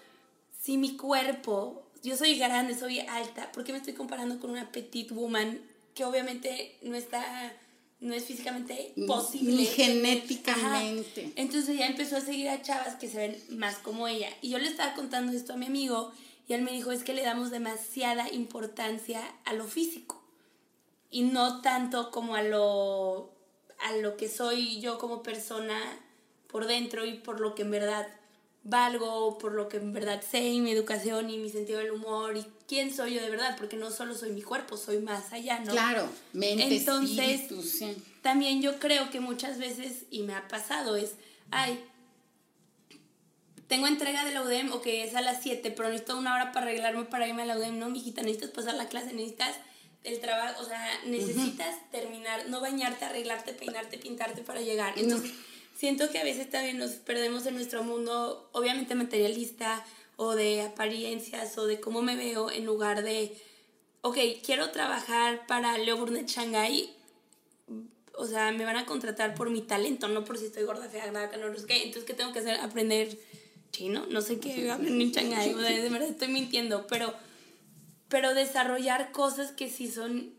si 0.62 0.78
mi 0.78 0.96
cuerpo, 0.96 1.82
yo 2.04 2.16
soy 2.16 2.38
grande, 2.38 2.78
soy 2.78 3.00
alta, 3.00 3.50
¿por 3.50 3.64
qué 3.64 3.72
me 3.72 3.78
estoy 3.78 3.94
comparando 3.94 4.38
con 4.38 4.50
una 4.50 4.70
petite 4.70 5.12
woman 5.12 5.60
que 5.92 6.04
obviamente 6.04 6.76
no 6.82 6.94
está, 6.94 7.52
no 7.98 8.14
es 8.14 8.24
físicamente 8.24 8.92
posible? 9.04 9.56
ni 9.56 9.66
genéticamente. 9.66 11.22
Ajá. 11.22 11.32
Entonces 11.34 11.70
ella 11.70 11.88
empezó 11.88 12.18
a 12.18 12.20
seguir 12.20 12.48
a 12.48 12.62
chavas 12.62 12.94
que 12.94 13.08
se 13.08 13.16
ven 13.16 13.42
más 13.58 13.74
como 13.78 14.06
ella. 14.06 14.28
Y 14.40 14.50
yo 14.50 14.58
le 14.58 14.68
estaba 14.68 14.94
contando 14.94 15.32
esto 15.32 15.54
a 15.54 15.56
mi 15.56 15.66
amigo 15.66 16.12
y 16.46 16.52
él 16.52 16.62
me 16.62 16.70
dijo, 16.70 16.92
es 16.92 17.02
que 17.02 17.12
le 17.12 17.22
damos 17.22 17.50
demasiada 17.50 18.32
importancia 18.32 19.20
a 19.44 19.52
lo 19.52 19.66
físico 19.66 20.21
y 21.12 21.22
no 21.22 21.60
tanto 21.60 22.10
como 22.10 22.34
a 22.34 22.42
lo, 22.42 23.30
a 23.78 23.92
lo 23.98 24.16
que 24.16 24.28
soy 24.28 24.80
yo 24.80 24.98
como 24.98 25.22
persona 25.22 25.78
por 26.48 26.66
dentro 26.66 27.04
y 27.04 27.14
por 27.14 27.38
lo 27.38 27.54
que 27.54 27.62
en 27.62 27.70
verdad 27.70 28.08
valgo, 28.64 29.38
por 29.38 29.52
lo 29.52 29.68
que 29.68 29.76
en 29.76 29.92
verdad 29.92 30.22
sé 30.28 30.40
y 30.40 30.60
mi 30.60 30.70
educación 30.70 31.28
y 31.30 31.36
mi 31.36 31.50
sentido 31.50 31.80
del 31.80 31.92
humor 31.92 32.36
y 32.36 32.46
quién 32.66 32.94
soy 32.94 33.14
yo 33.14 33.22
de 33.22 33.28
verdad, 33.28 33.56
porque 33.58 33.76
no 33.76 33.90
solo 33.90 34.14
soy 34.14 34.32
mi 34.32 34.42
cuerpo, 34.42 34.76
soy 34.76 34.98
más 34.98 35.32
allá, 35.32 35.58
¿no? 35.60 35.72
Claro, 35.72 36.08
mente, 36.32 36.76
Entonces, 36.76 37.18
espíritu, 37.18 37.62
sí. 37.62 37.94
También 38.22 38.62
yo 38.62 38.78
creo 38.78 39.10
que 39.10 39.20
muchas 39.20 39.58
veces, 39.58 40.04
y 40.10 40.22
me 40.22 40.34
ha 40.34 40.48
pasado, 40.48 40.96
es, 40.96 41.14
ay, 41.50 41.84
tengo 43.66 43.86
entrega 43.86 44.24
de 44.24 44.32
la 44.32 44.42
UDEM, 44.42 44.72
ok, 44.72 44.86
es 44.86 45.14
a 45.14 45.20
las 45.20 45.42
7, 45.42 45.72
pero 45.72 45.88
necesito 45.88 46.16
una 46.16 46.34
hora 46.34 46.52
para 46.52 46.66
arreglarme 46.66 47.04
para 47.04 47.26
irme 47.26 47.42
a 47.42 47.46
la 47.46 47.58
UDEM. 47.58 47.78
No, 47.78 47.90
mijita, 47.90 48.22
necesitas 48.22 48.50
pasar 48.50 48.74
la 48.74 48.88
clase, 48.88 49.12
necesitas 49.12 49.56
el 50.04 50.20
trabajo, 50.20 50.62
o 50.62 50.64
sea, 50.64 51.00
necesitas 51.06 51.76
terminar, 51.90 52.48
no 52.48 52.60
bañarte, 52.60 53.04
arreglarte, 53.04 53.52
peinarte, 53.52 53.98
pintarte 53.98 54.42
para 54.42 54.60
llegar. 54.60 54.98
Entonces, 54.98 55.32
siento 55.76 56.10
que 56.10 56.18
a 56.18 56.24
veces 56.24 56.50
también 56.50 56.78
nos 56.78 56.92
perdemos 56.92 57.46
en 57.46 57.54
nuestro 57.54 57.84
mundo, 57.84 58.48
obviamente 58.52 58.94
materialista, 58.94 59.84
o 60.16 60.34
de 60.34 60.62
apariencias, 60.62 61.56
o 61.58 61.66
de 61.66 61.80
cómo 61.80 62.02
me 62.02 62.16
veo, 62.16 62.50
en 62.50 62.66
lugar 62.66 63.02
de, 63.02 63.36
ok, 64.02 64.18
quiero 64.44 64.70
trabajar 64.70 65.46
para 65.46 65.78
Leo 65.78 65.96
Burnett 65.96 66.28
Shanghai, 66.28 66.90
o 68.14 68.26
sea, 68.26 68.52
me 68.52 68.64
van 68.64 68.76
a 68.76 68.86
contratar 68.86 69.34
por 69.34 69.50
mi 69.50 69.62
talento, 69.62 70.08
no 70.08 70.24
por 70.24 70.36
si 70.36 70.46
estoy 70.46 70.64
gorda, 70.64 70.88
fea, 70.88 71.30
que 71.30 71.36
no 71.38 71.58
sé 71.58 71.66
qué. 71.66 71.76
Entonces, 71.78 72.04
¿qué 72.04 72.14
tengo 72.14 72.32
que 72.32 72.40
hacer? 72.40 72.60
Aprender 72.60 73.16
chino, 73.70 74.06
no 74.10 74.20
sé 74.20 74.38
qué, 74.38 74.70
aprender 74.70 75.00
en 75.00 75.12
Shanghai, 75.12 75.54
o 75.54 75.60
sea, 75.60 75.70
de 75.70 75.88
verdad 75.88 76.08
estoy 76.08 76.28
mintiendo, 76.28 76.86
pero 76.88 77.14
pero 78.12 78.34
desarrollar 78.34 79.10
cosas 79.10 79.52
que 79.52 79.70
sí 79.70 79.90
son 79.90 80.34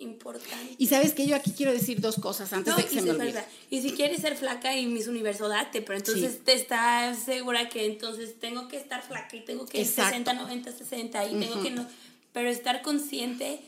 importantes. 0.00 0.74
Y 0.76 0.88
sabes 0.88 1.14
que 1.14 1.24
yo 1.24 1.36
aquí 1.36 1.52
quiero 1.52 1.70
decir 1.70 2.00
dos 2.00 2.16
cosas 2.16 2.52
antes 2.52 2.76
de 2.76 2.82
que 2.82 2.88
se 2.90 3.02
me 3.02 3.12
olvide. 3.12 3.44
Y 3.70 3.80
si 3.80 3.92
quieres 3.92 4.22
ser 4.22 4.36
flaca 4.36 4.76
y 4.76 4.86
mis 4.86 5.06
universo, 5.06 5.48
date, 5.48 5.82
pero 5.82 5.98
entonces 5.98 6.42
te 6.42 6.54
estás 6.54 7.20
segura 7.20 7.68
que 7.68 7.86
entonces 7.86 8.40
tengo 8.40 8.66
que 8.66 8.76
estar 8.76 9.06
flaca 9.06 9.36
y 9.36 9.44
tengo 9.44 9.66
que 9.66 9.82
ir 9.82 9.86
60, 9.86 10.34
90, 10.34 10.72
60 10.72 11.26
y 11.28 11.38
tengo 11.38 11.62
que 11.62 11.70
no, 11.70 11.86
pero 12.32 12.50
estar 12.50 12.82
consciente 12.82 13.60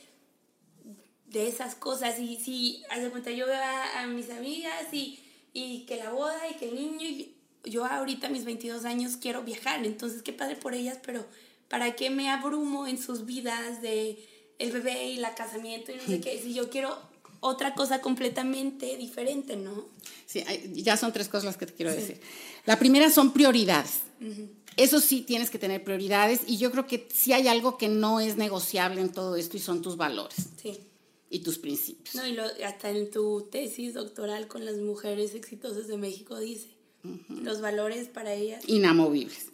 de 1.26 1.47
esas 1.47 1.76
cosas. 1.76 2.18
Y 2.18 2.39
si, 2.39 2.82
hace 2.91 3.09
cuenta, 3.09 3.30
yo 3.30 3.47
veo 3.47 3.62
a, 3.97 4.05
mis 4.09 4.30
amigas 4.30 4.93
y, 4.93 5.20
y 5.53 5.86
que 5.86 5.97
la 5.97 6.11
boda 6.11 6.41
y 6.51 6.55
que 6.55 6.70
el 6.70 6.74
niño, 6.74 7.07
y 7.07 7.36
yo 7.62 7.84
ahorita 7.84 8.26
a 8.26 8.30
mis 8.30 8.45
22 8.45 8.84
años 8.84 9.16
quiero 9.16 9.45
viajar, 9.45 9.86
entonces 9.86 10.24
qué 10.24 10.32
padre 10.32 10.57
por 10.57 10.74
ellas, 10.74 10.99
pero 11.07 11.24
¿Para 11.68 11.94
qué 11.96 12.10
me 12.10 12.30
abrumo 12.30 12.86
en 12.86 12.98
sus 12.98 13.26
vidas 13.26 13.82
de 13.82 14.24
el 14.58 14.72
bebé 14.72 15.08
y 15.08 15.16
la 15.18 15.34
casamiento 15.34 15.92
y 15.92 15.96
no 15.96 16.02
sé 16.02 16.20
qué? 16.20 16.40
Si 16.42 16.54
yo 16.54 16.70
quiero 16.70 16.96
otra 17.40 17.74
cosa 17.74 18.00
completamente 18.00 18.96
diferente, 18.96 19.56
¿no? 19.56 19.86
Sí, 20.26 20.44
ya 20.72 20.96
son 20.96 21.12
tres 21.12 21.28
cosas 21.28 21.44
las 21.44 21.56
que 21.56 21.66
te 21.66 21.74
quiero 21.74 21.92
decir. 21.92 22.20
La 22.66 22.78
primera 22.78 23.10
son 23.10 23.32
prioridades. 23.32 24.00
Eso 24.76 25.00
sí, 25.00 25.22
tienes 25.22 25.50
que 25.50 25.58
tener 25.58 25.82
prioridades 25.82 26.40
y 26.46 26.56
yo 26.56 26.70
creo 26.70 26.86
que 26.86 27.08
sí 27.12 27.32
hay 27.32 27.48
algo 27.48 27.78
que 27.78 27.88
no 27.88 28.20
es 28.20 28.36
negociable 28.36 29.00
en 29.00 29.10
todo 29.10 29.36
esto 29.36 29.56
y 29.56 29.60
son 29.60 29.82
tus 29.82 29.96
valores. 29.96 30.36
Sí. 30.60 30.78
Y 31.30 31.40
tus 31.40 31.58
principios. 31.58 32.14
No, 32.14 32.26
y 32.26 32.32
lo, 32.32 32.44
hasta 32.64 32.90
en 32.90 33.10
tu 33.10 33.48
tesis 33.50 33.94
doctoral 33.94 34.48
con 34.48 34.64
las 34.64 34.76
mujeres 34.76 35.34
exitosas 35.34 35.88
de 35.88 35.96
México 35.96 36.38
dice, 36.38 36.68
los 37.28 37.60
valores 37.60 38.08
para 38.08 38.32
ellas. 38.32 38.64
Inamovibles. 38.66 39.46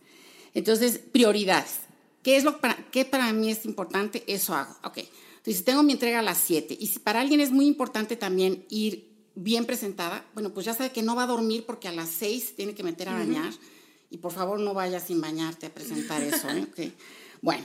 Entonces, 0.54 0.98
prioridades. 0.98 1.80
¿Qué 2.24 2.36
es 2.36 2.42
lo 2.42 2.58
para, 2.58 2.74
qué 2.90 3.04
para 3.04 3.32
mí 3.34 3.50
es 3.50 3.66
importante? 3.66 4.24
Eso 4.26 4.54
hago. 4.54 4.74
Ok. 4.82 4.98
Entonces, 5.36 5.62
tengo 5.62 5.82
mi 5.82 5.92
entrega 5.92 6.20
a 6.20 6.22
las 6.22 6.38
7 6.38 6.74
y 6.80 6.86
si 6.86 6.98
para 6.98 7.20
alguien 7.20 7.40
es 7.40 7.52
muy 7.52 7.66
importante 7.66 8.16
también 8.16 8.64
ir 8.70 9.12
bien 9.34 9.66
presentada, 9.66 10.24
bueno, 10.32 10.54
pues 10.54 10.64
ya 10.64 10.72
sabe 10.72 10.90
que 10.90 11.02
no 11.02 11.14
va 11.14 11.24
a 11.24 11.26
dormir 11.26 11.66
porque 11.66 11.86
a 11.86 11.92
las 11.92 12.08
6 12.08 12.56
tiene 12.56 12.74
que 12.74 12.82
meter 12.82 13.10
a 13.10 13.12
bañar 13.12 13.52
y 14.08 14.16
por 14.16 14.32
favor 14.32 14.58
no 14.58 14.72
vaya 14.72 15.00
sin 15.00 15.20
bañarte 15.20 15.66
a 15.66 15.74
presentar 15.74 16.22
eso. 16.22 16.48
¿eh? 16.48 16.66
Okay. 16.70 16.94
Bueno, 17.42 17.64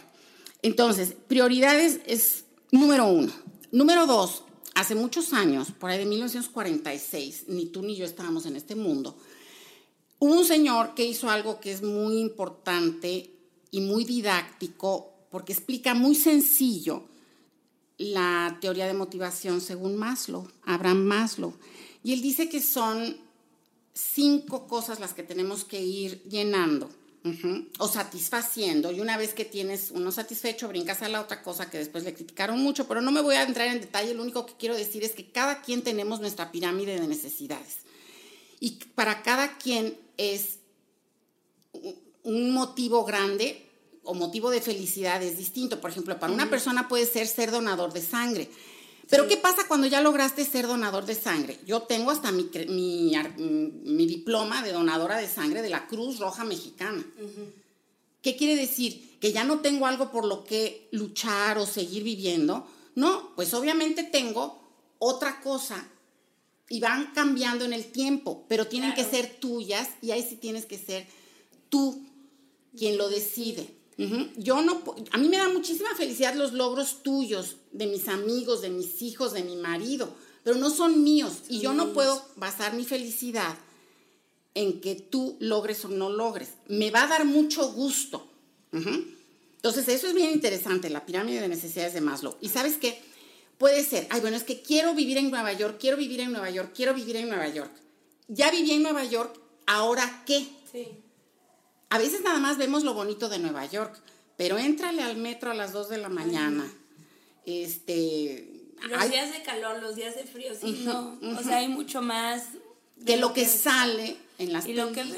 entonces, 0.61 1.15
prioridades 1.27 2.01
es 2.05 2.43
número 2.69 3.07
uno. 3.07 3.31
Número 3.71 4.05
dos, 4.07 4.43
hace 4.75 4.93
muchos 4.93 5.31
años, 5.31 5.71
por 5.71 5.89
ahí 5.89 5.99
de 5.99 6.05
1946, 6.05 7.45
ni 7.47 7.67
tú 7.67 7.81
ni 7.81 7.95
yo 7.95 8.03
estábamos 8.03 8.45
en 8.45 8.57
este 8.57 8.75
mundo, 8.75 9.15
hubo 10.17 10.33
un 10.33 10.43
señor 10.43 10.95
que 10.95 11.05
hizo 11.05 11.29
algo 11.29 11.61
que 11.61 11.71
es 11.71 11.81
muy 11.81 12.19
importante 12.19 13.38
y 13.71 13.81
muy 13.81 14.05
didáctico 14.05 15.13
porque 15.29 15.53
explica 15.53 15.93
muy 15.93 16.15
sencillo 16.15 17.03
la 17.97 18.57
teoría 18.61 18.87
de 18.87 18.93
motivación 18.93 19.61
según 19.61 19.97
Maslow, 19.97 20.47
Abraham 20.63 21.03
Maslow. 21.03 21.53
Y 22.03 22.13
él 22.13 22.21
dice 22.21 22.49
que 22.49 22.61
son 22.61 23.17
cinco 23.93 24.67
cosas 24.67 24.99
las 24.99 25.13
que 25.13 25.23
tenemos 25.23 25.65
que 25.65 25.81
ir 25.81 26.23
llenando 26.23 26.89
o 27.77 27.87
satisfaciendo. 27.87 28.91
Y 28.91 29.01
una 29.01 29.17
vez 29.17 29.33
que 29.33 29.43
tienes 29.43 29.91
uno 29.91 30.11
satisfecho, 30.11 30.69
brincas 30.69 31.01
a 31.01 31.09
la 31.09 31.21
otra 31.21 31.43
cosa 31.43 31.69
que 31.69 31.77
después 31.77 32.05
le 32.05 32.13
criticaron 32.13 32.59
mucho, 32.59 32.87
pero 32.87 33.01
no 33.01 33.11
me 33.11 33.21
voy 33.21 33.35
a 33.35 33.43
entrar 33.43 33.67
en 33.67 33.81
detalle. 33.81 34.13
Lo 34.13 34.23
único 34.23 34.45
que 34.45 34.53
quiero 34.57 34.75
decir 34.75 35.03
es 35.03 35.11
que 35.11 35.29
cada 35.29 35.61
quien 35.61 35.81
tenemos 35.83 36.21
nuestra 36.21 36.51
pirámide 36.51 36.99
de 36.99 37.07
necesidades. 37.07 37.79
Y 38.61 38.79
para 38.95 39.21
cada 39.21 39.57
quien 39.57 39.97
es 40.17 40.59
un 42.29 42.51
motivo 42.51 43.03
grande 43.03 43.65
o 44.03 44.13
motivo 44.13 44.51
de 44.51 44.61
felicidad 44.61 45.21
es 45.23 45.37
distinto. 45.37 45.81
Por 45.81 45.89
ejemplo, 45.89 46.19
para 46.19 46.31
una 46.31 46.49
persona 46.49 46.87
puede 46.87 47.05
ser 47.05 47.27
ser 47.27 47.51
donador 47.51 47.91
de 47.91 48.01
sangre. 48.01 48.49
Pero 49.09 49.27
¿qué 49.27 49.37
pasa 49.37 49.67
cuando 49.67 49.87
ya 49.87 50.01
lograste 50.01 50.45
ser 50.45 50.67
donador 50.67 51.05
de 51.05 51.15
sangre? 51.15 51.59
Yo 51.65 51.81
tengo 51.81 52.11
hasta 52.11 52.31
mi, 52.31 52.49
mi, 52.67 54.05
diploma 54.05 54.61
de 54.61 54.71
donadora 54.71 55.17
de 55.17 55.27
sangre 55.27 55.63
de 55.63 55.69
la 55.69 55.87
Cruz 55.87 56.19
Roja 56.19 56.43
Mexicana. 56.43 57.03
¿Qué 58.21 58.35
quiere 58.35 58.55
decir? 58.55 59.17
Que 59.19 59.31
ya 59.31 59.43
no 59.43 59.61
tengo 59.61 59.87
algo 59.87 60.11
por 60.11 60.25
lo 60.25 60.43
que 60.43 60.87
luchar 60.91 61.57
o 61.57 61.65
seguir 61.65 62.03
viviendo. 62.03 62.67
No, 62.93 63.31
pues 63.35 63.55
obviamente 63.55 64.03
tengo 64.03 64.61
otra 64.99 65.41
cosa 65.41 65.87
y 66.69 66.79
van 66.79 67.11
cambiando 67.15 67.65
en 67.65 67.73
el 67.73 67.85
tiempo, 67.85 68.45
pero 68.47 68.67
tienen 68.67 68.93
que 68.93 69.03
ser 69.03 69.39
tuyas 69.39 69.89
y 70.03 70.11
ahí 70.11 70.21
sí 70.21 70.35
tienes 70.35 70.67
que 70.67 70.77
ser 70.77 71.07
tú 71.69 72.08
quien 72.77 72.97
lo 72.97 73.09
decide. 73.09 73.79
Yo 74.37 74.61
no, 74.61 74.81
a 75.11 75.17
mí 75.17 75.27
me 75.27 75.35
da 75.35 75.49
muchísima 75.49 75.93
felicidad 75.93 76.33
los 76.33 76.53
logros 76.53 77.03
tuyos, 77.03 77.57
de 77.73 77.85
mis 77.85 78.07
amigos, 78.07 78.61
de 78.61 78.69
mis 78.69 79.01
hijos, 79.01 79.33
de 79.33 79.43
mi 79.43 79.57
marido, 79.57 80.15
pero 80.45 80.55
no 80.55 80.69
son 80.69 81.03
míos 81.03 81.39
y 81.49 81.59
yo 81.59 81.73
no 81.73 81.91
puedo 81.91 82.25
basar 82.37 82.73
mi 82.75 82.85
felicidad 82.85 83.57
en 84.55 84.79
que 84.79 84.95
tú 84.95 85.35
logres 85.41 85.83
o 85.83 85.89
no 85.89 86.09
logres. 86.09 86.53
Me 86.69 86.91
va 86.91 87.03
a 87.03 87.07
dar 87.07 87.25
mucho 87.25 87.73
gusto. 87.73 88.25
Entonces, 88.71 89.89
eso 89.89 90.07
es 90.07 90.13
bien 90.13 90.31
interesante, 90.31 90.89
la 90.89 91.05
pirámide 91.05 91.41
de 91.41 91.49
necesidades 91.49 91.93
de 91.93 91.99
Maslow. 91.99 92.37
¿Y 92.39 92.47
sabes 92.47 92.77
qué? 92.77 93.01
Puede 93.57 93.83
ser, 93.83 94.07
ay, 94.11 94.21
bueno, 94.21 94.37
es 94.37 94.45
que 94.45 94.61
quiero 94.61 94.95
vivir 94.95 95.17
en 95.17 95.29
Nueva 95.29 95.51
York, 95.51 95.75
quiero 95.77 95.97
vivir 95.97 96.21
en 96.21 96.31
Nueva 96.31 96.49
York, 96.49 96.71
quiero 96.73 96.93
vivir 96.93 97.17
en 97.17 97.27
Nueva 97.27 97.49
York. 97.49 97.71
Ya 98.29 98.49
viví 98.49 98.71
en 98.71 98.83
Nueva 98.83 99.03
York, 99.03 99.37
¿ahora 99.65 100.23
qué? 100.25 100.47
Sí 100.71 100.87
a 101.89 101.97
veces 101.97 102.21
nada 102.21 102.39
más 102.39 102.57
vemos 102.57 102.83
lo 102.83 102.93
bonito 102.93 103.29
de 103.29 103.39
Nueva 103.39 103.65
York, 103.65 103.99
pero 104.37 104.57
éntrale 104.57 105.01
al 105.01 105.17
metro 105.17 105.51
a 105.51 105.53
las 105.53 105.73
2 105.73 105.89
de 105.89 105.97
la 105.97 106.09
mañana. 106.09 106.71
Este. 107.45 108.47
Los 108.87 109.09
días 109.09 109.33
de 109.33 109.41
calor, 109.41 109.81
los 109.81 109.95
días 109.95 110.15
de 110.15 110.23
frío, 110.23 110.53
sí, 110.59 110.83
no. 110.85 111.19
O 111.37 111.43
sea, 111.43 111.57
hay 111.57 111.67
mucho 111.67 112.01
más. 112.01 112.43
De, 112.95 113.17
lo, 113.17 113.33
que, 113.33 113.45
sale 113.45 114.17
en 114.37 114.51
las 114.51 114.65
películas. 114.65 115.15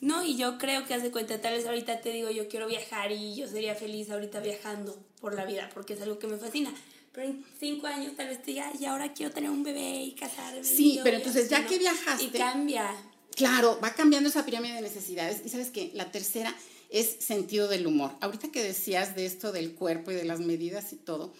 no, 0.00 0.24
y 0.24 0.36
yo 0.36 0.56
creo 0.56 0.86
que 0.86 0.94
hace 0.94 1.10
cuenta, 1.10 1.38
tal 1.42 1.54
vez 1.54 1.66
ahorita 1.66 2.00
te 2.00 2.10
digo, 2.10 2.30
yo 2.30 2.48
quiero 2.48 2.66
viajar 2.66 3.12
y 3.12 3.34
yo 3.34 3.46
sería 3.46 3.74
feliz 3.74 4.10
ahorita 4.10 4.40
viajando 4.40 4.98
por 5.20 5.34
la 5.34 5.44
vida, 5.44 5.68
porque 5.74 5.92
es 5.92 6.00
algo 6.00 6.18
que 6.18 6.26
me 6.26 6.38
fascina. 6.38 6.72
Pero 7.12 7.28
en 7.28 7.44
cinco 7.60 7.86
años 7.86 8.16
tal 8.16 8.28
vez 8.28 8.42
te 8.42 8.52
diga, 8.52 8.72
y 8.78 8.86
ahora 8.86 9.12
quiero 9.12 9.32
tener 9.32 9.50
un 9.50 9.62
bebé 9.62 10.02
y 10.04 10.12
casarme. 10.12 10.64
Sí, 10.64 11.00
pero 11.02 11.18
entonces 11.18 11.50
ya 11.50 11.66
que 11.66 11.78
viajaste. 11.78 12.24
Y 12.24 12.28
cambia. 12.28 12.94
Claro, 13.38 13.78
va 13.82 13.94
cambiando 13.94 14.28
esa 14.28 14.44
pirámide 14.44 14.74
de 14.74 14.80
necesidades. 14.80 15.42
Y 15.46 15.48
sabes 15.48 15.70
que 15.70 15.92
la 15.94 16.10
tercera 16.10 16.52
es 16.90 17.18
sentido 17.20 17.68
del 17.68 17.86
humor. 17.86 18.10
Ahorita 18.20 18.50
que 18.50 18.64
decías 18.64 19.14
de 19.14 19.26
esto 19.26 19.52
del 19.52 19.76
cuerpo 19.76 20.10
y 20.10 20.16
de 20.16 20.24
las 20.24 20.40
medidas 20.40 20.92
y 20.92 20.96
todo, 20.96 21.32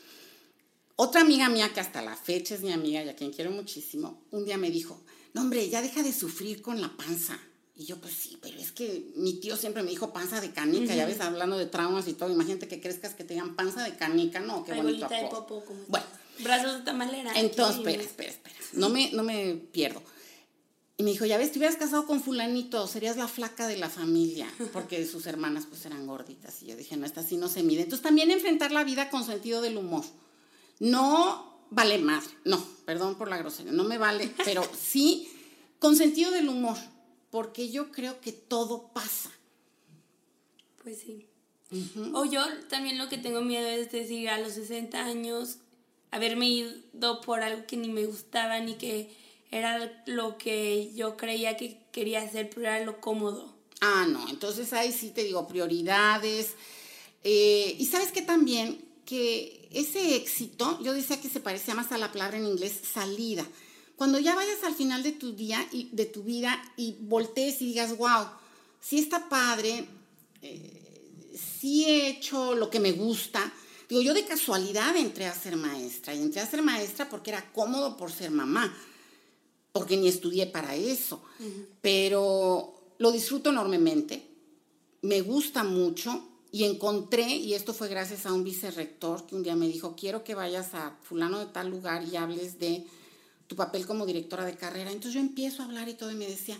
otra 0.94 1.22
amiga 1.22 1.48
mía 1.48 1.72
que 1.74 1.80
hasta 1.80 2.00
la 2.00 2.14
fecha 2.14 2.54
es 2.54 2.60
mi 2.60 2.70
amiga 2.70 3.02
y 3.02 3.08
a 3.08 3.16
quien 3.16 3.32
quiero 3.32 3.50
muchísimo, 3.50 4.22
un 4.30 4.44
día 4.44 4.56
me 4.56 4.70
dijo, 4.70 5.02
no 5.34 5.40
hombre, 5.40 5.68
ya 5.68 5.82
deja 5.82 6.04
de 6.04 6.12
sufrir 6.12 6.62
con 6.62 6.80
la 6.80 6.96
panza. 6.96 7.36
Y 7.74 7.84
yo, 7.84 8.00
pues 8.00 8.14
sí, 8.14 8.38
pero 8.40 8.60
es 8.60 8.70
que 8.70 9.10
mi 9.16 9.34
tío 9.40 9.56
siempre 9.56 9.82
me 9.82 9.90
dijo 9.90 10.12
panza 10.12 10.40
de 10.40 10.52
canica, 10.52 10.94
ya 10.94 11.04
ves, 11.04 11.20
hablando 11.20 11.58
de 11.58 11.66
traumas 11.66 12.06
y 12.06 12.12
todo. 12.12 12.30
Imagínate 12.30 12.68
que 12.68 12.80
crezcas 12.80 13.14
que 13.14 13.24
te 13.24 13.34
digan 13.34 13.56
panza 13.56 13.82
de 13.82 13.96
canica, 13.96 14.38
no, 14.38 14.64
qué 14.64 14.74
bonito. 14.74 15.08
De 15.08 15.26
popo, 15.28 15.64
bueno, 15.88 16.06
brazos 16.44 16.78
de 16.78 16.84
tamalera. 16.84 17.32
Entonces, 17.40 17.78
espera, 17.78 18.02
espera, 18.04 18.30
espera. 18.30 18.56
No 18.74 18.88
me, 18.88 19.10
no 19.10 19.24
me 19.24 19.54
pierdo. 19.72 20.00
Y 21.00 21.04
me 21.04 21.12
dijo, 21.12 21.24
ya 21.24 21.38
ves, 21.38 21.52
te 21.52 21.58
hubieras 21.58 21.76
casado 21.76 22.06
con 22.06 22.20
fulanito, 22.20 22.88
serías 22.88 23.16
la 23.16 23.28
flaca 23.28 23.68
de 23.68 23.76
la 23.76 23.88
familia, 23.88 24.52
porque 24.72 25.06
sus 25.06 25.26
hermanas 25.26 25.64
pues 25.68 25.86
eran 25.86 26.08
gorditas. 26.08 26.60
Y 26.62 26.66
yo 26.66 26.76
dije, 26.76 26.96
no, 26.96 27.06
esta 27.06 27.22
sí 27.22 27.36
no 27.36 27.48
se 27.48 27.62
mide. 27.62 27.82
Entonces 27.82 28.02
también 28.02 28.32
enfrentar 28.32 28.72
la 28.72 28.82
vida 28.82 29.08
con 29.08 29.24
sentido 29.24 29.62
del 29.62 29.76
humor. 29.76 30.04
No 30.80 31.62
vale 31.70 31.98
madre, 31.98 32.28
no, 32.44 32.60
perdón 32.84 33.16
por 33.16 33.28
la 33.28 33.38
grosería, 33.38 33.70
no 33.70 33.84
me 33.84 33.96
vale, 33.96 34.32
pero 34.44 34.68
sí 34.76 35.28
con 35.78 35.94
sentido 35.94 36.32
del 36.32 36.48
humor, 36.48 36.76
porque 37.30 37.70
yo 37.70 37.92
creo 37.92 38.20
que 38.20 38.32
todo 38.32 38.88
pasa. 38.92 39.30
Pues 40.82 40.98
sí. 40.98 41.28
O 42.12 42.24
yo 42.24 42.42
también 42.68 42.98
lo 42.98 43.08
que 43.08 43.18
tengo 43.18 43.40
miedo 43.42 43.68
es 43.68 43.92
decir, 43.92 44.30
a 44.30 44.40
los 44.40 44.54
60 44.54 44.98
años, 45.04 45.58
haberme 46.10 46.48
ido 46.48 47.20
por 47.20 47.40
algo 47.40 47.66
que 47.66 47.76
ni 47.76 47.88
me 47.88 48.04
gustaba, 48.06 48.58
ni 48.58 48.74
que 48.74 49.14
era 49.50 50.02
lo 50.06 50.36
que 50.38 50.92
yo 50.94 51.16
creía 51.16 51.56
que 51.56 51.80
quería 51.92 52.22
hacer, 52.22 52.50
pero 52.50 52.62
era 52.62 52.84
lo 52.84 53.00
cómodo. 53.00 53.54
Ah, 53.80 54.06
no, 54.08 54.28
entonces 54.28 54.72
ahí 54.72 54.92
sí 54.92 55.10
te 55.10 55.24
digo 55.24 55.46
prioridades. 55.46 56.54
Eh, 57.24 57.76
y 57.78 57.86
sabes 57.86 58.12
que 58.12 58.22
también 58.22 58.84
que 59.04 59.68
ese 59.72 60.16
éxito, 60.16 60.78
yo 60.82 60.92
decía 60.92 61.20
que 61.20 61.28
se 61.28 61.40
parecía 61.40 61.74
más 61.74 61.92
a 61.92 61.98
la 61.98 62.12
palabra 62.12 62.36
en 62.36 62.46
inglés 62.46 62.80
salida. 62.92 63.46
Cuando 63.96 64.18
ya 64.18 64.34
vayas 64.34 64.62
al 64.64 64.74
final 64.74 65.02
de 65.02 65.12
tu 65.12 65.32
día 65.32 65.66
y 65.72 65.88
de 65.92 66.06
tu 66.06 66.22
vida 66.22 66.62
y 66.76 66.96
voltees 67.00 67.60
y 67.62 67.66
digas, 67.66 67.96
wow, 67.96 68.26
sí 68.80 68.98
está 68.98 69.28
padre, 69.28 69.88
eh, 70.42 71.32
sí 71.60 71.84
he 71.84 72.08
hecho 72.08 72.54
lo 72.54 72.70
que 72.70 72.80
me 72.80 72.92
gusta. 72.92 73.52
Digo, 73.88 74.02
yo 74.02 74.14
de 74.14 74.24
casualidad 74.24 74.94
entré 74.96 75.26
a 75.26 75.34
ser 75.34 75.56
maestra 75.56 76.14
y 76.14 76.22
entré 76.22 76.40
a 76.40 76.50
ser 76.50 76.62
maestra 76.62 77.08
porque 77.08 77.30
era 77.30 77.50
cómodo 77.52 77.96
por 77.96 78.12
ser 78.12 78.30
mamá, 78.30 78.76
porque 79.72 79.96
ni 79.96 80.08
estudié 80.08 80.46
para 80.46 80.74
eso, 80.74 81.22
pero 81.80 82.94
lo 82.98 83.12
disfruto 83.12 83.50
enormemente, 83.50 84.26
me 85.02 85.20
gusta 85.20 85.62
mucho 85.64 86.28
y 86.50 86.64
encontré, 86.64 87.36
y 87.36 87.54
esto 87.54 87.74
fue 87.74 87.88
gracias 87.88 88.26
a 88.26 88.32
un 88.32 88.42
vicerrector 88.42 89.26
que 89.26 89.34
un 89.34 89.42
día 89.42 89.54
me 89.54 89.68
dijo, 89.68 89.94
quiero 89.94 90.24
que 90.24 90.34
vayas 90.34 90.74
a 90.74 90.96
fulano 91.02 91.38
de 91.38 91.46
tal 91.46 91.68
lugar 91.68 92.04
y 92.04 92.16
hables 92.16 92.58
de 92.58 92.86
tu 93.46 93.56
papel 93.56 93.86
como 93.86 94.06
directora 94.06 94.44
de 94.44 94.56
carrera. 94.56 94.90
Entonces 94.90 95.14
yo 95.14 95.20
empiezo 95.20 95.62
a 95.62 95.66
hablar 95.66 95.88
y 95.88 95.94
todo 95.94 96.10
y 96.10 96.14
me 96.14 96.26
decía, 96.26 96.58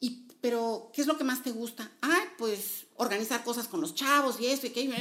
¿y 0.00 0.22
pero 0.40 0.90
qué 0.92 1.00
es 1.00 1.06
lo 1.06 1.18
que 1.18 1.24
más 1.24 1.42
te 1.42 1.50
gusta? 1.50 1.90
Ah, 2.02 2.24
pues 2.38 2.86
organizar 2.96 3.42
cosas 3.44 3.68
con 3.68 3.80
los 3.80 3.94
chavos 3.94 4.40
y 4.40 4.46
eso 4.46 4.66
y 4.66 4.70
aquello. 4.70 4.94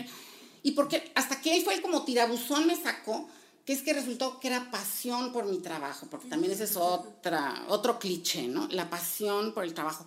Y 0.64 0.72
porque 0.72 1.12
hasta 1.16 1.41
que 1.41 1.56
él 1.56 1.64
fue 1.64 1.76
el 1.76 1.82
como 1.82 2.03
tirabuzón 2.03 2.68
me 2.68 2.76
sacó, 2.76 3.30
que 3.66 3.74
es 3.74 3.82
que 3.82 3.93
resultó 3.93 4.39
que 4.39 4.47
era 4.47 4.70
pasión 4.70 5.34
por 5.34 5.45
mi 5.45 5.57
trabajo, 5.57 6.07
porque 6.09 6.30
también 6.30 6.53
ese 6.53 6.66
es 6.66 6.76
otra, 6.76 7.66
otro 7.68 7.97
cliché, 7.97 8.47
¿no? 8.47 8.68
La 8.70 8.89
pasión 8.89 9.53
por 9.53 9.63
el 9.63 9.74
trabajo. 9.74 10.05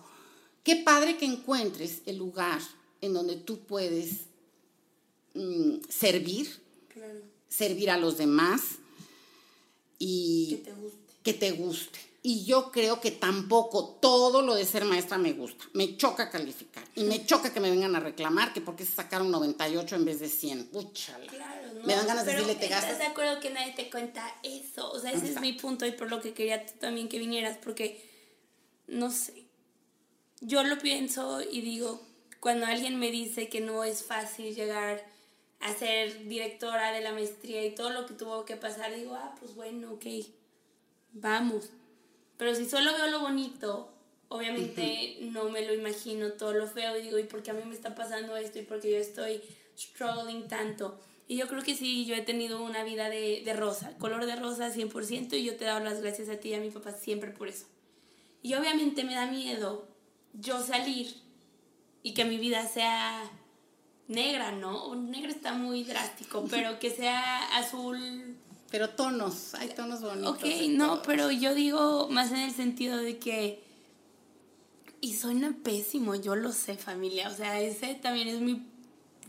Qué 0.63 0.77
padre 0.77 1.17
que 1.17 1.25
encuentres 1.25 2.01
el 2.05 2.17
lugar 2.17 2.61
en 3.01 3.13
donde 3.13 3.35
tú 3.35 3.59
puedes 3.59 4.21
mm, 5.33 5.79
servir, 5.89 6.61
servir 7.49 7.89
a 7.89 7.97
los 7.97 8.17
demás 8.17 8.61
y 9.97 10.61
que 10.63 10.63
te 10.63 10.73
guste. 10.73 11.13
Que 11.23 11.33
te 11.33 11.51
guste. 11.51 12.08
Y 12.29 12.45
yo 12.45 12.71
creo 12.71 13.01
que 13.01 13.09
tampoco 13.09 13.97
todo 13.99 14.43
lo 14.43 14.53
de 14.53 14.63
ser 14.63 14.85
maestra 14.85 15.17
me 15.17 15.33
gusta. 15.33 15.65
Me 15.73 15.97
choca 15.97 16.29
calificar. 16.29 16.83
Y 16.93 17.03
me 17.05 17.25
choca 17.25 17.51
que 17.51 17.59
me 17.59 17.71
vengan 17.71 17.95
a 17.95 17.99
reclamar 17.99 18.53
que 18.53 18.61
porque 18.61 18.85
se 18.85 18.91
sacaron 18.91 19.31
98 19.31 19.95
en 19.95 20.05
vez 20.05 20.19
de 20.19 20.29
100. 20.29 20.67
Púchala. 20.67 21.25
Claro, 21.25 21.73
no, 21.73 21.87
me 21.87 21.95
dan 21.95 22.05
ganas 22.05 22.27
de 22.27 22.33
decirle, 22.33 22.53
te 22.53 22.67
gastas. 22.67 22.91
¿Estás 22.91 23.07
de 23.07 23.11
acuerdo 23.11 23.39
que 23.39 23.49
nadie 23.49 23.73
te 23.73 23.89
cuenta 23.89 24.31
eso? 24.43 24.91
O 24.91 24.99
sea, 24.99 25.11
ese 25.11 25.31
es 25.31 25.41
mi 25.41 25.53
punto 25.53 25.87
y 25.87 25.91
por 25.91 26.11
lo 26.11 26.21
que 26.21 26.35
quería 26.35 26.63
tú 26.63 26.73
también 26.79 27.09
que 27.09 27.17
vinieras, 27.17 27.57
porque, 27.57 28.07
no 28.85 29.09
sé, 29.09 29.47
yo 30.39 30.61
lo 30.61 30.77
pienso 30.77 31.41
y 31.41 31.61
digo, 31.61 31.99
cuando 32.39 32.67
alguien 32.67 32.99
me 32.99 33.09
dice 33.09 33.49
que 33.49 33.59
no 33.59 33.83
es 33.83 34.03
fácil 34.03 34.53
llegar 34.53 35.03
a 35.61 35.73
ser 35.73 36.27
directora 36.27 36.91
de 36.91 37.01
la 37.01 37.11
maestría 37.11 37.65
y 37.65 37.73
todo 37.73 37.89
lo 37.89 38.05
que 38.05 38.13
tuvo 38.13 38.45
que 38.45 38.55
pasar, 38.55 38.93
digo, 38.93 39.15
ah, 39.15 39.33
pues 39.39 39.55
bueno, 39.55 39.93
ok, 39.93 40.05
vamos. 41.13 41.71
Pero 42.39 42.55
si 42.55 42.69
solo 42.69 42.93
veo 42.93 43.07
lo 43.07 43.19
bonito, 43.19 43.91
obviamente 44.29 45.17
no 45.23 45.49
me 45.49 45.65
lo 45.65 45.73
imagino 45.73 46.31
todo 46.31 46.53
lo 46.53 46.67
feo 46.67 46.97
y 46.97 47.01
digo, 47.01 47.19
¿y 47.19 47.23
por 47.23 47.43
qué 47.43 47.51
a 47.51 47.53
mí 47.53 47.63
me 47.65 47.75
está 47.75 47.95
pasando 47.95 48.37
esto? 48.37 48.59
¿Y 48.59 48.61
por 48.61 48.79
qué 48.79 48.91
yo 48.91 48.97
estoy 48.97 49.41
struggling 49.77 50.47
tanto? 50.47 50.97
Y 51.27 51.35
yo 51.35 51.49
creo 51.49 51.61
que 51.61 51.75
sí, 51.75 52.05
yo 52.05 52.15
he 52.15 52.21
tenido 52.21 52.63
una 52.63 52.85
vida 52.85 53.09
de, 53.09 53.41
de 53.43 53.53
rosa, 53.53 53.97
color 53.97 54.25
de 54.25 54.37
rosa 54.37 54.73
100% 54.73 55.33
y 55.33 55.43
yo 55.43 55.57
te 55.57 55.65
doy 55.65 55.83
las 55.83 56.01
gracias 56.01 56.29
a 56.29 56.37
ti 56.37 56.49
y 56.49 56.53
a 56.53 56.61
mi 56.61 56.69
papá 56.69 56.93
siempre 56.93 57.31
por 57.31 57.49
eso. 57.49 57.65
Y 58.41 58.53
obviamente 58.53 59.03
me 59.03 59.15
da 59.15 59.25
miedo 59.25 59.89
yo 60.31 60.63
salir 60.63 61.13
y 62.03 62.13
que 62.13 62.23
mi 62.23 62.37
vida 62.37 62.65
sea 62.69 63.29
negra, 64.07 64.53
¿no? 64.53 64.95
Negra 64.95 65.29
está 65.29 65.51
muy 65.53 65.83
drástico, 65.83 66.45
pero 66.49 66.79
que 66.79 66.89
sea 66.89 67.57
azul. 67.57 68.37
Pero 68.71 68.89
tonos, 68.89 69.55
hay 69.55 69.69
tonos 69.69 70.01
bonitos. 70.01 70.35
Ok, 70.35 70.45
no, 70.69 71.01
pero 71.01 71.31
yo 71.31 71.55
digo 71.55 72.07
más 72.09 72.31
en 72.31 72.37
el 72.37 72.51
sentido 72.51 72.97
de 72.97 73.17
que. 73.17 73.63
Y 75.01 75.13
suena 75.13 75.55
pésimo, 75.63 76.15
yo 76.15 76.35
lo 76.35 76.51
sé, 76.51 76.75
familia. 76.75 77.29
O 77.29 77.33
sea, 77.33 77.59
ese 77.61 77.95
también 77.95 78.27
es 78.27 78.41
mi 78.41 78.61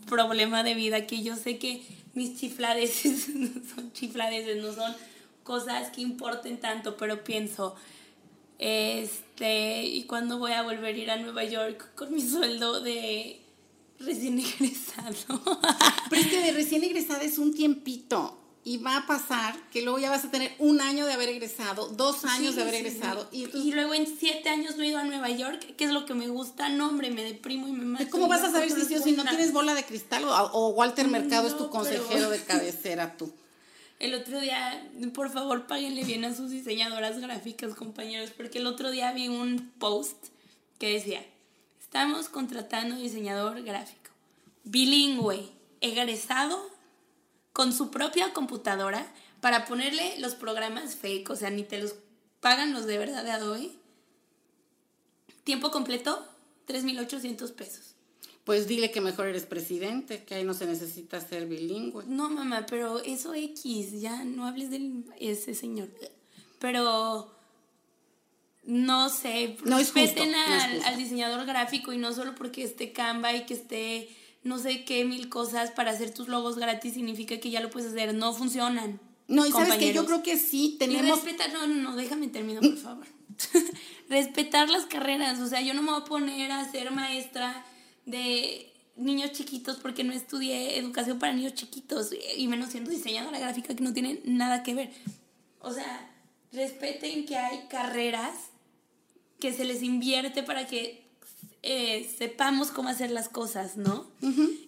problema 0.06 0.62
de 0.62 0.74
vida, 0.74 1.06
que 1.06 1.22
yo 1.22 1.36
sé 1.36 1.58
que 1.58 1.82
mis 2.14 2.38
chifladeces 2.38 3.28
no 3.34 3.50
son 3.74 3.92
chifladeces, 3.92 4.62
no 4.62 4.74
son 4.74 4.94
cosas 5.44 5.90
que 5.90 6.00
importen 6.00 6.58
tanto, 6.58 6.96
pero 6.96 7.24
pienso, 7.24 7.76
este, 8.58 9.84
¿y 9.84 10.04
cuándo 10.04 10.38
voy 10.38 10.52
a 10.52 10.62
volver 10.62 10.94
a 10.94 10.98
ir 10.98 11.10
a 11.10 11.16
Nueva 11.16 11.44
York 11.44 11.94
con 11.94 12.12
mi 12.12 12.20
sueldo 12.20 12.80
de 12.80 13.40
recién 13.98 14.38
egresado? 14.38 15.40
Pero 16.10 16.22
es 16.22 16.28
que 16.28 16.40
de 16.40 16.52
recién 16.52 16.84
egresada 16.84 17.22
es 17.22 17.38
un 17.38 17.54
tiempito. 17.54 18.39
Y 18.62 18.76
va 18.76 18.98
a 18.98 19.06
pasar 19.06 19.54
que 19.70 19.80
luego 19.80 19.98
ya 19.98 20.10
vas 20.10 20.24
a 20.26 20.30
tener 20.30 20.54
un 20.58 20.82
año 20.82 21.06
de 21.06 21.14
haber 21.14 21.30
egresado, 21.30 21.88
dos 21.88 22.26
años 22.26 22.50
Sí, 22.50 22.56
de 22.56 22.62
haber 22.62 22.74
egresado. 22.74 23.26
sí. 23.32 23.48
Y, 23.54 23.58
Y, 23.58 23.72
luego 23.72 23.94
en 23.94 24.06
siete 24.06 24.50
años 24.50 24.76
no 24.76 24.82
he 24.82 24.88
ido 24.88 24.98
a 24.98 25.04
Nueva 25.04 25.30
York, 25.30 25.74
¿qué 25.78 25.84
es 25.84 25.90
lo 25.92 26.04
que 26.04 26.12
me 26.12 26.28
gusta? 26.28 26.68
No, 26.68 26.88
hombre, 26.88 27.10
me 27.10 27.24
deprimo 27.24 27.68
y 27.68 27.72
me 27.72 27.86
mato. 27.86 28.04
¿Cómo 28.10 28.28
vas 28.28 28.42
a 28.42 28.50
saber 28.52 28.68
si, 28.68 28.74
encuentro 28.74 28.96
sí 28.98 29.02
o 29.02 29.02
si 29.04 29.12
no 29.12 29.24
tienes 29.24 29.52
bola 29.54 29.74
de 29.74 29.84
cristal 29.84 30.24
o, 30.24 30.30
o 30.52 30.68
Walter 30.70 31.08
Mercado 31.08 31.48
es 31.48 31.56
tu 31.56 31.70
consejero 31.70 32.06
pero- 32.10 32.30
de 32.30 32.42
cabecera 32.44 33.16
tú? 33.16 33.32
El 33.98 34.14
otro 34.14 34.40
día, 34.40 34.90
por 35.14 35.30
favor, 35.30 35.66
páguenle 35.66 36.04
bien 36.04 36.24
a 36.24 36.34
sus 36.34 36.50
diseñadoras 36.50 37.18
gráficas, 37.18 37.74
compañeros, 37.74 38.30
porque 38.34 38.58
el 38.58 38.66
otro 38.66 38.90
día 38.90 39.12
vi 39.12 39.28
un 39.28 39.72
post 39.78 40.16
que 40.78 40.92
decía, 40.94 41.22
estamos 41.80 42.28
contratando 42.30 42.96
diseñador 42.96 43.62
gráfico, 43.62 44.10
bilingüe, 44.64 45.48
egresado, 45.82 46.58
con 47.52 47.72
su 47.72 47.90
propia 47.90 48.32
computadora, 48.32 49.06
para 49.40 49.64
ponerle 49.66 50.18
los 50.18 50.34
programas 50.34 50.94
fake, 50.96 51.30
o 51.30 51.36
sea, 51.36 51.50
ni 51.50 51.62
te 51.64 51.78
los 51.78 51.94
pagan 52.40 52.72
los 52.72 52.86
de 52.86 52.98
verdad 52.98 53.24
de 53.24 53.30
Adobe. 53.30 53.70
Tiempo 55.44 55.70
completo, 55.70 56.24
3.800 56.68 57.52
pesos. 57.52 57.94
Pues 58.44 58.66
dile 58.66 58.90
que 58.90 59.00
mejor 59.00 59.26
eres 59.26 59.46
presidente, 59.46 60.24
que 60.24 60.34
ahí 60.34 60.44
no 60.44 60.54
se 60.54 60.66
necesita 60.66 61.20
ser 61.20 61.46
bilingüe. 61.46 62.04
No, 62.06 62.28
mamá, 62.30 62.66
pero 62.66 63.00
eso 63.00 63.34
X, 63.34 64.00
ya 64.00 64.24
no 64.24 64.46
hables 64.46 64.70
de 64.70 65.02
ese 65.18 65.54
señor. 65.54 65.88
Pero 66.58 67.30
no 68.64 69.08
sé, 69.08 69.56
No 69.64 69.78
es 69.78 69.86
justo, 69.88 70.00
respeten 70.00 70.32
no 70.32 70.38
es 70.38 70.62
al, 70.64 70.72
justo. 70.72 70.88
al 70.88 70.96
diseñador 70.96 71.46
gráfico 71.46 71.92
y 71.92 71.98
no 71.98 72.12
solo 72.12 72.34
porque 72.34 72.62
esté 72.64 72.92
Canva 72.92 73.32
y 73.34 73.46
que 73.46 73.54
esté 73.54 74.08
no 74.42 74.58
sé 74.58 74.84
qué 74.84 75.04
mil 75.04 75.28
cosas 75.28 75.70
para 75.70 75.90
hacer 75.90 76.12
tus 76.12 76.28
logos 76.28 76.56
gratis 76.56 76.94
significa 76.94 77.38
que 77.38 77.50
ya 77.50 77.60
lo 77.60 77.70
puedes 77.70 77.90
hacer. 77.90 78.14
No 78.14 78.32
funcionan. 78.32 79.00
No, 79.28 79.46
y 79.46 79.52
sabes 79.52 79.74
que 79.74 79.92
yo 79.92 80.06
creo 80.06 80.22
que 80.22 80.36
sí 80.36 80.72
Y 80.74 80.78
tenemos... 80.78 81.22
respetar, 81.22 81.52
no, 81.52 81.66
no, 81.66 81.74
no, 81.76 81.96
déjame 81.96 82.28
terminar, 82.28 82.62
por 82.62 82.76
favor. 82.76 83.06
respetar 84.08 84.68
las 84.68 84.86
carreras, 84.86 85.38
o 85.38 85.46
sea, 85.46 85.60
yo 85.60 85.72
no 85.72 85.82
me 85.82 85.92
voy 85.92 86.00
a 86.00 86.04
poner 86.04 86.50
a 86.50 86.68
ser 86.68 86.90
maestra 86.90 87.64
de 88.06 88.72
niños 88.96 89.32
chiquitos 89.32 89.76
porque 89.76 90.04
no 90.04 90.12
estudié 90.12 90.78
educación 90.78 91.18
para 91.18 91.32
niños 91.32 91.54
chiquitos 91.54 92.10
y 92.36 92.48
menos 92.48 92.70
siendo 92.70 92.90
diseñadora 92.90 93.38
gráfica 93.38 93.74
que 93.74 93.84
no 93.84 93.92
tiene 93.92 94.20
nada 94.24 94.62
que 94.62 94.74
ver. 94.74 94.90
O 95.60 95.72
sea, 95.72 96.10
respeten 96.52 97.24
que 97.24 97.36
hay 97.36 97.66
carreras 97.68 98.34
que 99.38 99.52
se 99.52 99.64
les 99.64 99.82
invierte 99.82 100.42
para 100.42 100.66
que 100.66 100.99
eh, 101.62 102.10
sepamos 102.18 102.70
cómo 102.70 102.88
hacer 102.88 103.10
las 103.10 103.28
cosas, 103.28 103.76
¿no? 103.76 104.06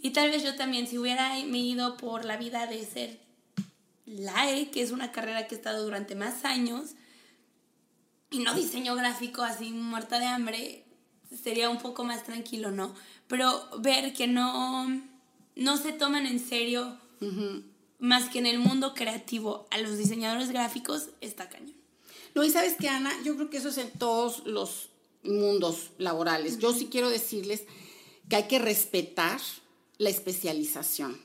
Y 0.02 0.10
tal 0.10 0.30
vez 0.30 0.42
yo 0.42 0.56
también, 0.56 0.86
si 0.86 0.98
hubiera 0.98 1.32
me 1.46 1.58
ido 1.58 1.96
por 1.96 2.24
la 2.24 2.36
vida 2.36 2.66
de 2.66 2.84
ser 2.84 3.20
LAE, 4.06 4.70
que 4.70 4.82
es 4.82 4.90
una 4.90 5.12
carrera 5.12 5.46
que 5.46 5.54
he 5.54 5.58
estado 5.58 5.84
durante 5.84 6.14
más 6.14 6.44
años, 6.44 6.90
y 8.30 8.40
no 8.40 8.54
diseño 8.54 8.94
gráfico 8.94 9.42
así 9.42 9.70
muerta 9.70 10.18
de 10.18 10.26
hambre, 10.26 10.84
sería 11.42 11.70
un 11.70 11.78
poco 11.78 12.04
más 12.04 12.24
tranquilo, 12.24 12.70
¿no? 12.70 12.94
Pero 13.26 13.62
ver 13.80 14.12
que 14.12 14.26
no, 14.26 14.88
no 15.56 15.76
se 15.76 15.92
toman 15.92 16.26
en 16.26 16.40
serio 16.40 16.98
más 17.98 18.28
que 18.28 18.40
en 18.40 18.46
el 18.46 18.58
mundo 18.58 18.94
creativo 18.94 19.68
a 19.70 19.78
los 19.78 19.96
diseñadores 19.96 20.50
gráficos 20.50 21.10
está 21.20 21.48
cañón. 21.48 21.76
No, 22.34 22.42
y 22.42 22.50
sabes 22.50 22.74
que, 22.74 22.88
Ana, 22.88 23.12
yo 23.24 23.36
creo 23.36 23.48
que 23.48 23.58
eso 23.58 23.68
es 23.68 23.78
en 23.78 23.90
todos 23.92 24.44
los 24.44 24.91
mundos 25.22 25.90
laborales. 25.98 26.58
Yo 26.58 26.72
sí 26.72 26.88
quiero 26.90 27.08
decirles 27.08 27.64
que 28.28 28.36
hay 28.36 28.48
que 28.48 28.58
respetar 28.58 29.40
la 29.98 30.10
especialización. 30.10 31.20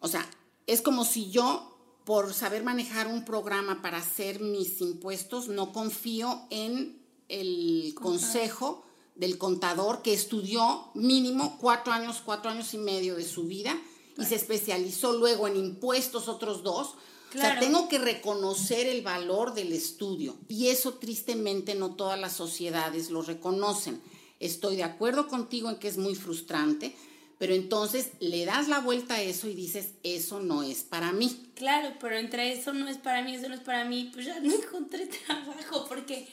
O 0.00 0.08
sea, 0.08 0.28
es 0.66 0.82
como 0.82 1.04
si 1.04 1.30
yo, 1.30 1.76
por 2.04 2.32
saber 2.34 2.62
manejar 2.62 3.06
un 3.06 3.24
programa 3.24 3.82
para 3.82 3.98
hacer 3.98 4.40
mis 4.40 4.80
impuestos, 4.80 5.48
no 5.48 5.72
confío 5.72 6.42
en 6.50 6.98
el 7.28 7.94
consejo 7.94 8.84
del 9.14 9.38
contador 9.38 10.02
que 10.02 10.12
estudió 10.12 10.90
mínimo 10.94 11.58
cuatro 11.60 11.92
años, 11.92 12.20
cuatro 12.24 12.50
años 12.50 12.74
y 12.74 12.78
medio 12.78 13.14
de 13.14 13.24
su 13.24 13.44
vida 13.44 13.80
y 14.18 14.24
se 14.24 14.34
especializó 14.34 15.12
luego 15.12 15.46
en 15.48 15.56
impuestos 15.56 16.28
otros 16.28 16.62
dos. 16.62 16.94
O 17.34 17.38
sea, 17.38 17.58
tengo 17.58 17.88
que 17.88 17.98
reconocer 17.98 18.86
el 18.86 19.02
valor 19.02 19.54
del 19.54 19.72
estudio 19.72 20.36
y 20.48 20.68
eso 20.68 20.94
tristemente 20.94 21.74
no 21.74 21.94
todas 21.94 22.18
las 22.18 22.32
sociedades 22.32 23.10
lo 23.10 23.22
reconocen. 23.22 24.00
Estoy 24.40 24.76
de 24.76 24.84
acuerdo 24.84 25.28
contigo 25.28 25.70
en 25.70 25.76
que 25.76 25.88
es 25.88 25.96
muy 25.96 26.14
frustrante, 26.14 26.94
pero 27.38 27.54
entonces 27.54 28.10
le 28.20 28.44
das 28.44 28.68
la 28.68 28.80
vuelta 28.80 29.14
a 29.14 29.22
eso 29.22 29.48
y 29.48 29.54
dices, 29.54 29.94
eso 30.02 30.40
no 30.40 30.62
es 30.62 30.82
para 30.82 31.12
mí. 31.12 31.50
Claro, 31.54 31.94
pero 32.00 32.16
entre 32.16 32.52
eso 32.52 32.72
no 32.72 32.88
es 32.88 32.98
para 32.98 33.22
mí, 33.22 33.34
eso 33.34 33.48
no 33.48 33.54
es 33.54 33.60
para 33.60 33.84
mí, 33.84 34.10
pues 34.12 34.26
ya 34.26 34.38
no 34.40 34.52
encontré 34.52 35.06
trabajo, 35.26 35.86
porque 35.88 36.28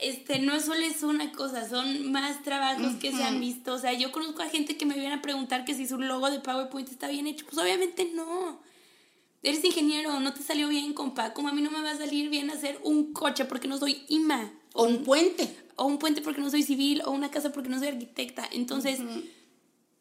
este, 0.00 0.38
no 0.38 0.58
solo 0.60 0.80
es 0.80 1.02
una 1.02 1.30
cosa, 1.32 1.68
son 1.68 2.10
más 2.10 2.42
trabajos 2.42 2.94
que 2.96 3.12
se 3.12 3.22
han 3.22 3.40
visto. 3.40 3.74
O 3.74 3.78
sea, 3.78 3.92
yo 3.92 4.12
conozco 4.12 4.42
a 4.42 4.48
gente 4.48 4.76
que 4.76 4.86
me 4.86 4.94
viene 4.94 5.14
a 5.14 5.22
preguntar 5.22 5.64
que 5.64 5.74
si 5.74 5.86
su 5.86 5.98
logo 5.98 6.30
de 6.30 6.40
PowerPoint 6.40 6.88
está 6.88 7.08
bien 7.08 7.26
hecho. 7.26 7.44
Pues 7.44 7.58
obviamente 7.58 8.10
no. 8.14 8.60
Eres 9.42 9.64
ingeniero, 9.64 10.20
no 10.20 10.34
te 10.34 10.42
salió 10.42 10.68
bien, 10.68 10.92
compa. 10.92 11.32
Como 11.32 11.48
a 11.48 11.52
mí 11.52 11.62
no 11.62 11.70
me 11.70 11.80
va 11.80 11.92
a 11.92 11.96
salir 11.96 12.28
bien 12.28 12.50
hacer 12.50 12.78
un 12.82 13.12
coche 13.12 13.46
porque 13.46 13.68
no 13.68 13.78
soy 13.78 14.04
IMA. 14.08 14.52
O 14.74 14.84
un 14.84 15.02
puente. 15.02 15.56
O 15.76 15.86
un 15.86 15.98
puente 15.98 16.20
porque 16.20 16.40
no 16.40 16.50
soy 16.50 16.62
civil, 16.62 17.02
o 17.06 17.10
una 17.10 17.30
casa 17.30 17.50
porque 17.50 17.70
no 17.70 17.78
soy 17.78 17.88
arquitecta. 17.88 18.46
Entonces, 18.52 19.00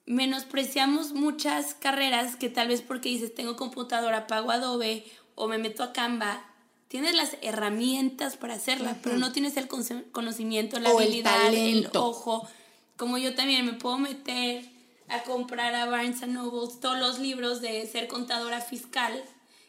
menospreciamos 0.05 1.13
muchas 1.13 1.75
carreras 1.75 2.35
que 2.35 2.49
tal 2.49 2.67
vez 2.67 2.81
porque 2.81 3.09
dices 3.09 3.33
tengo 3.33 3.55
computadora, 3.55 4.27
pago 4.27 4.51
Adobe 4.51 5.05
o 5.35 5.47
me 5.47 5.57
meto 5.57 5.83
a 5.83 5.93
Canva, 5.93 6.43
tienes 6.87 7.15
las 7.15 7.37
herramientas 7.41 8.35
para 8.35 8.55
hacerla, 8.55 8.97
pero 9.03 9.17
no 9.17 9.31
tienes 9.31 9.55
el 9.55 9.67
conocimiento, 9.67 10.79
la 10.79 10.89
habilidad, 10.89 11.53
el, 11.53 11.87
ojo. 11.93 12.49
Como 12.97 13.17
yo 13.17 13.35
también 13.35 13.65
me 13.65 13.73
puedo 13.73 13.99
meter 13.99 14.65
a 15.09 15.23
comprar 15.23 15.75
a 15.75 15.85
Barnes 15.85 16.27
Noble 16.27 16.73
todos 16.81 16.97
los 16.99 17.19
libros 17.19 17.61
de 17.61 17.85
ser 17.87 18.07
contadora 18.07 18.61
fiscal 18.61 19.23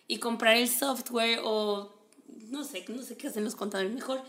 y 0.06 0.18
comprar 0.18 0.56
el 0.56 0.68
software 0.68 1.40
o 1.44 1.94
no 2.48 2.64
sé, 2.64 2.84
no 2.88 3.02
sé 3.02 3.16
qué 3.16 3.28
hacen 3.28 3.44
los 3.44 3.54
contadores 3.54 3.92
mejor 3.92 4.22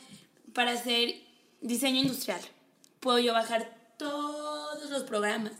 para 0.53 0.71
hacer 0.71 1.15
diseño 1.61 2.01
industrial. 2.01 2.41
Puedo 2.99 3.19
yo 3.19 3.33
bajar 3.33 3.95
todos 3.97 4.89
los 4.89 5.03
programas, 5.03 5.53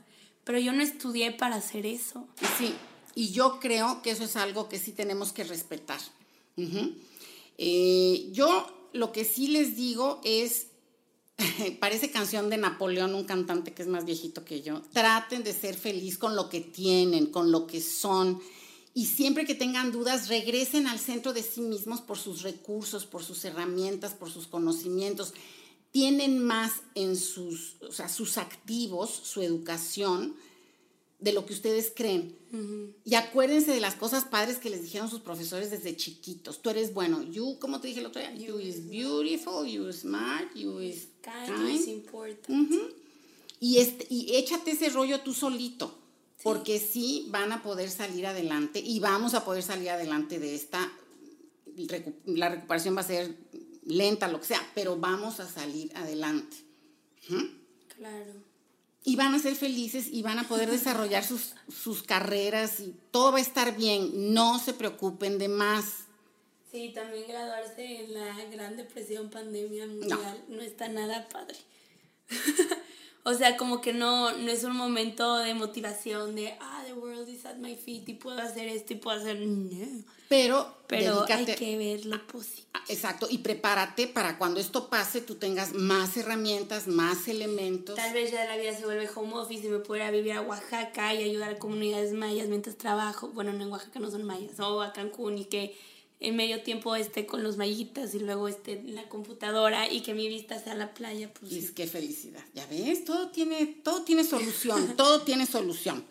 pero 0.44 0.60
yo 0.60 0.74
no 0.74 0.82
estudié 0.82 1.32
para 1.32 1.56
hacer 1.56 1.86
eso. 1.86 2.28
Sí, 2.58 2.74
y 3.16 3.32
yo 3.32 3.60
creo 3.60 4.02
que 4.02 4.12
eso 4.12 4.24
es 4.24 4.36
algo 4.36 4.70
que 4.70 4.80
sí 4.80 4.92
tenemos 4.92 5.34
que 5.34 5.44
respetar. 5.44 6.00
Eh, 7.58 8.30
yo 8.32 8.90
lo 8.94 9.12
que 9.12 9.26
sí 9.26 9.48
les 9.48 9.76
digo 9.76 10.22
es, 10.24 10.68
parece 11.80 12.12
canción 12.12 12.50
de 12.50 12.58
Napoleón, 12.58 13.16
un 13.16 13.24
cantante 13.24 13.74
que 13.74 13.82
es 13.82 13.88
más 13.88 14.06
viejito 14.06 14.44
que 14.46 14.62
yo, 14.62 14.82
traten 14.94 15.44
de 15.44 15.54
ser 15.54 15.76
feliz 15.76 16.18
con 16.18 16.36
lo 16.36 16.50
que 16.50 16.62
tienen, 16.62 17.28
con 17.28 17.52
lo 17.52 17.68
que 17.68 17.82
son. 17.82 18.42
Y 18.94 19.06
siempre 19.06 19.46
que 19.46 19.56
tengan 19.56 19.92
dudas, 19.92 20.28
regresen 20.28 20.88
al 20.88 21.00
centro 21.00 21.34
de 21.34 21.44
sí 21.44 21.62
mismos 21.62 22.02
por 22.02 22.18
sus 22.18 22.42
recursos, 22.42 23.06
por 23.06 23.24
sus 23.24 23.46
herramientas, 23.46 24.14
por 24.14 24.30
sus 24.30 24.48
conocimientos. 24.48 25.34
Tienen 25.92 26.44
más 26.44 26.72
en 26.96 27.16
sus, 27.16 27.78
o 27.82 27.92
sea, 27.92 28.10
sus 28.10 28.38
activos, 28.38 29.10
su 29.10 29.42
educación, 29.42 30.36
de 31.22 31.32
lo 31.34 31.46
que 31.46 31.54
ustedes 31.54 31.94
creen. 31.96 32.36
Y 33.06 33.16
acuérdense 33.16 33.72
de 33.72 33.80
las 33.80 33.96
cosas 33.96 34.26
padres 34.26 34.58
que 34.58 34.70
les 34.70 34.82
dijeron 34.82 35.10
sus 35.10 35.22
profesores 35.22 35.72
desde 35.72 35.96
chiquitos. 35.96 36.62
Tú 36.62 36.70
eres 36.70 36.94
bueno. 36.94 37.22
You, 37.24 37.58
como 37.60 37.80
te 37.80 37.88
dije 37.88 38.02
el 38.02 38.08
otro 38.08 38.22
día, 38.22 38.34
you, 38.34 38.60
is 38.60 38.90
beautiful, 38.90 39.66
you 39.66 39.88
is 39.88 40.02
smart, 40.02 40.54
you 40.56 40.82
is 40.82 41.08
kind. 41.22 41.88
important. 41.88 42.70
y, 43.60 43.78
este, 43.78 44.08
y 44.10 44.36
échate 44.36 44.72
ese 44.72 44.90
rollo 44.90 45.22
tú 45.22 45.34
solito. 45.34 45.98
Porque 46.44 46.80
sí 46.80 47.28
van 47.30 47.52
a 47.52 47.62
poder 47.62 47.92
salir 47.92 48.26
adelante 48.26 48.80
y 48.80 49.00
vamos 49.00 49.36
a 49.36 49.46
poder 49.46 49.62
salir 49.62 49.92
adelante 49.92 50.40
de 50.40 50.56
esta. 50.56 50.92
La 52.26 52.50
recuperación 52.50 52.98
va 52.98 53.02
a 53.02 53.06
ser 53.06 53.38
lenta, 53.86 54.28
lo 54.28 54.40
que 54.40 54.48
sea, 54.48 54.72
pero 54.74 54.98
vamos 54.98 55.40
a 55.40 55.48
salir 55.48 55.96
adelante. 55.96 56.58
Claro 57.96 58.51
y 59.04 59.16
van 59.16 59.34
a 59.34 59.40
ser 59.40 59.56
felices 59.56 60.08
y 60.12 60.22
van 60.22 60.40
a 60.40 60.48
poder 60.48 60.70
desarrollar 60.70 61.24
sus, 61.24 61.56
sus 61.72 62.04
carreras 62.04 62.80
y 62.80 62.96
todo 63.12 63.32
va 63.32 63.40
a 63.40 63.42
estar 63.42 63.76
bien. 63.76 64.34
No 64.34 64.60
se 64.60 64.74
preocupen 64.74 65.38
de 65.40 65.48
más. 65.48 66.06
Sí, 66.72 66.92
también 66.94 67.28
graduarse 67.28 68.06
en 68.06 68.14
la 68.14 68.46
Gran 68.46 68.78
Depresión, 68.78 69.30
pandemia 69.30 69.88
mundial, 69.88 70.46
no, 70.48 70.62
está 70.62 70.88
nada 70.88 71.28
padre. 71.28 71.58
o 73.24 73.34
sea, 73.34 73.56
como 73.56 73.82
que 73.82 73.94
no, 73.94 74.32
no 74.32 74.52
es 74.52 74.64
un 74.64 74.76
momento 74.76 75.38
de 75.38 75.54
motivación 75.54 76.36
de, 76.36 76.56
ah, 76.60 76.84
the 76.86 76.94
world 76.94 77.30
is 77.30 77.46
at 77.46 77.58
my 77.58 77.76
feet 77.76 78.10
y 78.10 78.14
puedo 78.16 78.40
hacer 78.40 78.68
esto 78.68 78.94
y 78.94 78.96
puedo 78.98 79.20
hacer... 79.20 79.38
Pero, 80.28 80.76
Pero 80.88 81.26
hay 81.30 81.46
que 81.46 81.78
ver 81.78 82.06
lo 82.06 82.26
positivo. 82.26 82.68
Exacto, 82.88 83.28
y 83.30 83.40
prepárate 83.40 84.08
para 84.08 84.38
cuando 84.38 84.60
esto 84.60 84.90
pase 84.90 85.22
tú 85.22 85.36
tengas 85.36 85.74
más 85.74 86.18
herramientas, 86.18 86.88
más 86.88 87.28
elementos. 87.28 87.96
Tal 87.96 88.14
vez 88.14 88.32
ya 88.32 88.46
la 88.46 88.58
vida 88.58 88.74
se 88.76 88.86
vuelve 88.86 89.10
home 89.14 89.34
office 89.36 89.68
y 89.68 89.70
me 89.70 89.80
pudiera 89.80 90.10
vivir 90.10 90.34
a 90.34 90.42
Oaxaca 90.42 91.14
y 91.14 91.24
ayudar 91.24 91.52
a 91.52 91.60
comunidades 91.60 92.14
mayas 92.14 92.48
mientras 92.48 92.78
trabajo. 92.78 93.28
Bueno, 93.30 93.54
no 93.54 93.64
en 93.66 93.72
Oaxaca 93.72 94.00
no 94.00 94.10
son 94.10 94.24
mayas, 94.24 94.60
o 94.60 94.82
a 94.82 94.94
Cancún 94.94 95.38
y 95.38 95.46
que 95.46 95.78
en 96.22 96.36
medio 96.36 96.62
tiempo 96.62 96.96
esté 96.96 97.26
con 97.26 97.42
los 97.42 97.58
mayitas 97.58 98.14
y 98.14 98.20
luego 98.20 98.48
esté 98.48 98.74
en 98.74 98.94
la 98.94 99.10
computadora 99.10 99.92
y 99.92 100.02
que 100.02 100.14
mi 100.14 100.30
vista 100.30 100.64
sea 100.64 100.76
la 100.76 100.94
playa. 100.94 101.34
Pues, 101.34 101.52
es 101.52 101.72
qué 101.72 101.88
felicidad. 101.88 102.44
Ya 102.54 102.66
ves, 102.68 103.04
todo 103.04 103.30
tiene, 103.30 103.66
todo 103.66 104.04
tiene 104.04 104.24
solución, 104.24 104.96
todo 104.98 105.24
tiene 105.24 105.48
solución. 105.48 106.06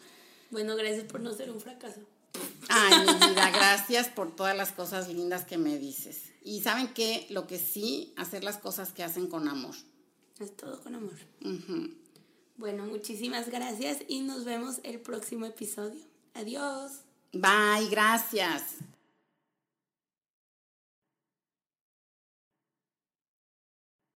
Bueno, 0.50 0.74
gracias 0.74 1.04
por 1.04 1.20
no 1.20 1.32
ser 1.32 1.50
un 1.50 1.60
fracaso. 1.60 2.00
Ay, 2.68 3.06
mi 3.06 3.12
vida, 3.28 3.50
gracias 3.50 4.08
por 4.08 4.34
todas 4.34 4.56
las 4.56 4.72
cosas 4.72 5.08
lindas 5.08 5.44
que 5.44 5.58
me 5.58 5.78
dices. 5.78 6.32
Y 6.42 6.60
saben 6.60 6.92
que 6.92 7.28
lo 7.30 7.46
que 7.46 7.58
sí, 7.58 8.12
hacer 8.16 8.42
las 8.42 8.58
cosas 8.58 8.90
que 8.92 9.04
hacen 9.04 9.28
con 9.28 9.46
amor. 9.46 9.76
Es 10.40 10.56
todo 10.56 10.80
con 10.82 10.96
amor. 10.96 11.14
Bueno, 12.56 12.84
muchísimas 12.84 13.48
gracias 13.48 13.98
y 14.08 14.22
nos 14.22 14.44
vemos 14.44 14.80
el 14.82 14.98
próximo 15.00 15.46
episodio. 15.46 16.02
Adiós. 16.34 17.02
Bye, 17.32 17.88
gracias. 17.90 18.78